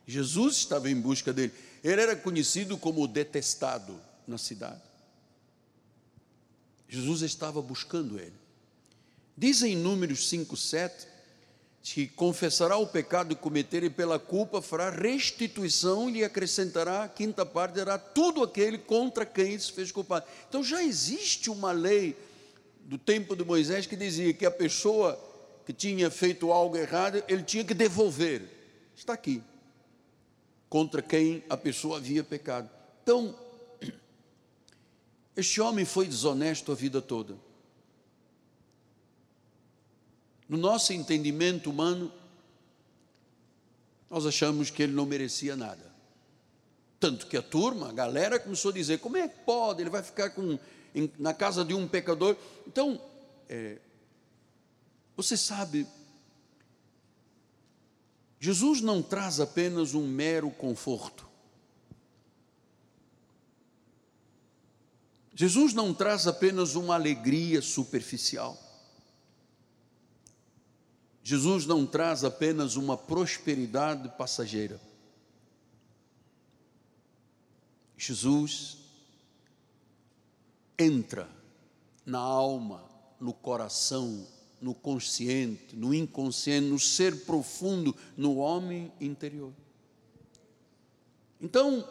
Jesus 0.05 0.57
estava 0.57 0.89
em 0.89 0.99
busca 0.99 1.31
dele. 1.31 1.53
Ele 1.83 2.01
era 2.01 2.15
conhecido 2.15 2.77
como 2.77 3.07
detestado 3.07 3.99
na 4.27 4.37
cidade. 4.37 4.81
Jesus 6.87 7.21
estava 7.21 7.61
buscando 7.61 8.19
ele. 8.19 8.33
Diz 9.37 9.61
em 9.61 9.75
Números 9.75 10.27
5, 10.27 10.57
7, 10.57 11.07
que 11.81 12.07
confessará 12.07 12.77
o 12.77 12.87
pecado 12.87 13.35
que 13.35 13.77
e 13.77 13.89
pela 13.89 14.19
culpa 14.19 14.61
fará 14.61 14.89
restituição 14.89 16.09
e 16.09 16.13
lhe 16.13 16.23
acrescentará 16.23 17.03
a 17.03 17.07
quinta 17.07 17.45
parte, 17.45 17.75
dará 17.75 17.97
tudo 17.97 18.43
aquele 18.43 18.77
contra 18.77 19.25
quem 19.25 19.57
se 19.57 19.71
fez 19.71 19.91
culpado. 19.91 20.25
Então 20.47 20.63
já 20.63 20.83
existe 20.83 21.49
uma 21.49 21.71
lei 21.71 22.15
do 22.81 22.97
tempo 22.97 23.35
de 23.35 23.43
Moisés 23.43 23.87
que 23.87 23.95
dizia 23.95 24.33
que 24.33 24.45
a 24.45 24.51
pessoa 24.51 25.19
que 25.65 25.73
tinha 25.73 26.11
feito 26.11 26.51
algo 26.51 26.75
errado, 26.75 27.23
ele 27.27 27.43
tinha 27.43 27.63
que 27.63 27.73
devolver 27.73 28.58
está 28.99 29.13
aqui, 29.13 29.41
contra 30.69 31.01
quem 31.01 31.43
a 31.49 31.57
pessoa 31.57 31.97
havia 31.97 32.23
pecado. 32.23 32.69
Então, 33.01 33.35
este 35.35 35.61
homem 35.61 35.85
foi 35.85 36.07
desonesto 36.07 36.71
a 36.71 36.75
vida 36.75 37.01
toda. 37.01 37.37
No 40.47 40.57
nosso 40.57 40.93
entendimento 40.93 41.69
humano, 41.69 42.11
nós 44.09 44.25
achamos 44.25 44.69
que 44.69 44.83
ele 44.83 44.93
não 44.93 45.05
merecia 45.05 45.55
nada. 45.55 45.89
Tanto 46.99 47.27
que 47.27 47.37
a 47.37 47.41
turma, 47.41 47.89
a 47.89 47.93
galera 47.93 48.39
começou 48.39 48.71
a 48.71 48.73
dizer: 48.73 48.99
como 48.99 49.15
é 49.15 49.27
que 49.27 49.39
pode? 49.45 49.81
Ele 49.81 49.89
vai 49.89 50.03
ficar 50.03 50.31
com, 50.31 50.59
em, 50.93 51.09
na 51.17 51.33
casa 51.33 51.63
de 51.63 51.73
um 51.73 51.87
pecador. 51.87 52.35
Então, 52.67 52.99
é, 53.47 53.77
você 55.15 55.37
sabe, 55.37 55.87
Jesus 58.39 58.79
não 58.79 59.01
traz 59.03 59.39
apenas 59.39 59.93
um 59.93 60.07
mero 60.07 60.49
conforto. 60.49 61.27
Jesus 65.33 65.73
não 65.73 65.93
traz 65.93 66.27
apenas 66.27 66.75
uma 66.75 66.95
alegria 66.95 67.61
superficial. 67.61 68.57
Jesus 71.23 71.65
não 71.65 71.85
traz 71.85 72.23
apenas 72.23 72.75
uma 72.75 72.97
prosperidade 72.97 74.09
passageira. 74.17 74.81
Jesus 77.97 78.77
entra 80.77 81.29
na 82.05 82.19
alma, 82.19 82.83
no 83.19 83.33
coração, 83.33 84.25
no 84.61 84.73
consciente, 84.73 85.75
no 85.75 85.93
inconsciente, 85.93 86.67
no 86.67 86.79
ser 86.79 87.25
profundo, 87.25 87.95
no 88.17 88.37
homem 88.37 88.91
interior. 88.99 89.53
Então, 91.41 91.87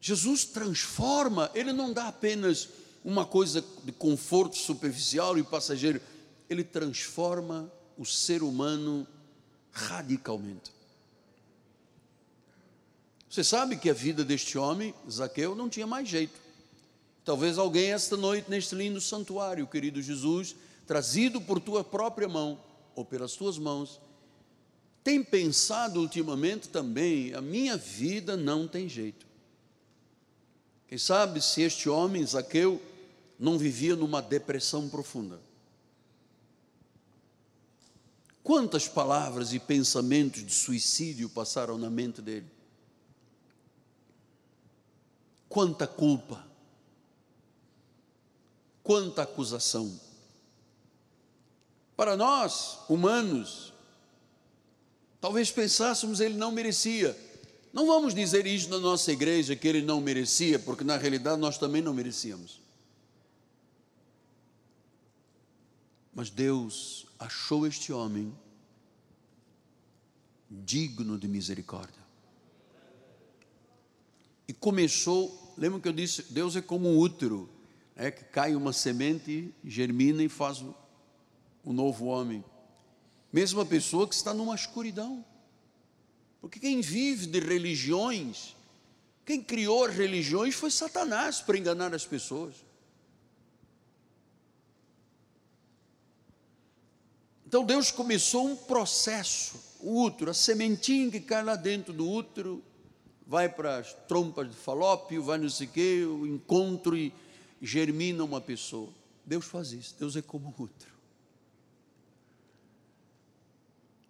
Jesus 0.00 0.44
transforma, 0.44 1.50
ele 1.54 1.72
não 1.72 1.92
dá 1.92 2.08
apenas 2.08 2.68
uma 3.04 3.26
coisa 3.26 3.62
de 3.84 3.92
conforto 3.92 4.56
superficial 4.56 5.36
e 5.38 5.42
passageiro, 5.42 6.00
ele 6.48 6.64
transforma 6.64 7.70
o 7.98 8.04
ser 8.04 8.42
humano 8.42 9.06
radicalmente. 9.70 10.72
Você 13.28 13.42
sabe 13.42 13.76
que 13.76 13.90
a 13.90 13.94
vida 13.94 14.24
deste 14.24 14.56
homem, 14.56 14.94
Zaqueu, 15.10 15.54
não 15.54 15.68
tinha 15.68 15.86
mais 15.86 16.08
jeito. 16.08 16.38
Talvez 17.24 17.58
alguém 17.58 17.92
esta 17.92 18.16
noite, 18.16 18.48
neste 18.48 18.74
lindo 18.74 19.00
santuário, 19.00 19.66
querido 19.66 20.00
Jesus, 20.00 20.54
trazido 20.86 21.40
por 21.40 21.60
tua 21.60 21.82
própria 21.82 22.28
mão 22.28 22.60
ou 22.94 23.04
pelas 23.04 23.34
tuas 23.34 23.58
mãos, 23.58 24.00
tem 25.02 25.22
pensado 25.22 26.00
ultimamente 26.00 26.68
também, 26.68 27.34
a 27.34 27.40
minha 27.40 27.76
vida 27.76 28.36
não 28.36 28.66
tem 28.66 28.88
jeito. 28.88 29.26
Quem 30.88 30.96
sabe 30.96 31.42
se 31.42 31.60
este 31.60 31.88
homem, 31.88 32.24
Zaqueu, 32.24 32.80
não 33.38 33.58
vivia 33.58 33.96
numa 33.96 34.22
depressão 34.22 34.88
profunda. 34.88 35.40
Quantas 38.42 38.86
palavras 38.86 39.52
e 39.52 39.58
pensamentos 39.58 40.44
de 40.44 40.52
suicídio 40.52 41.28
passaram 41.28 41.78
na 41.78 41.90
mente 41.90 42.20
dele? 42.20 42.46
Quanta 45.48 45.86
culpa, 45.86 46.46
quanta 48.82 49.22
acusação. 49.22 49.98
Para 51.96 52.16
nós, 52.16 52.78
humanos, 52.88 53.72
talvez 55.20 55.50
pensássemos 55.50 56.20
ele 56.20 56.34
não 56.34 56.50
merecia. 56.50 57.16
Não 57.72 57.86
vamos 57.86 58.14
dizer 58.14 58.46
isso 58.46 58.68
na 58.70 58.78
nossa 58.78 59.12
igreja 59.12 59.56
que 59.56 59.66
ele 59.66 59.82
não 59.82 60.00
merecia, 60.00 60.58
porque 60.58 60.84
na 60.84 60.96
realidade 60.96 61.40
nós 61.40 61.58
também 61.58 61.82
não 61.82 61.94
merecíamos. 61.94 62.60
Mas 66.14 66.30
Deus 66.30 67.06
achou 67.18 67.66
este 67.66 67.92
homem 67.92 68.32
digno 70.48 71.18
de 71.18 71.26
misericórdia. 71.26 72.02
E 74.46 74.52
começou, 74.52 75.54
lembra 75.56 75.80
que 75.80 75.88
eu 75.88 75.92
disse, 75.92 76.22
Deus 76.30 76.54
é 76.54 76.60
como 76.60 76.88
um 76.88 76.98
útero, 76.98 77.48
é 77.96 78.10
que 78.10 78.24
cai 78.24 78.54
uma 78.54 78.72
semente, 78.72 79.52
germina 79.64 80.22
e 80.22 80.28
faz 80.28 80.62
um 81.64 81.72
novo 81.72 82.06
homem. 82.06 82.44
Mesma 83.32 83.64
pessoa 83.64 84.06
que 84.06 84.14
está 84.14 84.32
numa 84.32 84.54
escuridão. 84.54 85.24
Porque 86.40 86.60
quem 86.60 86.80
vive 86.80 87.26
de 87.26 87.40
religiões, 87.40 88.54
quem 89.24 89.42
criou 89.42 89.88
religiões 89.88 90.54
foi 90.54 90.70
Satanás 90.70 91.40
para 91.40 91.56
enganar 91.56 91.94
as 91.94 92.04
pessoas. 92.04 92.54
Então 97.46 97.64
Deus 97.64 97.90
começou 97.90 98.46
um 98.46 98.56
processo, 98.56 99.58
o 99.80 100.02
útero, 100.02 100.30
a 100.30 100.34
sementinha 100.34 101.10
que 101.10 101.20
cai 101.20 101.42
lá 101.42 101.54
dentro 101.54 101.92
do 101.92 102.10
útero, 102.10 102.62
vai 103.26 103.48
para 103.48 103.78
as 103.78 103.94
trompas 104.08 104.50
de 104.50 104.56
falópio, 104.56 105.22
vai 105.22 105.38
não 105.38 105.48
sei 105.48 105.66
o 105.66 105.70
quê, 105.70 106.04
o 106.04 106.26
encontro 106.26 106.96
e 106.96 107.14
germina 107.62 108.24
uma 108.24 108.40
pessoa. 108.40 108.92
Deus 109.24 109.44
faz 109.44 109.72
isso, 109.72 109.94
Deus 109.98 110.16
é 110.16 110.22
como 110.22 110.54
o 110.58 110.62
útero. 110.62 110.93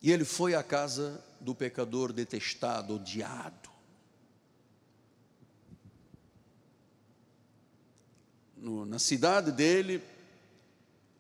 E 0.05 0.13
ele 0.13 0.27
foi 0.27 0.55
à 0.55 0.63
casa 0.63 1.19
do 1.41 1.55
pecador 1.55 2.13
detestado, 2.13 2.97
odiado. 2.97 3.71
No, 8.55 8.85
na 8.85 8.99
cidade 8.99 9.51
dele, 9.51 10.05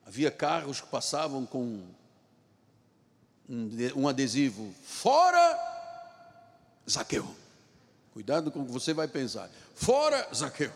havia 0.04 0.30
carros 0.30 0.82
que 0.82 0.86
passavam 0.88 1.46
com 1.46 1.82
um 3.96 4.06
adesivo 4.06 4.70
fora 4.84 5.58
Zaqueu. 6.86 7.34
Cuidado 8.12 8.50
com 8.50 8.60
o 8.60 8.66
que 8.66 8.72
você 8.72 8.92
vai 8.92 9.08
pensar. 9.08 9.50
Fora 9.74 10.28
Zaqueu. 10.34 10.72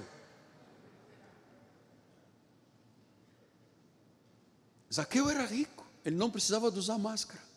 Zaqueu 4.91 5.29
era 5.29 5.45
rico, 5.45 5.87
ele 6.07 6.17
não 6.17 6.31
precisava 6.31 6.71
de 6.71 6.79
usar 6.79 6.97
máscara. 6.97 7.48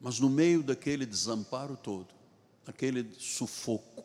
Mas 0.00 0.20
no 0.20 0.30
meio 0.30 0.62
daquele 0.62 1.04
desamparo 1.04 1.76
todo, 1.76 2.08
aquele 2.66 3.08
sufoco, 3.18 4.04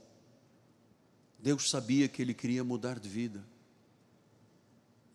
Deus 1.37 1.69
sabia 1.69 2.07
que 2.07 2.21
ele 2.21 2.33
queria 2.33 2.63
mudar 2.63 2.99
de 2.99 3.09
vida. 3.09 3.43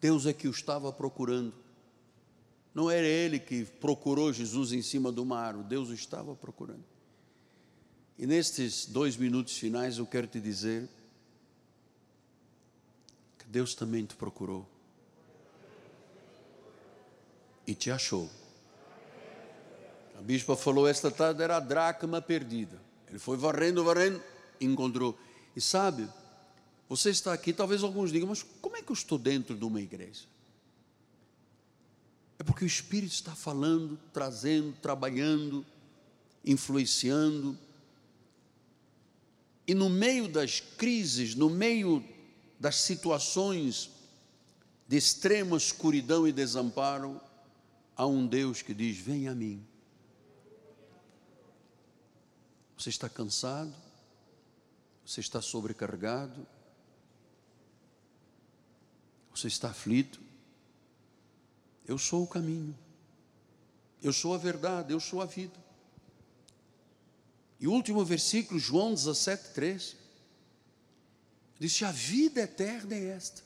Deus 0.01 0.27
é 0.27 0.33
que 0.33 0.47
o 0.47 0.51
estava 0.51 0.93
procurando. 0.93 1.55
Não 2.75 2.91
era 2.91 3.07
ele 3.07 3.41
que 3.41 3.65
procurou 3.65 4.33
Jesus 4.33 4.73
em 4.73 4.83
cima 4.83 5.11
do 5.11 5.25
mar, 5.25 5.57
Deus 5.65 5.89
o 5.89 5.95
estava 5.95 6.37
procurando. 6.37 6.85
E 8.19 8.27
nestes 8.27 8.85
dois 8.87 9.17
minutos 9.17 9.57
finais 9.57 9.99
eu 9.99 10.07
quero 10.07 10.27
te 10.27 10.41
dizer 10.41 10.89
que 13.39 13.47
Deus 13.47 13.75
também 13.75 14.05
te 14.05 14.15
procurou 14.15 14.69
e 17.67 17.75
te 17.75 17.91
achou. 17.91 18.31
A 20.19 20.21
bispa 20.21 20.57
falou 20.57 20.89
esta 20.89 21.13
tarde 21.13 21.45
era 21.45 21.59
a 21.59 21.61
dracma 21.61 22.21
perdida. 22.21 22.83
Ele 23.09 23.21
foi 23.21 23.37
varrendo, 23.37 23.85
varrendo, 23.85 24.21
encontrou. 24.61 25.17
E 25.55 25.61
sabe, 25.61 26.09
você 26.89 27.11
está 27.11 27.33
aqui, 27.33 27.53
talvez 27.53 27.85
alguns 27.85 28.11
digam, 28.11 28.29
mas 28.29 28.45
como 28.61 28.77
é 28.77 28.83
que 28.83 28.91
eu 28.91 28.95
estou 28.95 29.17
dentro 29.17 29.55
de 29.57 29.65
uma 29.65 29.81
igreja? 29.81 30.25
É 32.37 32.43
porque 32.43 32.65
o 32.65 32.67
Espírito 32.67 33.13
está 33.13 33.33
falando, 33.33 33.97
trazendo, 34.13 34.75
trabalhando, 34.83 35.65
influenciando. 36.45 37.57
E 39.69 39.75
no 39.75 39.89
meio 39.89 40.29
das 40.29 40.59
crises, 40.59 41.37
no 41.37 41.49
meio 41.49 42.05
das 42.59 42.75
situações 42.75 43.89
de 44.89 44.97
extrema 44.97 45.57
escuridão 45.57 46.27
e 46.27 46.33
desamparo, 46.33 47.21
há 47.97 48.05
um 48.05 48.27
Deus 48.27 48.63
que 48.63 48.75
diz: 48.75 48.97
Vem 48.97 49.29
a 49.29 49.35
mim. 49.35 49.68
Você 52.79 52.91
está 52.91 53.09
cansado? 53.09 53.75
Você 55.05 55.21
está 55.21 55.43
sobrecarregado? 55.43 56.47
Você 59.35 59.49
está 59.49 59.71
aflito? 59.71 60.21
Eu 61.85 61.99
sou 61.99 62.23
o 62.23 62.27
caminho. 62.27 62.77
Eu 64.01 64.13
sou 64.13 64.33
a 64.33 64.39
verdade, 64.39 64.93
eu 64.93 65.01
sou 65.01 65.21
a 65.21 65.27
vida. 65.27 65.59
E 67.59 67.67
o 67.67 67.73
último 67.73 68.05
versículo, 68.05 68.61
João 68.61 68.95
17, 68.95 69.55
3. 69.55 69.97
Disse: 71.59 71.85
A 71.85 71.91
vida 71.91 72.43
eterna 72.43 72.95
é 72.95 73.09
esta. 73.09 73.43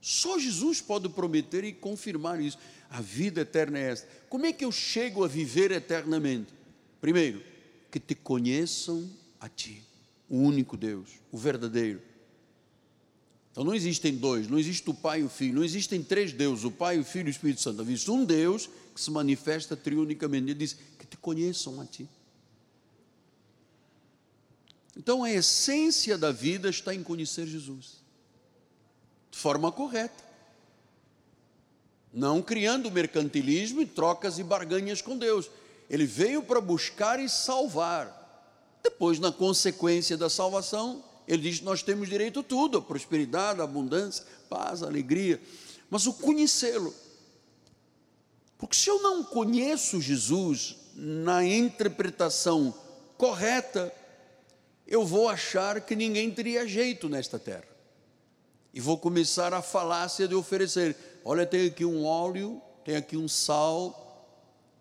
Só 0.00 0.36
Jesus 0.36 0.80
pode 0.80 1.08
prometer 1.08 1.62
e 1.62 1.72
confirmar 1.72 2.40
isso. 2.40 2.58
A 2.90 3.00
vida 3.00 3.42
eterna 3.42 3.78
é 3.78 3.92
esta. 3.92 4.08
Como 4.28 4.46
é 4.46 4.52
que 4.52 4.64
eu 4.64 4.72
chego 4.72 5.24
a 5.24 5.28
viver 5.28 5.70
eternamente? 5.70 6.52
Primeiro, 7.00 7.53
que 7.94 8.00
te 8.00 8.14
conheçam 8.16 9.08
a 9.38 9.48
Ti, 9.48 9.80
o 10.28 10.38
único 10.38 10.76
Deus, 10.76 11.10
o 11.30 11.38
verdadeiro 11.38 12.02
então 13.54 13.62
não 13.62 13.72
existem 13.72 14.16
dois, 14.16 14.48
não 14.48 14.58
existe 14.58 14.90
o 14.90 14.92
Pai 14.92 15.20
e 15.20 15.22
o 15.22 15.28
Filho, 15.28 15.54
não 15.54 15.62
existem 15.62 16.02
três 16.02 16.32
deuses, 16.32 16.64
o 16.64 16.72
Pai, 16.72 16.98
o 16.98 17.04
Filho 17.04 17.28
e 17.28 17.30
o 17.30 17.30
Espírito 17.30 17.60
Santo. 17.60 17.82
Existe 17.82 18.10
um 18.10 18.24
Deus 18.24 18.68
que 18.92 19.00
se 19.00 19.12
manifesta 19.12 19.76
triunicamente. 19.76 20.50
Ele 20.50 20.54
diz 20.54 20.72
que 20.98 21.06
te 21.06 21.16
conheçam 21.16 21.80
a 21.80 21.86
ti. 21.86 22.08
Então 24.96 25.22
a 25.22 25.30
essência 25.30 26.18
da 26.18 26.32
vida 26.32 26.68
está 26.68 26.92
em 26.92 27.04
conhecer 27.04 27.46
Jesus, 27.46 28.02
de 29.30 29.38
forma 29.38 29.70
correta. 29.70 30.24
Não 32.12 32.42
criando 32.42 32.90
mercantilismo 32.90 33.80
e 33.80 33.86
trocas 33.86 34.40
e 34.40 34.42
barganhas 34.42 35.00
com 35.00 35.16
Deus. 35.16 35.48
Ele 35.88 36.06
veio 36.06 36.42
para 36.42 36.60
buscar 36.60 37.20
e 37.20 37.28
salvar. 37.28 38.22
Depois, 38.82 39.18
na 39.18 39.32
consequência 39.32 40.16
da 40.16 40.28
salvação, 40.28 41.02
ele 41.26 41.42
diz 41.50 41.60
nós 41.60 41.82
temos 41.82 42.08
direito 42.08 42.40
a 42.40 42.42
tudo, 42.42 42.78
a 42.78 42.82
prosperidade, 42.82 43.60
a 43.60 43.64
abundância, 43.64 44.24
paz, 44.48 44.82
alegria, 44.82 45.40
mas 45.88 46.06
o 46.06 46.12
conhecê-lo. 46.12 46.94
Porque 48.58 48.76
se 48.76 48.88
eu 48.88 49.02
não 49.02 49.24
conheço 49.24 50.00
Jesus 50.00 50.76
na 50.94 51.44
interpretação 51.44 52.74
correta, 53.16 53.92
eu 54.86 55.04
vou 55.04 55.28
achar 55.28 55.80
que 55.80 55.96
ninguém 55.96 56.30
teria 56.30 56.66
jeito 56.66 57.08
nesta 57.08 57.38
terra. 57.38 57.74
E 58.72 58.80
vou 58.80 58.98
começar 58.98 59.54
a 59.54 59.62
falácia 59.62 60.28
de 60.28 60.34
oferecer: 60.34 60.96
olha, 61.24 61.46
tem 61.46 61.68
aqui 61.68 61.84
um 61.84 62.04
óleo, 62.04 62.60
tem 62.84 62.96
aqui 62.96 63.16
um 63.16 63.28
sal, 63.28 64.03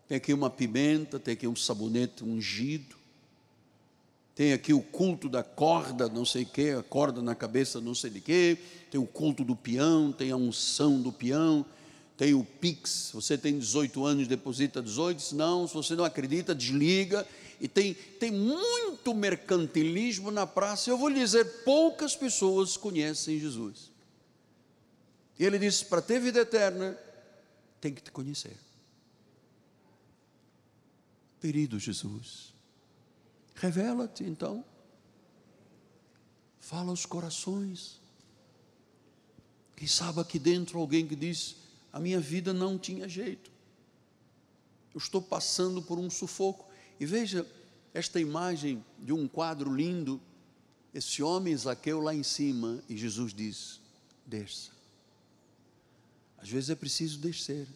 tem 0.08 0.18
aqui 0.18 0.34
uma 0.34 0.50
pimenta, 0.50 1.20
tem 1.20 1.34
aqui 1.34 1.48
um 1.48 1.56
sabonete 1.56 2.24
ungido. 2.24 2.96
Tem 4.36 4.52
aqui 4.52 4.74
o 4.74 4.82
culto 4.82 5.30
da 5.30 5.44
corda, 5.44 6.10
não 6.10 6.26
sei 6.26 6.44
o 6.44 6.48
que, 6.48 6.72
a 6.72 6.82
corda 6.82 7.22
na 7.22 7.36
cabeça, 7.36 7.80
não 7.80 7.94
sei 7.94 8.10
de 8.10 8.20
que, 8.20 8.58
tem 8.90 9.00
o 9.00 9.06
culto 9.06 9.44
do 9.44 9.56
peão, 9.56 10.12
tem 10.12 10.32
a 10.32 10.36
unção 10.36 11.00
do 11.00 11.12
peão, 11.12 11.64
tem 12.18 12.34
o 12.34 12.44
Pix, 12.44 13.12
você 13.14 13.38
tem 13.38 13.60
18 13.60 14.04
anos, 14.04 14.28
deposita 14.28 14.82
18, 14.82 15.22
se 15.22 15.36
não, 15.36 15.68
se 15.68 15.74
você 15.76 15.96
não 15.96 16.04
acredita, 16.04 16.56
desliga, 16.56 17.28
e 17.62 17.68
tem, 17.68 17.94
tem 17.94 18.32
muito 18.32 19.14
mercantilismo 19.14 20.32
na 20.32 20.48
praça, 20.48 20.90
eu 20.90 20.98
vou 20.98 21.10
lhe 21.10 21.20
dizer, 21.20 21.64
poucas 21.64 22.16
pessoas 22.16 22.76
conhecem 22.76 23.40
Jesus. 23.40 23.92
E 25.38 25.46
ele 25.46 25.60
disse: 25.60 25.86
para 25.86 26.02
ter 26.02 26.20
vida 26.20 26.40
eterna, 26.40 26.98
tem 27.80 27.94
que 27.94 28.02
te 28.02 28.12
conhecer. 28.12 28.56
Querido 31.44 31.78
Jesus, 31.78 32.54
revela-te 33.54 34.24
então, 34.24 34.64
fala 36.58 36.90
aos 36.90 37.06
corações. 37.06 38.00
Quem 39.76 39.86
sabe 39.86 40.22
aqui 40.22 40.40
dentro 40.40 40.80
alguém 40.80 41.06
que 41.06 41.18
diz: 41.18 41.58
a 41.92 42.00
minha 42.00 42.22
vida 42.22 42.54
não 42.54 42.80
tinha 42.80 43.10
jeito, 43.10 43.52
eu 44.94 44.98
estou 44.98 45.22
passando 45.22 45.82
por 45.82 46.00
um 46.00 46.10
sufoco. 46.10 46.66
E 46.98 47.06
veja 47.06 47.46
esta 47.94 48.22
imagem 48.22 48.82
de 48.98 49.12
um 49.12 49.28
quadro 49.28 49.76
lindo, 49.76 50.22
esse 50.94 51.22
homem 51.22 51.58
Zaqueu 51.58 52.00
lá 52.00 52.16
em 52.16 52.24
cima, 52.24 52.82
e 52.88 52.96
Jesus 52.96 53.34
diz: 53.34 53.82
desça. 54.26 54.72
Às 56.38 56.48
vezes 56.48 56.70
é 56.70 56.76
preciso 56.76 57.20
descer. 57.20 57.68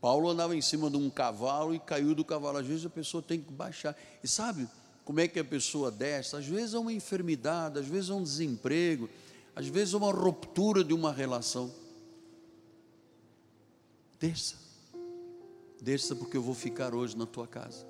Paulo 0.00 0.28
andava 0.28 0.54
em 0.54 0.60
cima 0.60 0.90
de 0.90 0.96
um 0.96 1.08
cavalo 1.08 1.74
e 1.74 1.78
caiu 1.78 2.14
do 2.14 2.24
cavalo. 2.24 2.58
Às 2.58 2.66
vezes 2.66 2.86
a 2.86 2.90
pessoa 2.90 3.22
tem 3.22 3.40
que 3.40 3.52
baixar. 3.52 3.96
E 4.22 4.28
sabe 4.28 4.68
como 5.04 5.20
é 5.20 5.28
que 5.28 5.38
a 5.38 5.44
pessoa 5.44 5.90
desce? 5.90 6.36
Às 6.36 6.46
vezes 6.46 6.74
é 6.74 6.78
uma 6.78 6.92
enfermidade, 6.92 7.78
às 7.78 7.86
vezes 7.86 8.10
é 8.10 8.14
um 8.14 8.22
desemprego, 8.22 9.08
às 9.54 9.66
vezes 9.68 9.94
é 9.94 9.96
uma 9.96 10.12
ruptura 10.12 10.82
de 10.82 10.92
uma 10.92 11.12
relação. 11.12 11.72
Desça. 14.18 14.56
Desça 15.80 16.16
porque 16.16 16.36
eu 16.36 16.42
vou 16.42 16.54
ficar 16.54 16.94
hoje 16.94 17.16
na 17.16 17.26
tua 17.26 17.46
casa. 17.46 17.86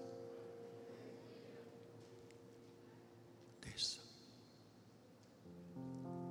Desça. 3.63 3.99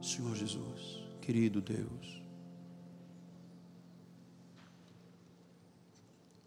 Senhor 0.02 0.36
Jesus, 0.36 1.04
querido 1.22 1.62
Deus, 1.62 2.22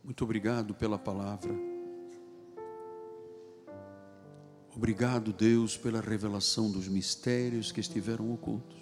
Muito 0.08 0.24
obrigado 0.24 0.74
pela 0.74 0.98
palavra. 0.98 1.54
Obrigado, 4.74 5.34
Deus, 5.34 5.76
pela 5.76 6.00
revelação 6.00 6.70
dos 6.70 6.88
mistérios 6.88 7.70
que 7.70 7.78
estiveram 7.78 8.32
ocultos. 8.32 8.78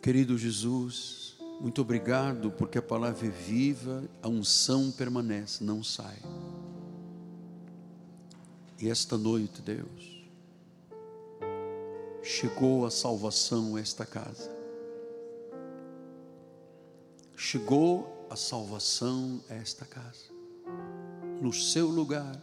Querido 0.00 0.38
Jesus, 0.38 1.36
muito 1.60 1.82
obrigado 1.82 2.50
porque 2.50 2.78
a 2.78 2.82
palavra 2.82 3.26
é 3.26 3.30
viva, 3.30 4.08
a 4.22 4.28
unção 4.28 4.90
permanece, 4.92 5.62
não 5.62 5.84
sai. 5.84 6.16
E 8.80 8.88
esta 8.88 9.18
noite, 9.18 9.60
Deus, 9.60 10.26
chegou 12.22 12.86
a 12.86 12.90
salvação 12.90 13.76
a 13.76 13.80
esta 13.80 14.06
casa. 14.06 14.50
Chegou 17.36 18.16
a 18.30 18.36
salvação 18.36 19.40
a 19.48 19.54
esta 19.54 19.84
casa, 19.84 20.26
no 21.40 21.52
seu 21.52 21.88
lugar. 21.88 22.40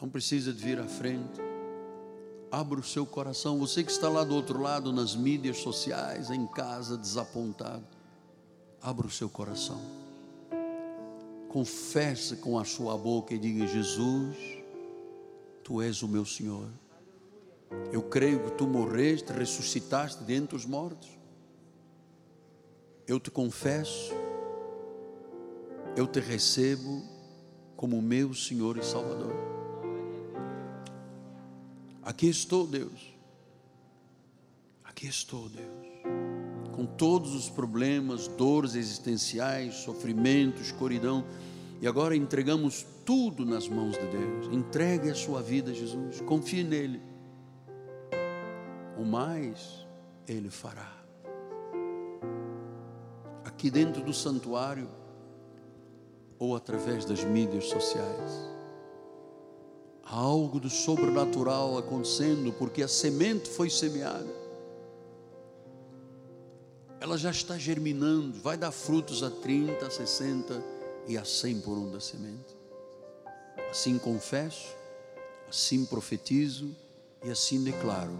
Não 0.00 0.08
precisa 0.08 0.52
de 0.52 0.62
vir 0.62 0.78
à 0.78 0.86
frente. 0.86 1.40
Abra 2.50 2.80
o 2.80 2.84
seu 2.84 3.04
coração. 3.04 3.58
Você 3.58 3.82
que 3.82 3.90
está 3.90 4.08
lá 4.08 4.24
do 4.24 4.34
outro 4.34 4.60
lado, 4.60 4.92
nas 4.92 5.14
mídias 5.14 5.58
sociais, 5.58 6.30
em 6.30 6.46
casa, 6.46 6.96
desapontado. 6.96 7.84
Abra 8.80 9.06
o 9.06 9.10
seu 9.10 9.28
coração. 9.28 9.80
Confesse 11.48 12.36
com 12.36 12.58
a 12.58 12.64
sua 12.64 12.96
boca 12.96 13.34
e 13.34 13.38
diga: 13.38 13.66
Jesus, 13.66 14.36
tu 15.64 15.82
és 15.82 16.02
o 16.02 16.08
meu 16.08 16.24
Senhor. 16.24 16.68
Eu 17.92 18.02
creio 18.02 18.44
que 18.44 18.52
tu 18.52 18.66
morreste, 18.66 19.32
ressuscitaste 19.32 20.22
dentre 20.22 20.56
os 20.56 20.64
mortos 20.64 21.17
eu 23.08 23.18
te 23.18 23.30
confesso, 23.30 24.12
eu 25.96 26.06
te 26.06 26.20
recebo 26.20 27.02
como 27.74 28.02
meu 28.02 28.34
Senhor 28.34 28.76
e 28.76 28.84
Salvador. 28.84 29.32
Aqui 32.02 32.28
estou, 32.28 32.66
Deus. 32.66 33.14
Aqui 34.84 35.06
estou, 35.06 35.48
Deus. 35.48 35.88
Com 36.72 36.84
todos 36.84 37.34
os 37.34 37.48
problemas, 37.48 38.28
dores 38.28 38.74
existenciais, 38.74 39.76
sofrimentos, 39.76 40.66
escuridão. 40.66 41.24
E 41.80 41.88
agora 41.88 42.14
entregamos 42.14 42.84
tudo 43.06 43.46
nas 43.46 43.68
mãos 43.68 43.92
de 43.92 44.06
Deus. 44.06 44.54
Entregue 44.54 45.10
a 45.10 45.14
sua 45.14 45.40
vida 45.40 45.72
Jesus. 45.72 46.20
Confie 46.20 46.62
nele. 46.62 47.00
O 48.98 49.04
mais 49.04 49.86
ele 50.26 50.50
fará 50.50 50.97
aqui 53.58 53.72
dentro 53.72 54.00
do 54.00 54.14
santuário 54.14 54.88
ou 56.38 56.54
através 56.54 57.04
das 57.04 57.24
mídias 57.24 57.64
sociais. 57.64 58.32
Há 60.04 60.14
algo 60.14 60.60
do 60.60 60.70
sobrenatural 60.70 61.76
acontecendo 61.76 62.52
porque 62.52 62.84
a 62.84 62.88
semente 62.88 63.50
foi 63.50 63.68
semeada. 63.68 64.32
Ela 67.00 67.18
já 67.18 67.32
está 67.32 67.58
germinando, 67.58 68.38
vai 68.40 68.56
dar 68.56 68.70
frutos 68.70 69.24
a 69.24 69.30
30, 69.30 69.84
a 69.84 69.90
60 69.90 70.62
e 71.08 71.18
a 71.18 71.24
100 71.24 71.60
por 71.62 71.76
um 71.76 71.90
da 71.90 71.98
semente. 71.98 72.56
Assim 73.68 73.98
confesso, 73.98 74.68
assim 75.48 75.84
profetizo 75.84 76.76
e 77.24 77.30
assim 77.30 77.64
declaro 77.64 78.16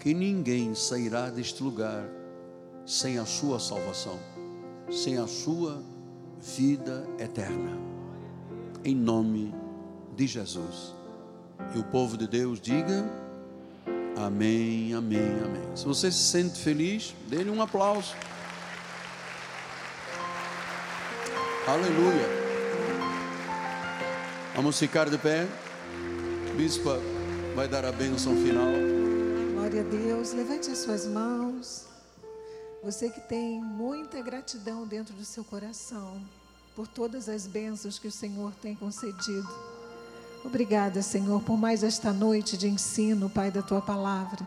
que 0.00 0.12
ninguém 0.12 0.74
sairá 0.74 1.30
deste 1.30 1.62
lugar 1.62 2.04
sem 2.84 3.16
a 3.16 3.24
sua 3.24 3.60
salvação 3.60 4.18
sem 4.90 5.18
a 5.18 5.26
sua 5.26 5.82
vida 6.40 7.06
eterna. 7.18 7.76
Em 8.84 8.94
nome 8.94 9.54
de 10.14 10.26
Jesus. 10.26 10.94
E 11.74 11.78
o 11.78 11.84
povo 11.84 12.16
de 12.16 12.26
Deus 12.26 12.60
diga: 12.60 13.04
Amém, 14.16 14.94
amém, 14.94 15.40
amém. 15.44 15.76
Se 15.76 15.84
você 15.84 16.10
se 16.10 16.18
sente 16.18 16.60
feliz, 16.60 17.14
dê-lhe 17.28 17.50
um 17.50 17.60
aplauso. 17.60 18.14
Aleluia. 21.66 22.28
Vamos 24.54 24.78
ficar 24.78 25.10
de 25.10 25.18
pé. 25.18 25.46
Bispa 26.56 27.00
vai 27.54 27.66
dar 27.66 27.84
a 27.84 27.92
bênção 27.92 28.34
final. 28.36 28.68
Glória 29.52 29.80
a 29.80 29.84
Deus. 29.84 30.32
Levante 30.32 30.70
as 30.70 30.78
suas 30.78 31.06
mãos. 31.06 31.95
Você 32.86 33.10
que 33.10 33.20
tem 33.20 33.60
muita 33.60 34.22
gratidão 34.22 34.86
dentro 34.86 35.12
do 35.12 35.24
seu 35.24 35.42
coração 35.42 36.22
por 36.76 36.86
todas 36.86 37.28
as 37.28 37.44
bênçãos 37.44 37.98
que 37.98 38.06
o 38.06 38.12
Senhor 38.12 38.52
tem 38.62 38.76
concedido. 38.76 39.48
Obrigada, 40.44 41.02
Senhor, 41.02 41.42
por 41.42 41.58
mais 41.58 41.82
esta 41.82 42.12
noite 42.12 42.56
de 42.56 42.68
ensino, 42.68 43.28
Pai, 43.28 43.50
da 43.50 43.60
tua 43.60 43.82
palavra. 43.82 44.46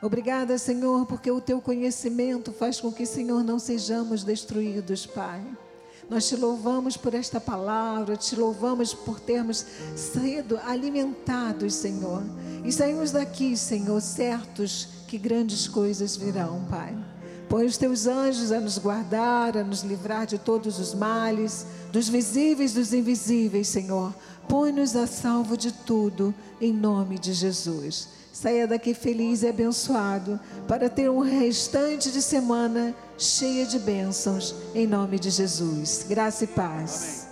Obrigada, 0.00 0.56
Senhor, 0.58 1.04
porque 1.06 1.28
o 1.28 1.40
teu 1.40 1.60
conhecimento 1.60 2.52
faz 2.52 2.80
com 2.80 2.92
que, 2.92 3.04
Senhor, 3.04 3.42
não 3.42 3.58
sejamos 3.58 4.22
destruídos, 4.22 5.04
Pai. 5.04 5.44
Nós 6.08 6.28
te 6.28 6.36
louvamos 6.36 6.96
por 6.96 7.14
esta 7.14 7.40
palavra, 7.40 8.16
te 8.16 8.36
louvamos 8.36 8.94
por 8.94 9.18
termos 9.18 9.66
sido 9.96 10.56
alimentados, 10.58 11.74
Senhor. 11.74 12.22
E 12.64 12.70
saímos 12.70 13.10
daqui, 13.10 13.56
Senhor, 13.56 14.00
certos 14.00 14.86
que 15.08 15.18
grandes 15.18 15.66
coisas 15.66 16.16
virão, 16.16 16.64
Pai. 16.70 17.11
Põe 17.52 17.66
os 17.66 17.76
teus 17.76 18.06
anjos 18.06 18.50
a 18.50 18.58
nos 18.58 18.78
guardar, 18.78 19.58
a 19.58 19.62
nos 19.62 19.82
livrar 19.82 20.24
de 20.24 20.38
todos 20.38 20.78
os 20.78 20.94
males, 20.94 21.66
dos 21.92 22.08
visíveis, 22.08 22.72
dos 22.72 22.94
invisíveis, 22.94 23.68
Senhor. 23.68 24.14
Põe-nos 24.48 24.96
a 24.96 25.06
salvo 25.06 25.54
de 25.54 25.70
tudo, 25.70 26.34
em 26.58 26.72
nome 26.72 27.18
de 27.18 27.34
Jesus. 27.34 28.08
Saia 28.32 28.66
daqui 28.66 28.94
feliz 28.94 29.42
e 29.42 29.48
abençoado, 29.48 30.40
para 30.66 30.88
ter 30.88 31.10
um 31.10 31.20
restante 31.20 32.10
de 32.10 32.22
semana 32.22 32.94
cheia 33.18 33.66
de 33.66 33.78
bênçãos, 33.78 34.54
em 34.74 34.86
nome 34.86 35.18
de 35.18 35.28
Jesus. 35.28 36.06
Graça 36.08 36.44
e 36.44 36.46
paz. 36.46 37.24
Amém. 37.24 37.31